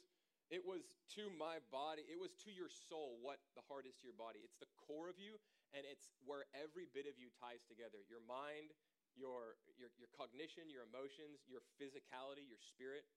it 0.53 0.61
was 0.61 0.85
to 1.17 1.33
my 1.33 1.57
body, 1.73 2.05
it 2.05 2.19
was 2.21 2.33
to 2.45 2.53
your 2.53 2.69
soul 2.69 3.17
what 3.25 3.41
the 3.57 3.65
heart 3.65 3.89
is 3.89 3.97
to 4.01 4.05
your 4.05 4.17
body. 4.17 4.45
It's 4.45 4.61
the 4.61 4.69
core 4.77 5.09
of 5.09 5.17
you, 5.17 5.41
and 5.73 5.81
it's 5.85 6.13
where 6.21 6.45
every 6.53 6.85
bit 6.85 7.09
of 7.09 7.17
you 7.17 7.33
ties 7.41 7.65
together 7.65 8.05
your 8.05 8.21
mind, 8.23 8.73
your, 9.17 9.57
your, 9.79 9.89
your 9.97 10.11
cognition, 10.13 10.69
your 10.69 10.85
emotions, 10.85 11.41
your 11.49 11.65
physicality, 11.81 12.45
your 12.45 12.61
spirit. 12.61 13.07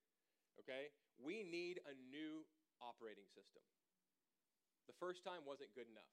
Okay? 0.63 0.89
We 1.21 1.45
need 1.45 1.85
a 1.85 1.95
new 2.09 2.47
operating 2.81 3.29
system. 3.29 3.63
The 4.89 4.97
first 4.97 5.21
time 5.21 5.45
wasn't 5.45 5.75
good 5.77 5.91
enough. 5.91 6.09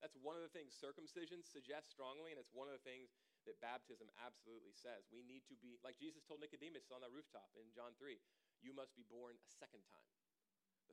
That's 0.00 0.16
one 0.20 0.36
of 0.36 0.44
the 0.44 0.52
things 0.52 0.76
circumcision 0.76 1.40
suggests 1.44 1.92
strongly, 1.92 2.32
and 2.32 2.40
it's 2.40 2.52
one 2.52 2.68
of 2.68 2.76
the 2.76 2.84
things 2.84 3.12
that 3.48 3.60
baptism 3.60 4.08
absolutely 4.20 4.72
says. 4.76 5.08
We 5.08 5.24
need 5.24 5.44
to 5.48 5.56
be, 5.56 5.80
like 5.80 5.96
Jesus 5.96 6.24
told 6.24 6.40
Nicodemus 6.40 6.92
on 6.92 7.00
the 7.00 7.12
rooftop 7.12 7.48
in 7.56 7.68
John 7.72 7.96
3, 7.96 8.16
you 8.60 8.72
must 8.76 8.92
be 8.96 9.04
born 9.08 9.36
a 9.36 9.52
second 9.52 9.84
time. 9.88 10.06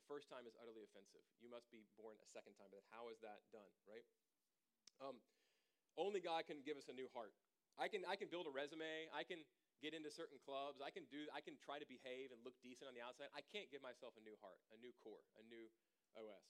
First 0.06 0.28
time 0.28 0.44
is 0.44 0.56
utterly 0.60 0.84
offensive. 0.84 1.24
You 1.40 1.48
must 1.48 1.72
be 1.72 1.88
born 1.96 2.20
a 2.20 2.28
second 2.28 2.60
time. 2.60 2.70
But 2.70 2.84
how 2.92 3.08
is 3.10 3.24
that 3.24 3.44
done, 3.56 3.72
right? 3.88 4.04
Um, 5.00 5.18
only 5.96 6.20
God 6.20 6.46
can 6.46 6.60
give 6.62 6.76
us 6.76 6.92
a 6.92 6.96
new 6.96 7.08
heart. 7.16 7.34
I 7.80 7.90
can, 7.90 8.06
I 8.06 8.20
can 8.20 8.30
build 8.30 8.46
a 8.46 8.54
resume. 8.54 9.10
I 9.16 9.26
can 9.26 9.42
get 9.82 9.92
into 9.92 10.08
certain 10.14 10.40
clubs. 10.44 10.80
I 10.80 10.94
can 10.94 11.04
do. 11.12 11.28
I 11.36 11.44
can 11.44 11.60
try 11.60 11.80
to 11.80 11.88
behave 11.88 12.32
and 12.32 12.40
look 12.44 12.56
decent 12.64 12.88
on 12.88 12.96
the 12.96 13.04
outside. 13.04 13.28
I 13.36 13.44
can't 13.52 13.68
give 13.68 13.84
myself 13.84 14.16
a 14.16 14.24
new 14.24 14.40
heart, 14.40 14.60
a 14.72 14.78
new 14.80 14.96
core, 15.04 15.24
a 15.36 15.44
new 15.48 15.68
OS. 16.16 16.48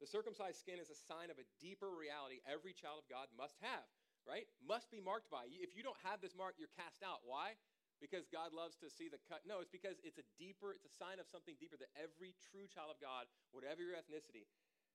The 0.00 0.08
circumcised 0.08 0.60
skin 0.60 0.76
is 0.76 0.92
a 0.92 0.98
sign 1.08 1.32
of 1.32 1.40
a 1.40 1.48
deeper 1.56 1.88
reality 1.88 2.44
every 2.44 2.76
child 2.76 3.04
of 3.04 3.06
God 3.08 3.32
must 3.32 3.56
have, 3.64 3.84
right? 4.28 4.44
Must 4.60 4.92
be 4.92 5.00
marked 5.00 5.32
by. 5.32 5.48
If 5.48 5.72
you 5.72 5.80
don't 5.80 5.96
have 6.04 6.20
this 6.20 6.36
mark, 6.36 6.60
you're 6.60 6.72
cast 6.76 7.00
out. 7.00 7.24
Why? 7.24 7.56
Because 8.00 8.28
God 8.28 8.52
loves 8.52 8.76
to 8.84 8.88
see 8.92 9.08
the 9.08 9.20
cut. 9.24 9.44
No, 9.48 9.64
it's 9.64 9.72
because 9.72 9.96
it's 10.04 10.20
a 10.20 10.26
deeper, 10.36 10.76
it's 10.76 10.84
a 10.84 10.94
sign 10.94 11.16
of 11.16 11.26
something 11.26 11.56
deeper 11.56 11.80
that 11.80 11.92
every 11.96 12.36
true 12.52 12.68
child 12.68 12.92
of 12.92 12.98
God, 13.00 13.28
whatever 13.56 13.80
your 13.80 13.96
ethnicity, 13.96 14.44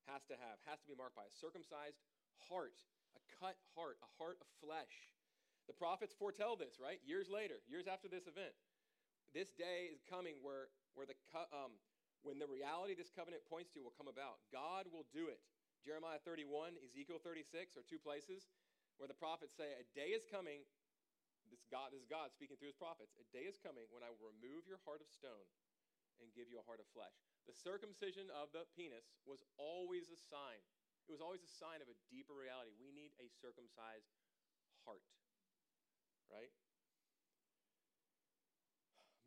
has 0.10 0.26
to 0.30 0.38
have, 0.38 0.58
has 0.66 0.82
to 0.82 0.90
be 0.90 0.98
marked 0.98 1.18
by 1.18 1.26
a 1.26 1.34
circumcised 1.34 2.02
heart, 2.50 2.78
a 3.18 3.22
cut 3.38 3.58
heart, 3.78 4.02
a 4.02 4.10
heart 4.18 4.38
of 4.42 4.48
flesh. 4.62 5.14
The 5.70 5.78
prophets 5.78 6.14
foretell 6.18 6.58
this, 6.58 6.82
right? 6.82 6.98
Years 7.06 7.30
later, 7.30 7.62
years 7.70 7.86
after 7.86 8.10
this 8.10 8.26
event. 8.26 8.54
This 9.32 9.54
day 9.56 9.88
is 9.88 10.04
coming 10.04 10.42
where, 10.42 10.74
where 10.98 11.08
the, 11.08 11.16
um, 11.54 11.78
when 12.26 12.42
the 12.42 12.50
reality 12.50 12.98
this 12.98 13.14
covenant 13.14 13.46
points 13.48 13.72
to 13.74 13.80
will 13.80 13.96
come 13.96 14.10
about. 14.10 14.44
God 14.52 14.90
will 14.92 15.08
do 15.14 15.32
it. 15.32 15.40
Jeremiah 15.82 16.22
31, 16.22 16.78
Ezekiel 16.86 17.18
36 17.24 17.74
are 17.78 17.86
two 17.88 17.98
places 17.98 18.52
where 19.02 19.10
the 19.10 19.18
prophets 19.18 19.58
say, 19.58 19.74
A 19.80 19.86
day 19.98 20.14
is 20.14 20.22
coming 20.30 20.62
this 21.52 21.68
God, 21.68 21.92
this 21.92 22.02
is 22.02 22.10
God 22.10 22.32
speaking 22.32 22.56
through 22.56 22.72
his 22.72 22.80
prophets. 22.80 23.14
A 23.20 23.28
day 23.36 23.46
is 23.46 23.60
coming 23.60 23.86
when 23.92 24.02
I 24.02 24.10
will 24.10 24.32
remove 24.32 24.66
your 24.66 24.80
heart 24.88 25.04
of 25.04 25.12
stone 25.12 25.46
and 26.24 26.32
give 26.32 26.48
you 26.48 26.58
a 26.58 26.66
heart 26.66 26.80
of 26.80 26.88
flesh. 26.96 27.14
The 27.46 27.54
circumcision 27.54 28.32
of 28.32 28.50
the 28.56 28.64
penis 28.74 29.12
was 29.28 29.44
always 29.60 30.08
a 30.08 30.18
sign. 30.18 30.64
It 31.06 31.12
was 31.12 31.20
always 31.20 31.44
a 31.44 31.52
sign 31.52 31.84
of 31.84 31.92
a 31.92 31.98
deeper 32.08 32.32
reality. 32.32 32.72
We 32.80 32.96
need 32.96 33.12
a 33.20 33.28
circumcised 33.42 34.08
heart, 34.88 35.04
right? 36.32 36.54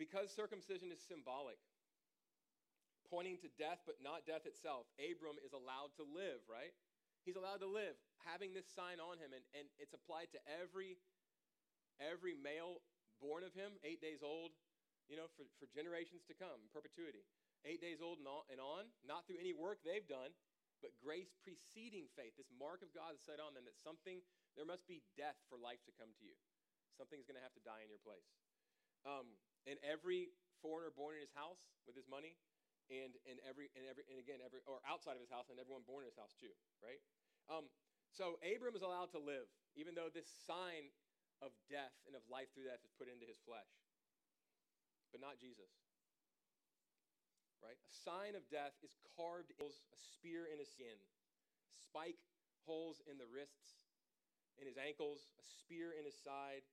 Because 0.01 0.33
circumcision 0.33 0.91
is 0.91 1.03
symbolic, 1.03 1.59
pointing 3.11 3.39
to 3.45 3.51
death 3.61 3.83
but 3.87 4.03
not 4.03 4.27
death 4.27 4.47
itself, 4.49 4.89
Abram 4.99 5.39
is 5.43 5.55
allowed 5.55 5.95
to 6.01 6.05
live, 6.07 6.43
right? 6.51 6.75
He's 7.23 7.39
allowed 7.39 7.63
to 7.65 7.71
live, 7.71 7.97
having 8.27 8.53
this 8.53 8.69
sign 8.69 9.01
on 9.01 9.17
him, 9.17 9.33
and, 9.33 9.45
and 9.57 9.67
it's 9.81 9.97
applied 9.97 10.29
to 10.37 10.41
every 10.61 10.99
every 12.01 12.35
male 12.35 12.83
born 13.23 13.47
of 13.47 13.55
him, 13.55 13.79
eight 13.83 14.03
days 14.03 14.21
old, 14.21 14.53
you 15.09 15.17
know, 15.17 15.29
for, 15.37 15.47
for 15.61 15.69
generations 15.71 16.25
to 16.29 16.35
come, 16.35 16.69
perpetuity. 16.73 17.25
Eight 17.65 17.81
days 17.81 18.05
old 18.05 18.21
and 18.21 18.29
on, 18.29 18.45
and 18.53 18.61
on, 18.61 18.93
not 19.09 19.25
through 19.25 19.41
any 19.41 19.57
work 19.57 19.81
they've 19.81 20.05
done, 20.05 20.37
but 20.85 20.93
grace 21.01 21.33
preceding 21.41 22.13
faith. 22.13 22.37
This 22.37 22.53
mark 22.53 22.85
of 22.85 22.93
God 22.93 23.17
is 23.17 23.25
set 23.25 23.41
on 23.41 23.57
them 23.57 23.65
that 23.65 23.81
something, 23.81 24.21
there 24.53 24.69
must 24.69 24.85
be 24.85 25.01
death 25.17 25.41
for 25.49 25.57
life 25.57 25.81
to 25.89 25.93
come 25.97 26.13
to 26.13 26.23
you. 26.25 26.37
Something's 27.01 27.25
going 27.25 27.41
to 27.41 27.45
have 27.45 27.57
to 27.57 27.65
die 27.65 27.81
in 27.81 27.89
your 27.89 28.03
place. 28.05 28.29
Um, 29.09 29.33
and 29.65 29.81
every 29.81 30.37
foreigner 30.61 30.93
born 30.93 31.17
in 31.17 31.25
his 31.25 31.33
house 31.33 31.61
with 31.89 31.97
his 31.97 32.05
money, 32.05 32.37
and, 32.93 33.17
and 33.25 33.41
every 33.49 33.73
and 33.73 33.89
every 33.89 34.05
and 34.13 34.21
again 34.21 34.45
every 34.45 34.61
or 34.69 34.85
outside 34.85 35.17
of 35.17 35.25
his 35.25 35.33
house, 35.33 35.49
and 35.49 35.57
everyone 35.57 35.89
born 35.89 36.05
in 36.05 36.13
his 36.13 36.21
house 36.21 36.37
too, 36.37 36.53
right? 36.85 37.01
Um, 37.49 37.69
so 38.13 38.37
Abram 38.45 38.77
is 38.77 38.85
allowed 38.85 39.09
to 39.17 39.21
live, 39.21 39.49
even 39.75 39.97
though 39.97 40.13
this 40.13 40.29
sign 40.45 40.93
of 41.45 41.53
death 41.69 41.93
and 42.09 42.17
of 42.17 42.25
life 42.33 42.49
through 42.57 42.73
death 42.73 42.81
is 42.81 42.97
put 42.97 43.13
into 43.13 43.29
his 43.29 43.37
flesh. 43.45 43.69
But 45.13 45.21
not 45.21 45.37
Jesus. 45.37 45.69
Right? 47.61 47.77
A 47.77 47.93
sign 47.93 48.33
of 48.35 48.45
death 48.49 48.75
is 48.81 48.97
carved 49.15 49.53
in 49.61 49.69
a 49.69 49.99
spear 50.01 50.49
in 50.49 50.57
his 50.57 50.73
skin, 50.73 50.97
spike 51.69 52.21
holes 52.65 53.05
in 53.05 53.21
the 53.21 53.29
wrists, 53.29 53.85
in 54.57 54.65
his 54.65 54.81
ankles, 54.81 55.29
a 55.37 55.45
spear 55.45 55.93
in 55.93 56.09
his 56.09 56.17
side, 56.17 56.65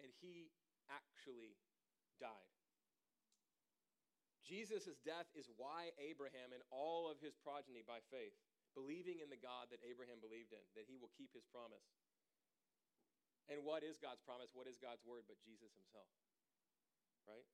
and 0.00 0.08
he 0.20 0.52
actually 0.88 1.56
died. 2.20 2.52
Jesus' 4.44 4.96
death 5.04 5.28
is 5.36 5.52
why 5.60 5.92
Abraham 6.00 6.56
and 6.56 6.64
all 6.72 7.04
of 7.04 7.20
his 7.20 7.36
progeny 7.36 7.84
by 7.84 8.00
faith 8.08 8.32
believing 8.72 9.20
in 9.20 9.28
the 9.28 9.40
God 9.40 9.68
that 9.68 9.84
Abraham 9.84 10.20
believed 10.24 10.56
in, 10.56 10.64
that 10.72 10.88
he 10.88 10.96
will 10.96 11.12
keep 11.16 11.32
his 11.36 11.44
promise. 11.48 11.84
And 13.48 13.64
what 13.64 13.80
is 13.80 13.96
God's 13.96 14.20
promise? 14.22 14.52
What 14.52 14.68
is 14.68 14.76
God's 14.76 15.00
word 15.08 15.24
but 15.24 15.40
Jesus 15.40 15.72
himself? 15.72 16.08
Right? 17.24 17.48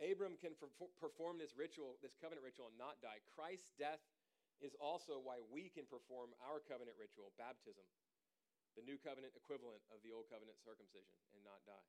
Abram 0.00 0.40
can 0.40 0.56
perform 0.96 1.36
this 1.36 1.52
ritual, 1.52 2.00
this 2.00 2.16
covenant 2.16 2.40
ritual, 2.40 2.72
and 2.72 2.80
not 2.80 2.96
die. 3.04 3.20
Christ's 3.36 3.76
death 3.76 4.00
is 4.64 4.72
also 4.80 5.20
why 5.20 5.44
we 5.52 5.68
can 5.68 5.84
perform 5.88 6.32
our 6.40 6.60
covenant 6.64 6.96
ritual, 6.96 7.36
baptism, 7.36 7.84
the 8.76 8.84
new 8.84 8.96
covenant 8.96 9.36
equivalent 9.36 9.84
of 9.92 10.00
the 10.00 10.08
old 10.12 10.28
covenant 10.32 10.56
circumcision, 10.64 11.16
and 11.36 11.44
not 11.44 11.60
die. 11.68 11.88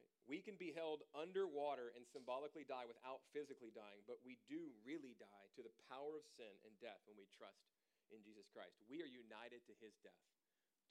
Right? 0.00 0.08
We 0.24 0.40
can 0.40 0.56
be 0.56 0.72
held 0.72 1.04
underwater 1.12 1.92
and 1.92 2.08
symbolically 2.08 2.64
die 2.64 2.88
without 2.88 3.24
physically 3.36 3.76
dying, 3.76 4.00
but 4.08 4.24
we 4.24 4.40
do 4.48 4.72
really 4.80 5.16
die 5.20 5.46
to 5.56 5.64
the 5.64 5.76
power 5.92 6.16
of 6.16 6.24
sin 6.24 6.52
and 6.64 6.72
death 6.80 7.04
when 7.04 7.20
we 7.20 7.28
trust 7.28 7.68
in 8.08 8.24
Jesus 8.24 8.48
Christ. 8.48 8.80
We 8.88 9.04
are 9.04 9.08
united 9.08 9.64
to 9.68 9.76
his 9.84 10.00
death, 10.00 10.24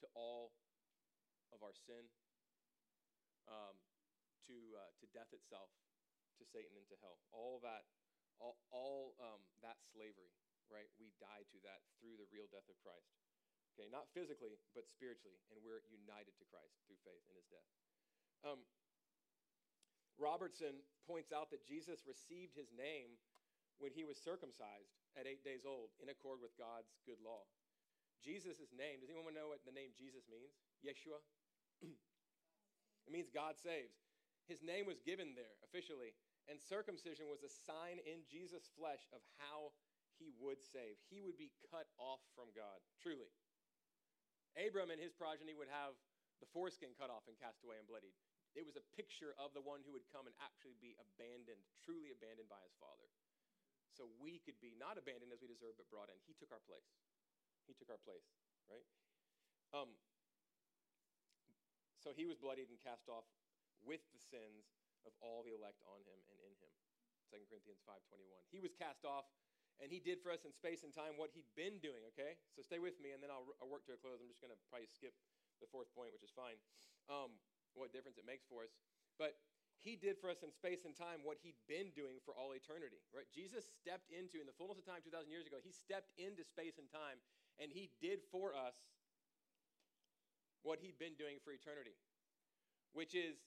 to 0.06 0.08
all 0.14 0.54
of 1.54 1.62
our 1.62 1.74
sin, 1.74 2.08
um, 3.50 3.78
to, 4.50 4.58
uh, 4.78 4.92
to 5.02 5.06
death 5.14 5.30
itself, 5.34 5.70
to 6.38 6.44
Satan 6.46 6.74
and 6.78 6.88
to 6.90 6.98
hell. 7.02 7.22
All 7.34 7.62
that, 7.62 7.86
all, 8.42 8.58
all 8.70 9.18
um, 9.22 9.42
that 9.62 9.82
slavery, 9.94 10.34
right? 10.70 10.90
We 10.98 11.14
die 11.18 11.46
to 11.54 11.58
that 11.66 11.86
through 11.98 12.18
the 12.18 12.30
real 12.30 12.50
death 12.50 12.68
of 12.70 12.78
Christ. 12.82 13.14
Okay, 13.76 13.92
not 13.92 14.08
physically, 14.16 14.56
but 14.72 14.88
spiritually, 14.88 15.36
and 15.52 15.60
we're 15.60 15.84
united 15.92 16.32
to 16.40 16.48
Christ 16.48 16.80
through 16.88 17.02
faith 17.04 17.28
in 17.28 17.36
his 17.36 17.48
death. 17.52 17.68
Um, 18.48 18.64
Robertson 20.16 20.80
points 21.04 21.36
out 21.36 21.52
that 21.52 21.68
Jesus 21.68 22.08
received 22.08 22.56
his 22.56 22.72
name 22.72 23.20
when 23.84 23.92
he 23.92 24.08
was 24.08 24.16
circumcised 24.16 24.96
at 25.20 25.28
eight 25.28 25.44
days 25.44 25.68
old 25.68 25.92
in 26.00 26.08
accord 26.08 26.40
with 26.40 26.56
God's 26.56 26.96
good 27.04 27.20
law. 27.20 27.44
Jesus' 28.24 28.72
name, 28.72 29.04
does 29.04 29.12
anyone 29.12 29.36
know 29.36 29.52
what 29.52 29.68
the 29.68 29.76
name 29.76 29.92
Jesus 29.92 30.24
means? 30.32 30.56
Yeshua? 30.80 31.20
It 31.84 33.12
means 33.12 33.28
God 33.34 33.58
saves. 33.58 33.96
His 34.46 34.62
name 34.62 34.86
was 34.86 35.02
given 35.02 35.34
there 35.34 35.58
officially, 35.66 36.14
and 36.46 36.62
circumcision 36.62 37.26
was 37.26 37.42
a 37.42 37.50
sign 37.50 37.98
in 38.06 38.22
Jesus' 38.30 38.70
flesh 38.78 39.02
of 39.10 39.26
how 39.42 39.74
he 40.22 40.30
would 40.38 40.62
save. 40.62 40.96
He 41.10 41.20
would 41.20 41.36
be 41.36 41.52
cut 41.74 41.90
off 41.98 42.22
from 42.38 42.54
God, 42.54 42.80
truly. 43.02 43.34
Abram 44.56 44.94
and 44.94 45.02
his 45.02 45.12
progeny 45.12 45.58
would 45.58 45.68
have 45.68 45.98
the 46.40 46.48
foreskin 46.54 46.96
cut 46.96 47.12
off 47.12 47.28
and 47.28 47.36
cast 47.36 47.66
away 47.66 47.82
and 47.82 47.88
bloodied. 47.88 48.16
It 48.56 48.64
was 48.64 48.80
a 48.80 48.86
picture 48.96 49.36
of 49.36 49.52
the 49.52 49.66
one 49.66 49.84
who 49.84 49.92
would 49.92 50.08
come 50.16 50.32
and 50.32 50.36
actually 50.40 50.80
be 50.80 50.96
abandoned, 50.96 51.60
truly 51.84 52.16
abandoned 52.16 52.48
by 52.48 52.62
his 52.64 52.72
father. 52.80 53.12
So 53.92 54.08
we 54.20 54.40
could 54.44 54.56
be 54.64 54.72
not 54.80 54.96
abandoned 54.96 55.36
as 55.36 55.44
we 55.44 55.52
deserve, 55.52 55.76
but 55.76 55.92
brought 55.92 56.08
in. 56.08 56.20
He 56.24 56.36
took 56.36 56.52
our 56.56 56.64
place. 56.64 56.88
He 57.68 57.76
took 57.76 57.92
our 57.92 58.00
place, 58.00 58.24
right? 58.72 58.84
Um, 59.76 59.92
so 62.06 62.14
he 62.14 62.30
was 62.30 62.38
bloodied 62.38 62.70
and 62.70 62.78
cast 62.86 63.10
off 63.10 63.26
with 63.82 64.06
the 64.14 64.22
sins 64.22 64.70
of 65.10 65.18
all 65.26 65.42
the 65.42 65.58
elect 65.58 65.82
on 65.90 65.98
him 66.06 66.22
and 66.30 66.38
in 66.38 66.54
him. 66.62 66.74
2 67.34 67.42
Corinthians 67.50 67.82
5:21. 67.82 68.46
He 68.54 68.62
was 68.62 68.78
cast 68.78 69.02
off 69.02 69.26
and 69.82 69.90
he 69.90 69.98
did 69.98 70.22
for 70.22 70.30
us 70.30 70.46
in 70.46 70.54
space 70.54 70.86
and 70.86 70.94
time 70.94 71.18
what 71.18 71.34
he'd 71.34 71.50
been 71.58 71.82
doing, 71.82 72.06
okay? 72.14 72.38
So 72.54 72.62
stay 72.62 72.78
with 72.78 73.02
me 73.02 73.12
and 73.12 73.20
then 73.26 73.34
I'll, 73.34 73.58
I'll 73.58 73.68
work 73.68 73.90
to 73.90 73.98
a 73.98 74.00
close. 74.00 74.22
I'm 74.22 74.30
just 74.30 74.40
going 74.40 74.54
to 74.54 74.62
probably 74.70 74.88
skip 74.88 75.18
the 75.60 75.68
fourth 75.68 75.90
point, 75.98 76.14
which 76.14 76.24
is 76.24 76.32
fine. 76.32 76.56
Um, 77.10 77.42
what 77.74 77.92
difference 77.92 78.22
it 78.22 78.24
makes 78.24 78.46
for 78.48 78.64
us. 78.64 78.72
But 79.20 79.36
he 79.84 80.00
did 80.00 80.16
for 80.16 80.32
us 80.32 80.46
in 80.46 80.54
space 80.54 80.88
and 80.88 80.96
time 80.96 81.28
what 81.28 81.44
he'd 81.44 81.60
been 81.68 81.92
doing 81.92 82.24
for 82.24 82.32
all 82.32 82.56
eternity, 82.56 83.04
right? 83.12 83.28
Jesus 83.36 83.68
stepped 83.68 84.08
into, 84.16 84.40
in 84.40 84.48
the 84.48 84.56
fullness 84.56 84.80
of 84.80 84.88
time 84.88 85.04
2,000 85.04 85.28
years 85.28 85.44
ago, 85.44 85.60
he 85.60 85.76
stepped 85.76 86.16
into 86.16 86.46
space 86.48 86.80
and 86.80 86.88
time 86.88 87.20
and 87.60 87.68
he 87.72 87.92
did 88.00 88.24
for 88.32 88.56
us 88.56 88.80
what 90.66 90.82
he'd 90.82 90.98
been 90.98 91.14
doing 91.14 91.38
for 91.46 91.54
eternity, 91.54 91.94
which 92.98 93.14
is 93.14 93.38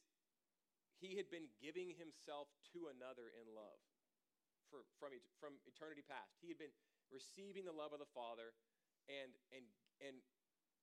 he 1.03 1.19
had 1.19 1.27
been 1.27 1.51
giving 1.59 1.91
himself 1.99 2.47
to 2.71 2.87
another 2.95 3.35
in 3.35 3.51
love 3.51 3.83
for, 4.71 4.87
from, 5.03 5.19
from 5.43 5.59
eternity 5.67 6.07
past. 6.07 6.39
He 6.39 6.47
had 6.47 6.63
been 6.63 6.75
receiving 7.11 7.67
the 7.67 7.75
love 7.75 7.91
of 7.91 7.99
the 7.99 8.13
Father 8.15 8.55
and, 9.11 9.35
and, 9.51 9.67
and 9.99 10.23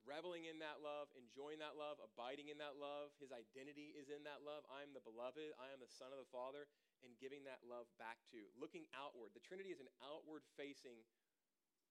reveling 0.04 0.45
in 0.52 0.60
that 0.60 0.84
love, 0.84 1.08
enjoying 1.15 1.63
that 1.63 1.80
love, 1.80 2.04
abiding 2.04 2.52
in 2.52 2.60
that 2.60 2.76
love. 2.76 3.15
His 3.17 3.32
identity 3.32 3.95
is 3.95 4.12
in 4.12 4.28
that 4.28 4.43
love. 4.43 4.67
I 4.67 4.84
am 4.84 4.91
the 4.91 5.04
beloved, 5.04 5.56
I 5.56 5.71
am 5.71 5.80
the 5.80 5.89
Son 5.89 6.12
of 6.12 6.19
the 6.19 6.30
Father, 6.30 6.67
and 7.02 7.15
giving 7.17 7.48
that 7.48 7.63
love 7.65 7.88
back 7.95 8.19
to. 8.36 8.43
Looking 8.60 8.86
outward. 8.91 9.32
The 9.32 9.43
Trinity 9.43 9.71
is 9.71 9.82
an 9.82 9.91
outward 10.04 10.45
facing, 10.60 11.00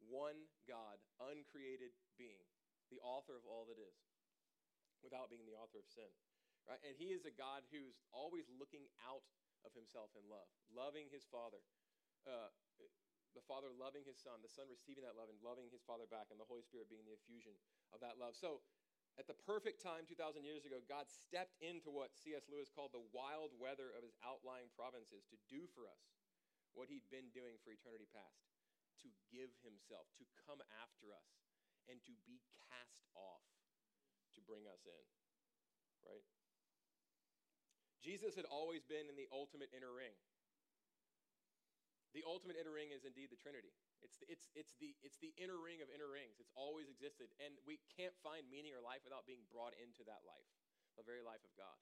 one 0.05 0.47
God, 0.69 1.01
uncreated 1.17 1.97
being, 2.21 2.45
the 2.91 3.03
author 3.03 3.35
of 3.35 3.47
all 3.47 3.67
that 3.71 3.79
is, 3.81 3.97
without 5.05 5.29
being 5.29 5.45
the 5.45 5.55
author 5.55 5.79
of 5.79 5.87
sin. 5.87 6.09
Right? 6.65 6.81
And 6.81 6.97
he 6.97 7.13
is 7.13 7.29
a 7.29 7.35
God 7.35 7.63
who's 7.69 8.01
always 8.09 8.49
looking 8.49 8.89
out 9.05 9.23
of 9.69 9.77
himself 9.77 10.13
in 10.17 10.25
love, 10.27 10.49
loving 10.73 11.13
his 11.13 11.29
Father. 11.29 11.61
Uh, 12.25 12.49
the 13.37 13.45
Father 13.45 13.69
loving 13.75 14.07
his 14.07 14.17
Son, 14.17 14.41
the 14.41 14.49
Son 14.49 14.71
receiving 14.71 15.03
that 15.03 15.19
love 15.19 15.29
and 15.29 15.37
loving 15.43 15.67
his 15.69 15.83
Father 15.83 16.07
back, 16.07 16.31
and 16.31 16.39
the 16.39 16.47
Holy 16.47 16.63
Spirit 16.63 16.87
being 16.87 17.05
the 17.05 17.19
effusion 17.19 17.53
of 17.91 17.99
that 18.01 18.17
love. 18.17 18.39
So, 18.39 18.63
at 19.19 19.31
the 19.31 19.39
perfect 19.47 19.79
time, 19.79 20.07
2,000 20.07 20.43
years 20.43 20.67
ago, 20.67 20.83
God 20.91 21.07
stepped 21.07 21.55
into 21.63 21.91
what 21.91 22.15
C.S. 22.19 22.51
Lewis 22.51 22.67
called 22.71 22.91
the 22.91 23.07
wild 23.15 23.55
weather 23.59 23.95
of 23.95 24.03
his 24.03 24.19
outlying 24.27 24.71
provinces 24.75 25.23
to 25.31 25.39
do 25.47 25.71
for 25.71 25.87
us 25.87 26.03
what 26.75 26.91
he'd 26.91 27.07
been 27.15 27.31
doing 27.31 27.55
for 27.63 27.71
eternity 27.71 28.11
past 28.11 28.43
to 29.07 29.11
give 29.31 29.55
himself, 29.63 30.11
to 30.19 30.27
come 30.49 30.59
after 30.83 31.15
us, 31.15 31.31
and 31.87 32.03
to 32.03 32.15
be 32.27 32.43
cast 32.67 33.07
off 33.15 33.45
to 34.35 34.43
bring 34.45 34.67
us 34.67 34.83
in. 34.87 35.05
Right? 36.05 36.27
Jesus 38.05 38.37
had 38.37 38.45
always 38.51 38.85
been 38.85 39.09
in 39.09 39.17
the 39.17 39.31
ultimate 39.33 39.73
inner 39.73 39.91
ring. 39.91 40.13
The 42.13 42.23
ultimate 42.23 42.55
inner 42.55 42.71
ring 42.71 42.95
is 42.95 43.03
indeed 43.03 43.35
the 43.35 43.41
Trinity. 43.41 43.75
It's 43.99 44.21
the, 44.23 44.29
it's, 44.31 44.47
it's, 44.55 44.75
the, 44.79 44.95
it's 45.03 45.19
the 45.19 45.35
inner 45.35 45.59
ring 45.59 45.83
of 45.83 45.91
inner 45.91 46.07
rings. 46.07 46.39
It's 46.39 46.53
always 46.55 46.87
existed. 46.87 47.33
And 47.43 47.59
we 47.67 47.83
can't 47.91 48.15
find 48.23 48.47
meaning 48.47 48.71
or 48.71 48.85
life 48.85 49.03
without 49.03 49.27
being 49.27 49.43
brought 49.51 49.75
into 49.75 50.07
that 50.07 50.23
life, 50.23 50.47
the 50.95 51.03
very 51.03 51.25
life 51.25 51.43
of 51.43 51.51
God. 51.59 51.75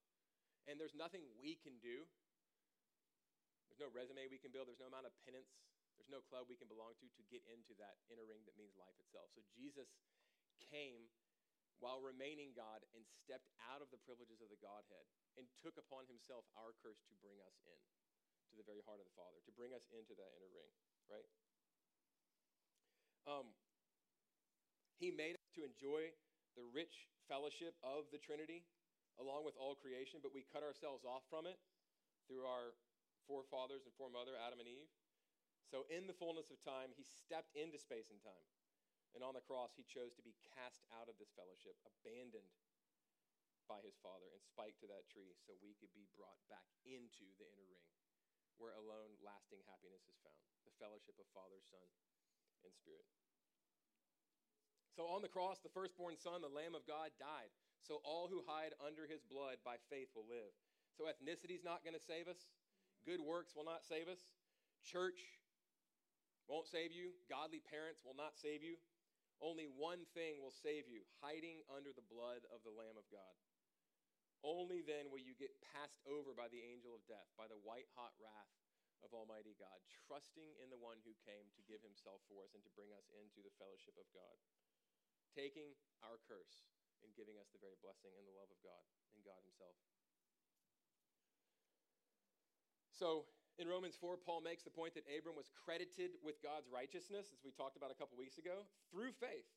And 0.64 0.80
there's 0.80 0.96
nothing 0.96 1.26
we 1.36 1.58
can 1.60 1.76
do. 1.82 2.08
There's 3.68 3.82
no 3.82 3.92
resume 3.92 4.24
we 4.30 4.40
can 4.40 4.54
build. 4.54 4.72
There's 4.72 4.80
no 4.80 4.88
amount 4.88 5.04
of 5.04 5.12
penance. 5.26 5.52
There's 6.00 6.08
no 6.08 6.24
club 6.24 6.48
we 6.48 6.56
can 6.56 6.70
belong 6.70 6.96
to 7.02 7.06
to 7.12 7.22
get 7.28 7.44
into 7.50 7.76
that 7.82 8.00
inner 8.08 8.24
ring 8.24 8.40
that 8.48 8.56
means 8.56 8.72
life 8.78 8.96
itself. 9.02 9.28
So 9.36 9.44
Jesus 9.52 9.90
came 10.70 11.12
while 11.82 11.98
remaining 11.98 12.54
God 12.54 12.86
and 12.94 13.02
stepped 13.02 13.50
out 13.66 13.82
of 13.82 13.90
the 13.90 13.98
privileges 13.98 14.38
of 14.38 14.54
the 14.54 14.62
Godhead 14.62 15.02
and 15.34 15.50
took 15.58 15.74
upon 15.74 16.06
himself 16.06 16.46
our 16.54 16.70
curse 16.78 17.02
to 17.10 17.14
bring 17.18 17.42
us 17.42 17.58
in 17.66 17.80
to 18.48 18.54
the 18.54 18.62
very 18.62 18.86
heart 18.86 19.02
of 19.02 19.06
the 19.10 19.16
Father, 19.18 19.42
to 19.42 19.52
bring 19.58 19.74
us 19.74 19.90
into 19.90 20.14
that 20.14 20.30
inner 20.38 20.52
ring, 20.54 20.70
right? 21.10 21.26
Um, 23.26 23.50
he 25.02 25.10
made 25.10 25.34
us 25.34 25.50
to 25.58 25.66
enjoy 25.66 26.14
the 26.54 26.62
rich 26.70 27.10
fellowship 27.26 27.74
of 27.82 28.06
the 28.14 28.22
Trinity 28.22 28.62
along 29.18 29.42
with 29.42 29.58
all 29.58 29.74
creation, 29.74 30.22
but 30.22 30.30
we 30.30 30.46
cut 30.54 30.62
ourselves 30.62 31.02
off 31.02 31.26
from 31.26 31.50
it 31.50 31.58
through 32.30 32.46
our 32.46 32.78
forefathers 33.26 33.84
and 33.84 33.92
foremother, 33.98 34.38
Adam 34.38 34.62
and 34.62 34.70
Eve. 34.70 34.90
So, 35.68 35.88
in 35.88 36.06
the 36.06 36.16
fullness 36.16 36.52
of 36.52 36.60
time, 36.64 36.92
he 36.96 37.04
stepped 37.04 37.56
into 37.56 37.80
space 37.80 38.12
and 38.12 38.20
time. 38.20 38.46
And 39.12 39.20
on 39.20 39.36
the 39.36 39.44
cross, 39.44 39.76
he 39.76 39.84
chose 39.84 40.16
to 40.16 40.24
be 40.24 40.36
cast 40.56 40.84
out 40.96 41.08
of 41.08 41.20
this 41.20 41.32
fellowship, 41.36 41.76
abandoned 41.84 42.48
by 43.70 43.84
his 43.84 43.96
father 44.00 44.26
and 44.32 44.42
spiked 44.42 44.80
to 44.82 44.90
that 44.90 45.06
tree 45.08 45.36
so 45.38 45.54
we 45.60 45.76
could 45.78 45.92
be 45.94 46.08
brought 46.18 46.40
back 46.50 46.66
into 46.82 47.28
the 47.38 47.46
inner 47.46 47.68
ring 47.68 47.86
where 48.60 48.74
alone 48.76 49.16
lasting 49.24 49.62
happiness 49.66 50.04
is 50.06 50.18
found 50.20 50.38
the 50.62 50.74
fellowship 50.78 51.16
of 51.18 51.26
Father, 51.34 51.58
Son, 51.66 51.82
and 52.62 52.70
Spirit. 52.74 53.06
So 54.92 55.08
on 55.08 55.24
the 55.24 55.32
cross, 55.32 55.58
the 55.64 55.72
firstborn 55.72 56.20
son, 56.20 56.44
the 56.44 56.52
Lamb 56.52 56.76
of 56.76 56.84
God, 56.84 57.10
died. 57.16 57.50
So 57.80 58.04
all 58.04 58.28
who 58.28 58.44
hide 58.44 58.76
under 58.78 59.08
his 59.08 59.24
blood 59.24 59.58
by 59.64 59.80
faith 59.88 60.12
will 60.14 60.28
live. 60.28 60.52
So 60.94 61.08
ethnicity 61.08 61.56
is 61.56 61.64
not 61.64 61.82
going 61.82 61.96
to 61.96 62.04
save 62.04 62.28
us. 62.28 62.38
Good 63.08 63.18
works 63.18 63.56
will 63.56 63.66
not 63.66 63.82
save 63.82 64.06
us. 64.06 64.20
Church 64.84 65.18
won't 66.46 66.68
save 66.68 66.92
you. 66.92 67.16
Godly 67.26 67.64
parents 67.64 68.04
will 68.04 68.14
not 68.14 68.36
save 68.36 68.62
you. 68.62 68.76
Only 69.42 69.66
one 69.66 70.06
thing 70.14 70.38
will 70.38 70.54
save 70.54 70.86
you 70.86 71.02
hiding 71.18 71.66
under 71.66 71.90
the 71.90 72.06
blood 72.06 72.46
of 72.54 72.62
the 72.62 72.70
Lamb 72.70 72.94
of 72.94 73.10
God. 73.10 73.34
Only 74.46 74.86
then 74.86 75.10
will 75.10 75.22
you 75.22 75.34
get 75.34 75.58
passed 75.74 75.98
over 76.06 76.30
by 76.30 76.46
the 76.46 76.62
angel 76.62 76.94
of 76.94 77.02
death, 77.10 77.26
by 77.34 77.50
the 77.50 77.58
white 77.66 77.90
hot 77.98 78.14
wrath 78.22 78.54
of 79.02 79.10
Almighty 79.10 79.58
God, 79.58 79.82
trusting 80.06 80.54
in 80.62 80.70
the 80.70 80.78
one 80.78 81.02
who 81.02 81.14
came 81.26 81.50
to 81.58 81.66
give 81.66 81.82
himself 81.82 82.22
for 82.30 82.46
us 82.46 82.54
and 82.54 82.62
to 82.62 82.72
bring 82.78 82.94
us 82.94 83.10
into 83.10 83.42
the 83.42 83.54
fellowship 83.58 83.98
of 83.98 84.06
God, 84.14 84.38
taking 85.34 85.74
our 86.06 86.22
curse 86.22 86.62
and 87.02 87.10
giving 87.18 87.38
us 87.38 87.50
the 87.50 87.62
very 87.62 87.78
blessing 87.82 88.14
and 88.14 88.26
the 88.26 88.34
love 88.38 88.50
of 88.50 88.62
God 88.62 88.82
and 89.14 89.26
God 89.26 89.42
Himself. 89.42 89.74
So, 92.94 93.26
in 93.60 93.68
Romans 93.68 93.96
4, 94.00 94.16
Paul 94.20 94.40
makes 94.40 94.64
the 94.64 94.72
point 94.72 94.96
that 94.96 95.04
Abram 95.10 95.36
was 95.36 95.52
credited 95.52 96.16
with 96.24 96.40
God's 96.40 96.68
righteousness, 96.72 97.28
as 97.32 97.44
we 97.44 97.52
talked 97.52 97.76
about 97.76 97.92
a 97.92 97.98
couple 97.98 98.16
weeks 98.16 98.40
ago, 98.40 98.64
through 98.88 99.12
faith, 99.20 99.48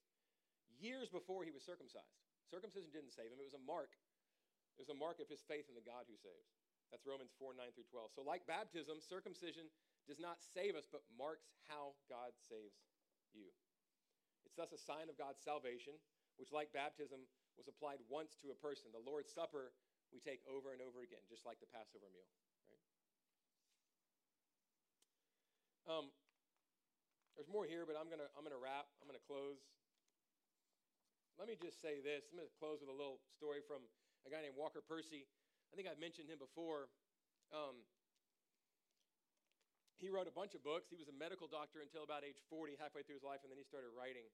years 0.76 1.08
before 1.08 1.48
he 1.48 1.54
was 1.56 1.64
circumcised. 1.64 2.20
Circumcision 2.52 2.92
didn't 2.92 3.16
save 3.16 3.32
him, 3.32 3.40
it 3.40 3.48
was 3.48 3.58
a 3.58 3.64
mark. 3.64 3.96
It 4.76 4.84
was 4.84 4.92
a 4.92 4.98
mark 4.98 5.24
of 5.24 5.32
his 5.32 5.40
faith 5.48 5.72
in 5.72 5.76
the 5.80 5.88
God 5.88 6.04
who 6.12 6.20
saves. 6.20 6.52
That's 6.92 7.08
Romans 7.08 7.32
4 7.40 7.56
9 7.56 7.72
through 7.72 7.88
12. 7.88 8.12
So, 8.12 8.22
like 8.22 8.44
baptism, 8.46 9.00
circumcision 9.00 9.72
does 10.06 10.20
not 10.20 10.44
save 10.44 10.76
us, 10.76 10.86
but 10.86 11.02
marks 11.16 11.50
how 11.66 11.96
God 12.12 12.36
saves 12.38 12.78
you. 13.34 13.50
It's 14.46 14.60
thus 14.60 14.76
a 14.76 14.78
sign 14.78 15.10
of 15.10 15.18
God's 15.18 15.42
salvation, 15.42 15.98
which, 16.38 16.54
like 16.54 16.76
baptism, 16.76 17.26
was 17.58 17.72
applied 17.72 18.04
once 18.12 18.38
to 18.44 18.54
a 18.54 18.58
person. 18.60 18.94
The 18.94 19.02
Lord's 19.02 19.34
Supper 19.34 19.74
we 20.14 20.22
take 20.22 20.44
over 20.46 20.72
and 20.72 20.84
over 20.84 21.02
again, 21.02 21.24
just 21.26 21.48
like 21.48 21.58
the 21.60 21.72
Passover 21.72 22.08
meal. 22.14 22.30
Um, 25.86 26.10
there's 27.38 27.46
more 27.46 27.70
here, 27.70 27.86
but 27.86 27.94
I'm 27.94 28.10
gonna 28.10 28.26
I'm 28.34 28.42
gonna 28.42 28.58
wrap. 28.58 28.90
I'm 28.98 29.06
gonna 29.06 29.22
close. 29.22 29.62
Let 31.38 31.46
me 31.46 31.54
just 31.54 31.78
say 31.78 32.02
this. 32.02 32.26
I'm 32.34 32.42
gonna 32.42 32.58
close 32.58 32.82
with 32.82 32.90
a 32.90 32.96
little 32.96 33.22
story 33.38 33.62
from 33.62 33.86
a 34.26 34.34
guy 34.34 34.42
named 34.42 34.58
Walker 34.58 34.82
Percy. 34.82 35.30
I 35.70 35.78
think 35.78 35.86
I've 35.86 36.02
mentioned 36.02 36.26
him 36.26 36.42
before. 36.42 36.90
Um, 37.54 37.86
he 40.02 40.10
wrote 40.10 40.26
a 40.26 40.34
bunch 40.34 40.58
of 40.58 40.66
books. 40.66 40.90
He 40.90 40.98
was 40.98 41.08
a 41.08 41.16
medical 41.16 41.46
doctor 41.46 41.86
until 41.86 42.02
about 42.02 42.26
age 42.26 42.42
40, 42.50 42.82
halfway 42.82 43.06
through 43.06 43.22
his 43.22 43.28
life, 43.28 43.46
and 43.46 43.50
then 43.54 43.62
he 43.62 43.64
started 43.64 43.94
writing. 43.94 44.28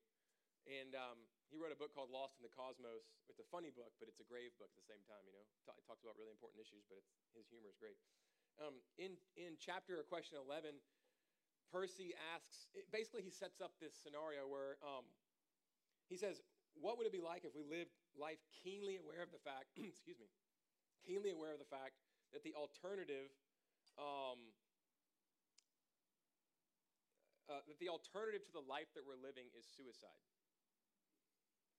And 0.66 0.94
um, 0.94 1.18
he 1.52 1.58
wrote 1.58 1.74
a 1.74 1.78
book 1.78 1.92
called 1.94 2.14
Lost 2.14 2.38
in 2.38 2.46
the 2.46 2.54
Cosmos. 2.54 3.12
It's 3.28 3.42
a 3.42 3.48
funny 3.50 3.74
book, 3.74 3.92
but 3.98 4.08
it's 4.08 4.22
a 4.22 4.28
grave 4.30 4.54
book 4.62 4.70
at 4.74 4.78
the 4.78 4.88
same 4.88 5.02
time. 5.10 5.22
You 5.26 5.34
know, 5.36 5.44
it 5.44 5.86
talks 5.86 6.06
about 6.06 6.16
really 6.16 6.34
important 6.34 6.62
issues, 6.62 6.86
but 6.88 7.02
his 7.34 7.50
humor 7.50 7.70
is 7.70 7.78
great. 7.82 7.98
Um, 8.62 8.78
in 9.02 9.18
in 9.34 9.58
chapter 9.58 9.98
or 9.98 10.06
question 10.06 10.38
11, 10.38 10.78
Percy 11.72 12.12
asks, 12.36 12.68
basically, 12.92 13.24
he 13.24 13.32
sets 13.32 13.64
up 13.64 13.72
this 13.80 13.96
scenario 13.96 14.44
where 14.44 14.76
um, 14.84 15.08
he 16.12 16.20
says, 16.20 16.44
What 16.76 17.00
would 17.00 17.08
it 17.08 17.16
be 17.16 17.24
like 17.24 17.48
if 17.48 17.56
we 17.56 17.64
lived 17.64 17.96
life 18.12 18.44
keenly 18.52 19.00
aware 19.00 19.24
of 19.24 19.32
the 19.32 19.40
fact, 19.40 19.72
excuse 19.80 20.20
me, 20.20 20.28
keenly 21.08 21.32
aware 21.32 21.56
of 21.56 21.64
the 21.64 21.72
fact 21.72 21.96
that 22.36 22.44
the 22.44 22.52
alternative, 22.54 23.32
um, 23.96 24.52
uh, 27.48 27.64
that 27.68 27.80
the 27.80 27.88
alternative 27.88 28.44
to 28.48 28.54
the 28.54 28.64
life 28.68 28.92
that 28.96 29.08
we're 29.08 29.20
living 29.20 29.48
is 29.56 29.64
suicide? 29.64 30.28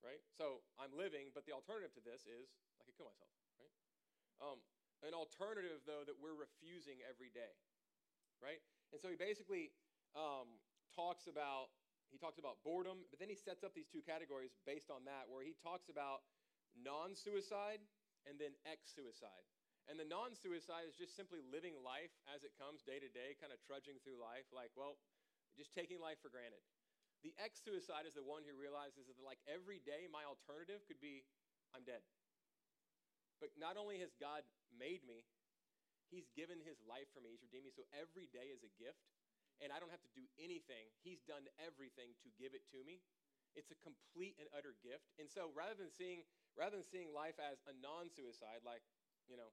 Right? 0.01 0.19
So 0.35 0.65
I'm 0.75 0.91
living, 0.91 1.31
but 1.31 1.47
the 1.47 1.55
alternative 1.55 1.93
to 1.95 2.03
this 2.03 2.27
is 2.27 2.51
I 2.75 2.83
could 2.83 2.97
kill 2.97 3.07
myself, 3.07 3.31
right? 3.55 3.71
Um, 4.43 4.59
an 5.05 5.15
alternative, 5.15 5.79
though, 5.87 6.03
that 6.03 6.19
we're 6.19 6.35
refusing 6.35 6.99
every 7.07 7.31
day, 7.31 7.55
right? 8.43 8.59
And 8.91 8.99
so 8.99 9.07
he 9.07 9.15
basically 9.15 9.71
um, 10.13 10.59
talks 10.95 11.25
about 11.25 11.73
he 12.13 12.21
talks 12.21 12.37
about 12.37 12.61
boredom, 12.61 13.09
but 13.09 13.17
then 13.17 13.25
he 13.25 13.33
sets 13.33 13.65
up 13.65 13.73
these 13.73 13.89
two 13.89 14.05
categories 14.05 14.53
based 14.69 14.93
on 14.93 15.01
that, 15.09 15.25
where 15.25 15.41
he 15.41 15.57
talks 15.57 15.89
about 15.89 16.21
non-suicide 16.77 17.81
and 18.29 18.37
then 18.37 18.53
ex-suicide. 18.69 19.41
And 19.89 19.97
the 19.97 20.05
non-suicide 20.05 20.85
is 20.85 20.93
just 20.93 21.17
simply 21.17 21.41
living 21.41 21.73
life 21.81 22.13
as 22.29 22.45
it 22.45 22.53
comes 22.53 22.85
day 22.85 23.01
to 23.01 23.09
day, 23.09 23.33
kind 23.41 23.49
of 23.49 23.57
trudging 23.65 23.97
through 24.05 24.21
life, 24.21 24.45
like, 24.53 24.69
well, 24.77 25.01
just 25.57 25.73
taking 25.73 25.97
life 25.97 26.21
for 26.21 26.29
granted. 26.29 26.61
The 27.25 27.33
ex-suicide 27.41 28.05
is 28.05 28.13
the 28.13 28.21
one 28.21 28.45
who 28.45 28.53
realizes 28.53 29.09
that 29.09 29.17
like 29.17 29.41
every 29.49 29.81
day 29.81 30.05
my 30.05 30.21
alternative 30.21 30.85
could 30.85 31.01
be 31.01 31.25
I'm 31.73 31.81
dead. 31.81 32.05
But 33.41 33.57
not 33.57 33.73
only 33.73 33.97
has 34.05 34.13
God 34.21 34.45
made 34.69 35.01
me, 35.01 35.25
He's 36.13 36.29
given 36.37 36.61
his 36.61 36.77
life 36.85 37.09
for 37.09 37.25
me. 37.25 37.33
He's 37.33 37.41
redeemed 37.41 37.65
me. 37.65 37.73
So 37.73 37.89
every 37.89 38.29
day 38.29 38.53
is 38.53 38.61
a 38.61 38.69
gift 38.77 39.01
and 39.61 39.69
I 39.69 39.77
don't 39.77 39.93
have 39.93 40.03
to 40.05 40.13
do 40.17 40.25
anything. 40.39 40.89
He's 41.03 41.21
done 41.25 41.45
everything 41.61 42.15
to 42.25 42.29
give 42.39 42.57
it 42.57 42.65
to 42.73 42.81
me. 42.85 43.03
It's 43.53 43.69
a 43.69 43.77
complete 43.85 44.33
and 44.41 44.49
utter 44.49 44.73
gift. 44.81 45.13
And 45.21 45.29
so 45.29 45.53
rather 45.53 45.77
than 45.77 45.93
seeing 45.93 46.25
rather 46.57 46.77
than 46.77 46.85
seeing 46.85 47.09
life 47.13 47.37
as 47.41 47.61
a 47.65 47.73
non-suicide, 47.81 48.61
like, 48.61 48.85
you 49.25 49.37
know, 49.37 49.49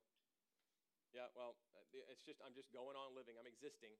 yeah, 1.12 1.28
well, 1.32 1.56
uh, 1.74 2.12
it's 2.12 2.22
just 2.22 2.40
I'm 2.40 2.54
just 2.54 2.70
going 2.70 2.94
on 2.94 3.12
living. 3.12 3.36
I'm 3.36 3.48
existing. 3.48 3.92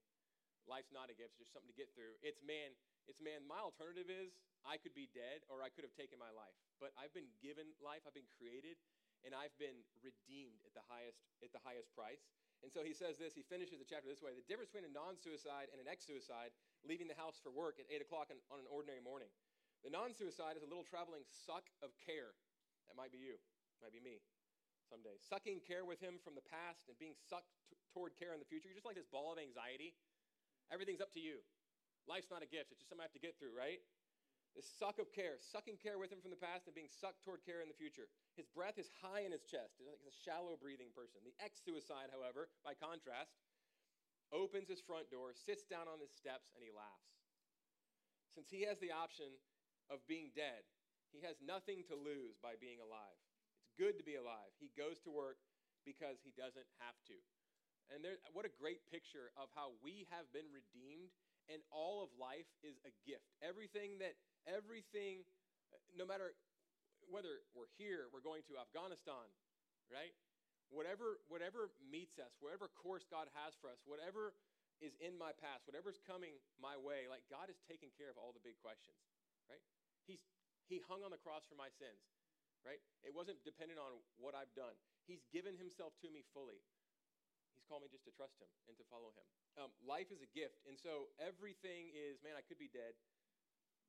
Life's 0.69 0.93
not 0.93 1.09
a 1.09 1.15
gift, 1.17 1.33
it's 1.37 1.49
just 1.49 1.53
something 1.53 1.73
to 1.73 1.77
get 1.77 1.89
through. 1.97 2.13
It's 2.21 2.41
man, 2.45 2.77
it's 3.09 3.17
man, 3.17 3.41
my 3.49 3.57
alternative 3.57 4.13
is 4.13 4.37
I 4.61 4.77
could 4.77 4.93
be 4.93 5.09
dead 5.09 5.41
or 5.49 5.65
I 5.65 5.73
could 5.73 5.81
have 5.81 5.95
taken 5.97 6.21
my 6.21 6.29
life. 6.29 6.53
But 6.77 6.93
I've 6.93 7.13
been 7.17 7.29
given 7.41 7.73
life, 7.81 8.05
I've 8.05 8.13
been 8.13 8.29
created, 8.37 8.77
and 9.25 9.33
I've 9.33 9.53
been 9.57 9.81
redeemed 10.05 10.61
at 10.65 10.73
the 10.77 10.85
highest 10.85 11.21
at 11.41 11.49
the 11.49 11.61
highest 11.65 11.89
price. 11.97 12.21
And 12.61 12.69
so 12.69 12.85
he 12.85 12.93
says 12.93 13.17
this, 13.17 13.33
he 13.33 13.41
finishes 13.41 13.81
the 13.81 13.89
chapter 13.89 14.05
this 14.05 14.21
way 14.21 14.37
The 14.37 14.45
difference 14.45 14.69
between 14.69 14.85
a 14.85 14.93
non 14.93 15.17
suicide 15.17 15.73
and 15.73 15.81
an 15.81 15.89
ex 15.89 16.05
suicide, 16.05 16.53
leaving 16.85 17.09
the 17.09 17.17
house 17.17 17.41
for 17.41 17.49
work 17.49 17.81
at 17.81 17.89
8 17.89 18.05
o'clock 18.05 18.29
on, 18.29 18.61
an 18.61 18.69
ordinary 18.69 19.01
morning. 19.01 19.29
The 19.81 19.89
non 19.89 20.13
suicide 20.13 20.55
is 20.57 20.63
a 20.63 20.69
little 20.69 20.85
traveling 20.85 21.25
suck 21.25 21.65
of 21.81 21.89
care. 21.97 22.37
That 22.85 22.95
might 22.97 23.09
be 23.09 23.21
you, 23.21 23.41
might 23.81 23.93
be 23.93 24.03
me 24.03 24.21
someday. 24.91 25.15
Sucking 25.23 25.63
care 25.63 25.87
with 25.87 26.03
him 26.03 26.19
from 26.19 26.35
the 26.35 26.43
past 26.43 26.91
and 26.91 26.99
being 26.99 27.15
sucked 27.15 27.49
t- 27.71 27.79
toward 27.95 28.13
care 28.19 28.35
in 28.35 28.43
the 28.43 28.49
future. 28.49 28.67
You're 28.67 28.77
just 28.77 28.85
like 28.85 28.99
this 28.99 29.07
ball 29.07 29.31
of 29.31 29.39
anxiety. 29.39 29.95
Everything's 30.67 30.99
up 30.99 31.15
to 31.15 31.23
you. 31.23 31.39
Life's 32.11 32.27
not 32.27 32.43
a 32.43 32.49
gift, 32.49 32.75
it's 32.75 32.83
just 32.83 32.91
something 32.91 33.05
I 33.05 33.09
have 33.09 33.15
to 33.15 33.23
get 33.23 33.39
through, 33.39 33.55
right? 33.55 33.79
This 34.51 34.67
suck 34.67 34.99
of 34.99 35.15
care, 35.15 35.39
sucking 35.39 35.79
care 35.79 35.95
with 35.95 36.11
him 36.11 36.19
from 36.19 36.35
the 36.35 36.39
past 36.39 36.67
and 36.67 36.75
being 36.75 36.91
sucked 36.91 37.23
toward 37.23 37.39
care 37.47 37.63
in 37.63 37.71
the 37.71 37.77
future. 37.77 38.11
His 38.35 38.51
breath 38.51 38.75
is 38.75 38.91
high 38.99 39.23
in 39.23 39.31
his 39.31 39.47
chest. 39.47 39.79
He's 39.79 39.87
a 39.87 40.19
shallow 40.27 40.59
breathing 40.59 40.91
person. 40.91 41.23
The 41.23 41.35
ex 41.39 41.63
suicide, 41.63 42.11
however, 42.11 42.51
by 42.67 42.75
contrast, 42.75 43.39
opens 44.35 44.67
his 44.67 44.83
front 44.83 45.07
door, 45.07 45.31
sits 45.31 45.63
down 45.63 45.87
on 45.87 46.03
his 46.03 46.11
steps, 46.11 46.51
and 46.51 46.63
he 46.63 46.71
laughs. 46.71 47.15
Since 48.31 48.51
he 48.51 48.67
has 48.67 48.79
the 48.79 48.91
option 48.91 49.31
of 49.91 50.03
being 50.07 50.31
dead, 50.35 50.63
he 51.11 51.23
has 51.27 51.39
nothing 51.43 51.83
to 51.91 51.95
lose 51.95 52.39
by 52.39 52.55
being 52.59 52.79
alive. 52.79 53.19
It's 53.59 53.75
good 53.75 53.99
to 53.99 54.07
be 54.07 54.15
alive. 54.15 54.51
He 54.59 54.71
goes 54.75 54.99
to 55.03 55.11
work 55.11 55.39
because 55.83 56.23
he 56.23 56.31
doesn't 56.35 56.67
have 56.79 56.95
to. 57.11 57.17
And 57.91 57.99
there, 57.99 58.23
what 58.31 58.47
a 58.47 58.53
great 58.55 58.87
picture 58.87 59.35
of 59.35 59.51
how 59.51 59.75
we 59.83 60.07
have 60.15 60.31
been 60.31 60.47
redeemed, 60.47 61.11
and 61.51 61.59
all 61.75 61.99
of 61.99 62.07
life 62.15 62.47
is 62.63 62.79
a 62.87 62.95
gift. 63.03 63.27
Everything 63.43 63.99
that 63.99 64.15
Everything, 64.49 65.21
no 65.93 66.05
matter 66.05 66.33
whether 67.09 67.43
we're 67.53 67.69
here, 67.77 68.09
we're 68.09 68.23
going 68.23 68.41
to 68.49 68.57
Afghanistan, 68.57 69.27
right? 69.91 70.13
Whatever, 70.71 71.19
whatever 71.27 71.69
meets 71.83 72.15
us, 72.17 72.31
whatever 72.39 72.71
course 72.71 73.03
God 73.09 73.27
has 73.35 73.53
for 73.59 73.67
us, 73.67 73.83
whatever 73.83 74.31
is 74.79 74.95
in 75.03 75.13
my 75.13 75.35
past, 75.37 75.67
whatever's 75.67 75.99
coming 76.07 76.39
my 76.57 76.73
way, 76.79 77.05
like 77.11 77.27
God 77.27 77.51
is 77.51 77.59
taking 77.67 77.91
care 77.93 78.09
of 78.09 78.17
all 78.17 78.31
the 78.33 78.41
big 78.41 78.57
questions, 78.63 78.97
right? 79.51 79.61
He's, 80.07 80.23
he 80.65 80.81
hung 80.87 81.03
on 81.05 81.11
the 81.13 81.21
cross 81.21 81.45
for 81.45 81.59
my 81.59 81.69
sins, 81.69 82.01
right? 82.65 82.81
It 83.05 83.13
wasn't 83.13 83.43
dependent 83.45 83.77
on 83.77 83.99
what 84.17 84.33
I've 84.33 84.51
done. 84.57 84.73
He's 85.05 85.21
given 85.29 85.53
himself 85.59 85.93
to 86.01 86.09
me 86.09 86.25
fully. 86.33 86.63
He's 87.53 87.67
called 87.67 87.83
me 87.83 87.91
just 87.91 88.07
to 88.09 88.13
trust 88.15 88.39
him 88.41 88.49
and 88.65 88.73
to 88.79 88.85
follow 88.89 89.11
him. 89.13 89.27
Um, 89.59 89.71
life 89.83 90.09
is 90.09 90.23
a 90.23 90.29
gift. 90.31 90.63
And 90.65 90.79
so 90.79 91.11
everything 91.19 91.91
is, 91.93 92.17
man, 92.23 92.39
I 92.39 92.41
could 92.47 92.57
be 92.57 92.71
dead 92.71 92.95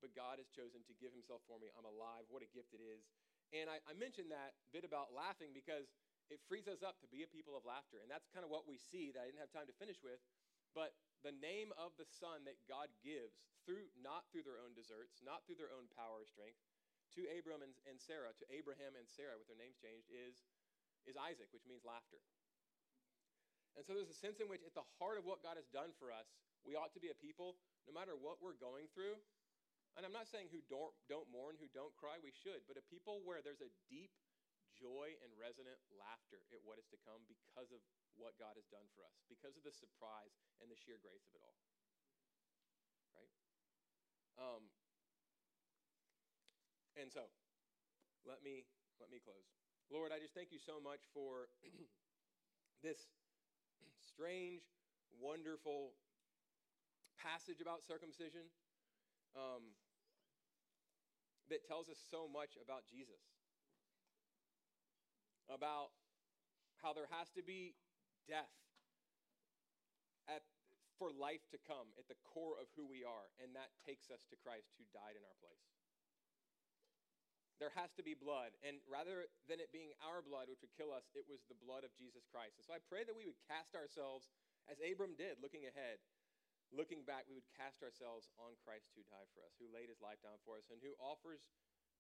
but 0.03 0.13
God 0.13 0.43
has 0.43 0.51
chosen 0.51 0.83
to 0.91 0.95
give 0.99 1.15
himself 1.15 1.47
for 1.47 1.63
me. 1.63 1.71
I'm 1.79 1.87
alive. 1.87 2.27
What 2.29 2.43
a 2.43 2.51
gift 2.51 2.75
it 2.75 2.83
is. 2.83 3.07
And 3.55 3.71
I, 3.71 3.79
I 3.87 3.95
mentioned 3.95 4.35
that 4.35 4.59
bit 4.75 4.83
about 4.83 5.15
laughing 5.15 5.55
because 5.55 5.87
it 6.29 6.43
frees 6.51 6.67
us 6.67 6.83
up 6.83 6.99
to 7.05 7.09
be 7.09 7.23
a 7.23 7.31
people 7.31 7.55
of 7.55 7.63
laughter. 7.63 8.03
And 8.03 8.11
that's 8.11 8.27
kind 8.35 8.43
of 8.43 8.51
what 8.51 8.67
we 8.67 8.77
see 8.77 9.15
that 9.15 9.23
I 9.23 9.31
didn't 9.31 9.41
have 9.41 9.55
time 9.55 9.71
to 9.71 9.77
finish 9.79 10.03
with. 10.03 10.19
But 10.75 10.97
the 11.23 11.33
name 11.33 11.71
of 11.79 11.95
the 12.01 12.09
Son 12.09 12.43
that 12.49 12.59
God 12.67 12.91
gives 13.05 13.39
through 13.63 13.87
not 13.95 14.27
through 14.33 14.43
their 14.43 14.59
own 14.59 14.75
deserts, 14.75 15.23
not 15.23 15.47
through 15.47 15.61
their 15.61 15.71
own 15.71 15.87
power 15.95 16.25
or 16.25 16.27
strength, 16.27 16.59
to 17.15 17.29
Abram 17.29 17.61
and, 17.61 17.77
and 17.85 18.01
Sarah, 18.01 18.33
to 18.41 18.47
Abraham 18.49 18.97
and 18.97 19.05
Sarah, 19.05 19.37
with 19.37 19.47
their 19.47 19.61
names 19.61 19.77
changed, 19.77 20.09
is, 20.09 20.41
is 21.05 21.15
Isaac, 21.15 21.53
which 21.53 21.69
means 21.69 21.85
laughter. 21.85 22.19
And 23.77 23.85
so 23.85 23.93
there's 23.93 24.13
a 24.13 24.17
sense 24.17 24.41
in 24.41 24.49
which, 24.49 24.65
at 24.65 24.73
the 24.73 24.85
heart 24.97 25.21
of 25.21 25.29
what 25.29 25.45
God 25.45 25.61
has 25.61 25.69
done 25.69 25.93
for 26.01 26.09
us, 26.09 26.29
we 26.65 26.73
ought 26.73 26.97
to 26.97 27.03
be 27.03 27.13
a 27.13 27.17
people, 27.17 27.61
no 27.85 27.93
matter 27.93 28.17
what 28.17 28.41
we're 28.41 28.57
going 28.57 28.89
through. 28.97 29.21
And 29.97 30.09
I'm 30.09 30.15
not 30.15 30.29
saying 30.29 30.49
who 30.49 30.65
don't, 30.73 30.93
don't 31.05 31.29
mourn, 31.29 31.61
who 31.61 31.69
don't 31.77 31.93
cry, 32.01 32.17
we 32.25 32.33
should, 32.33 32.65
but 32.65 32.81
a 32.81 32.85
people 32.89 33.21
where 33.29 33.45
there's 33.45 33.61
a 33.61 33.69
deep 33.93 34.13
joy 34.73 35.13
and 35.21 35.29
resonant 35.37 35.77
laughter 35.93 36.41
at 36.49 36.65
what 36.65 36.81
is 36.81 36.89
to 36.89 36.99
come 37.05 37.21
because 37.29 37.69
of 37.77 37.85
what 38.17 38.41
God 38.41 38.57
has 38.57 38.65
done 38.73 38.89
for 38.97 39.05
us, 39.05 39.21
because 39.29 39.53
of 39.61 39.65
the 39.69 39.75
surprise 39.75 40.33
and 40.65 40.73
the 40.73 40.79
sheer 40.81 40.97
grace 40.97 41.29
of 41.29 41.37
it 41.37 41.45
all. 41.45 41.61
Right? 43.13 43.33
Um, 44.41 44.63
and 46.97 47.13
so, 47.13 47.29
let 48.25 48.41
me 48.41 48.65
let 48.97 49.13
me 49.13 49.21
close. 49.21 49.45
Lord, 49.93 50.09
I 50.09 50.21
just 50.23 50.33
thank 50.33 50.49
you 50.53 50.61
so 50.61 50.81
much 50.81 51.05
for 51.13 51.53
this 52.87 53.13
strange, 54.01 54.65
wonderful 55.21 55.93
passage 57.21 57.61
about 57.61 57.85
circumcision 57.85 58.49
um, 59.37 59.73
that 61.51 61.67
tells 61.67 61.89
us 61.89 61.99
so 61.99 62.31
much 62.31 62.55
about 62.61 62.87
Jesus, 62.87 63.23
about 65.51 65.95
how 66.83 66.93
there 66.93 67.11
has 67.11 67.31
to 67.39 67.43
be 67.43 67.75
death 68.29 68.53
at, 70.31 70.43
for 70.99 71.11
life 71.11 71.43
to 71.51 71.59
come 71.63 71.91
at 71.99 72.07
the 72.07 72.19
core 72.23 72.59
of 72.59 72.71
who 72.75 72.87
we 72.87 73.03
are, 73.03 73.31
and 73.43 73.55
that 73.55 73.71
takes 73.83 74.11
us 74.11 74.27
to 74.31 74.37
Christ 74.39 74.75
who 74.79 74.85
died 74.95 75.19
in 75.19 75.25
our 75.27 75.39
place 75.43 75.73
there 77.63 77.71
has 77.79 77.95
to 77.95 78.03
be 78.03 78.19
blood. 78.19 78.51
And 78.67 78.83
rather 78.91 79.31
than 79.47 79.63
it 79.63 79.71
being 79.71 79.95
our 80.03 80.19
blood, 80.19 80.51
which 80.51 80.59
would 80.67 80.75
kill 80.75 80.91
us, 80.91 81.07
it 81.15 81.23
was 81.31 81.47
the 81.47 81.55
blood 81.63 81.87
of 81.87 81.95
Jesus 81.95 82.27
Christ. 82.27 82.59
And 82.59 82.67
so 82.67 82.75
I 82.75 82.83
pray 82.91 83.07
that 83.07 83.15
we 83.15 83.23
would 83.23 83.39
cast 83.47 83.79
ourselves, 83.79 84.35
as 84.67 84.83
Abram 84.83 85.15
did, 85.15 85.39
looking 85.39 85.71
ahead, 85.71 86.03
looking 86.73 87.05
back, 87.05 87.29
we 87.29 87.37
would 87.37 87.49
cast 87.55 87.85
ourselves 87.85 88.33
on 88.41 88.57
Christ 88.65 88.91
who 88.97 89.05
died 89.07 89.29
for 89.37 89.45
us, 89.45 89.55
who 89.61 89.69
laid 89.69 89.93
his 89.93 90.01
life 90.01 90.19
down 90.25 90.41
for 90.43 90.57
us, 90.57 90.67
and 90.73 90.81
who 90.81 90.97
offers 90.99 91.45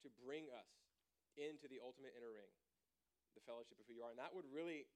to 0.02 0.08
bring 0.24 0.48
us 0.52 0.68
into 1.36 1.68
the 1.68 1.80
ultimate 1.80 2.16
inner 2.16 2.32
ring, 2.32 2.50
the 3.36 3.44
fellowship 3.44 3.78
of 3.80 3.86
who 3.88 3.96
you 3.96 4.04
are. 4.04 4.12
And 4.12 4.20
that 4.20 4.32
would 4.32 4.48
really 4.48 4.88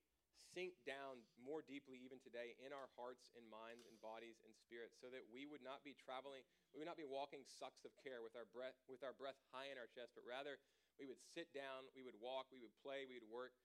sink 0.53 0.77
down 0.85 1.20
more 1.41 1.64
deeply 1.64 1.99
even 2.01 2.20
today 2.20 2.55
in 2.61 2.70
our 2.70 2.89
hearts 2.95 3.33
and 3.35 3.45
minds 3.49 3.89
and 3.89 3.97
bodies 4.05 4.39
and 4.45 4.53
spirits 4.55 4.97
so 4.97 5.09
that 5.11 5.24
we 5.33 5.49
would 5.49 5.64
not 5.64 5.83
be 5.83 5.97
traveling 5.97 6.45
we 6.70 6.79
would 6.79 6.89
not 6.89 7.01
be 7.01 7.09
walking 7.09 7.43
sucks 7.45 7.83
of 7.89 7.93
care 7.99 8.20
with 8.20 8.37
our 8.39 8.47
breath 8.55 8.77
with 8.87 9.03
our 9.03 9.16
breath 9.16 9.37
high 9.51 9.68
in 9.72 9.81
our 9.81 9.89
chest 9.91 10.14
but 10.14 10.22
rather 10.22 10.61
we 11.01 11.09
would 11.09 11.18
sit 11.18 11.51
down 11.57 11.89
we 11.99 12.05
would 12.07 12.16
walk 12.20 12.47
we 12.53 12.61
would 12.62 12.72
play 12.85 13.09
we 13.09 13.18
would 13.18 13.27
work 13.33 13.57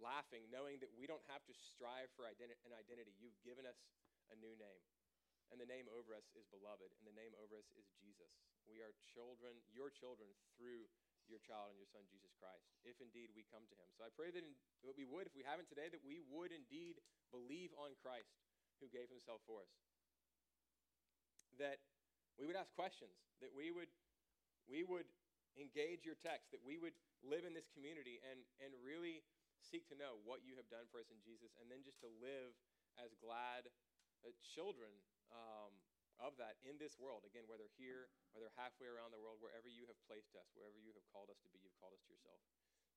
laughing 0.00 0.42
knowing 0.50 0.80
that 0.82 0.90
we 0.98 1.06
don't 1.06 1.22
have 1.30 1.44
to 1.46 1.54
strive 1.54 2.10
for 2.18 2.26
identi- 2.26 2.58
an 2.66 2.74
identity 2.74 3.14
you've 3.20 3.38
given 3.46 3.62
us 3.62 3.78
a 4.32 4.36
new 4.40 4.52
name 4.58 4.82
and 5.52 5.60
the 5.60 5.68
name 5.68 5.88
over 5.92 6.16
us 6.16 6.28
is 6.36 6.46
beloved 6.48 6.88
and 6.96 7.04
the 7.04 7.16
name 7.16 7.32
over 7.40 7.58
us 7.58 7.68
is 7.76 7.84
jesus 8.00 8.32
we 8.64 8.80
are 8.80 8.92
children 9.12 9.60
your 9.72 9.92
children 9.92 10.28
through 10.56 10.88
your 11.28 11.40
child 11.40 11.72
and 11.72 11.78
your 11.80 11.88
son, 11.88 12.04
Jesus 12.08 12.32
Christ, 12.36 12.68
if 12.84 13.00
indeed 13.00 13.32
we 13.32 13.48
come 13.48 13.64
to 13.68 13.76
him. 13.76 13.88
So 13.96 14.04
I 14.04 14.12
pray 14.12 14.28
that, 14.32 14.44
in, 14.44 14.52
that 14.84 14.96
we 14.96 15.08
would, 15.08 15.24
if 15.24 15.34
we 15.36 15.44
haven't 15.44 15.68
today, 15.72 15.88
that 15.88 16.04
we 16.04 16.20
would 16.28 16.52
indeed 16.52 17.00
believe 17.32 17.72
on 17.80 17.96
Christ 18.00 18.36
who 18.80 18.92
gave 18.92 19.08
himself 19.08 19.40
for 19.48 19.64
us. 19.64 19.72
That 21.56 21.80
we 22.36 22.44
would 22.44 22.58
ask 22.58 22.72
questions, 22.74 23.14
that 23.40 23.54
we 23.54 23.70
would, 23.70 23.88
we 24.66 24.82
would 24.84 25.08
engage 25.54 26.02
your 26.02 26.18
text, 26.18 26.50
that 26.50 26.62
we 26.66 26.76
would 26.76 26.96
live 27.22 27.46
in 27.46 27.54
this 27.54 27.70
community 27.70 28.18
and, 28.26 28.42
and 28.58 28.74
really 28.82 29.22
seek 29.62 29.86
to 29.88 29.96
know 29.96 30.20
what 30.26 30.44
you 30.44 30.58
have 30.58 30.68
done 30.68 30.84
for 30.90 31.00
us 31.00 31.08
in 31.08 31.20
Jesus, 31.24 31.54
and 31.62 31.70
then 31.70 31.80
just 31.86 32.02
to 32.04 32.10
live 32.20 32.52
as 33.00 33.14
glad 33.22 33.70
uh, 34.26 34.34
children 34.52 34.92
um, 35.32 35.72
of 36.18 36.36
that 36.38 36.58
in 36.62 36.76
this 36.78 36.96
world. 36.98 37.26
Again, 37.26 37.46
whether 37.46 37.68
here, 37.76 38.08
whether 38.32 38.50
halfway 38.54 38.88
around 38.88 39.12
the 39.12 39.20
world, 39.20 39.38
wherever 39.40 39.68
you 39.68 39.84
have 39.86 39.98
placed 40.08 40.34
us, 40.38 40.48
wherever 40.54 40.78
you 40.78 40.94
have 40.94 41.06
called 41.10 41.30
us 41.30 41.40
to 41.44 41.48
be, 41.50 41.60
you've 41.62 41.76
called 41.78 41.94
us 41.94 42.02
to 42.06 42.10
yourself. 42.14 42.40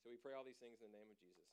So 0.01 0.13
we 0.13 0.17
pray 0.17 0.37
all 0.37 0.45
these 0.45 0.61
things 0.61 0.79
in 0.79 0.87
the 0.87 0.95
name 0.95 1.09
of 1.09 1.17
Jesus. 1.19 1.45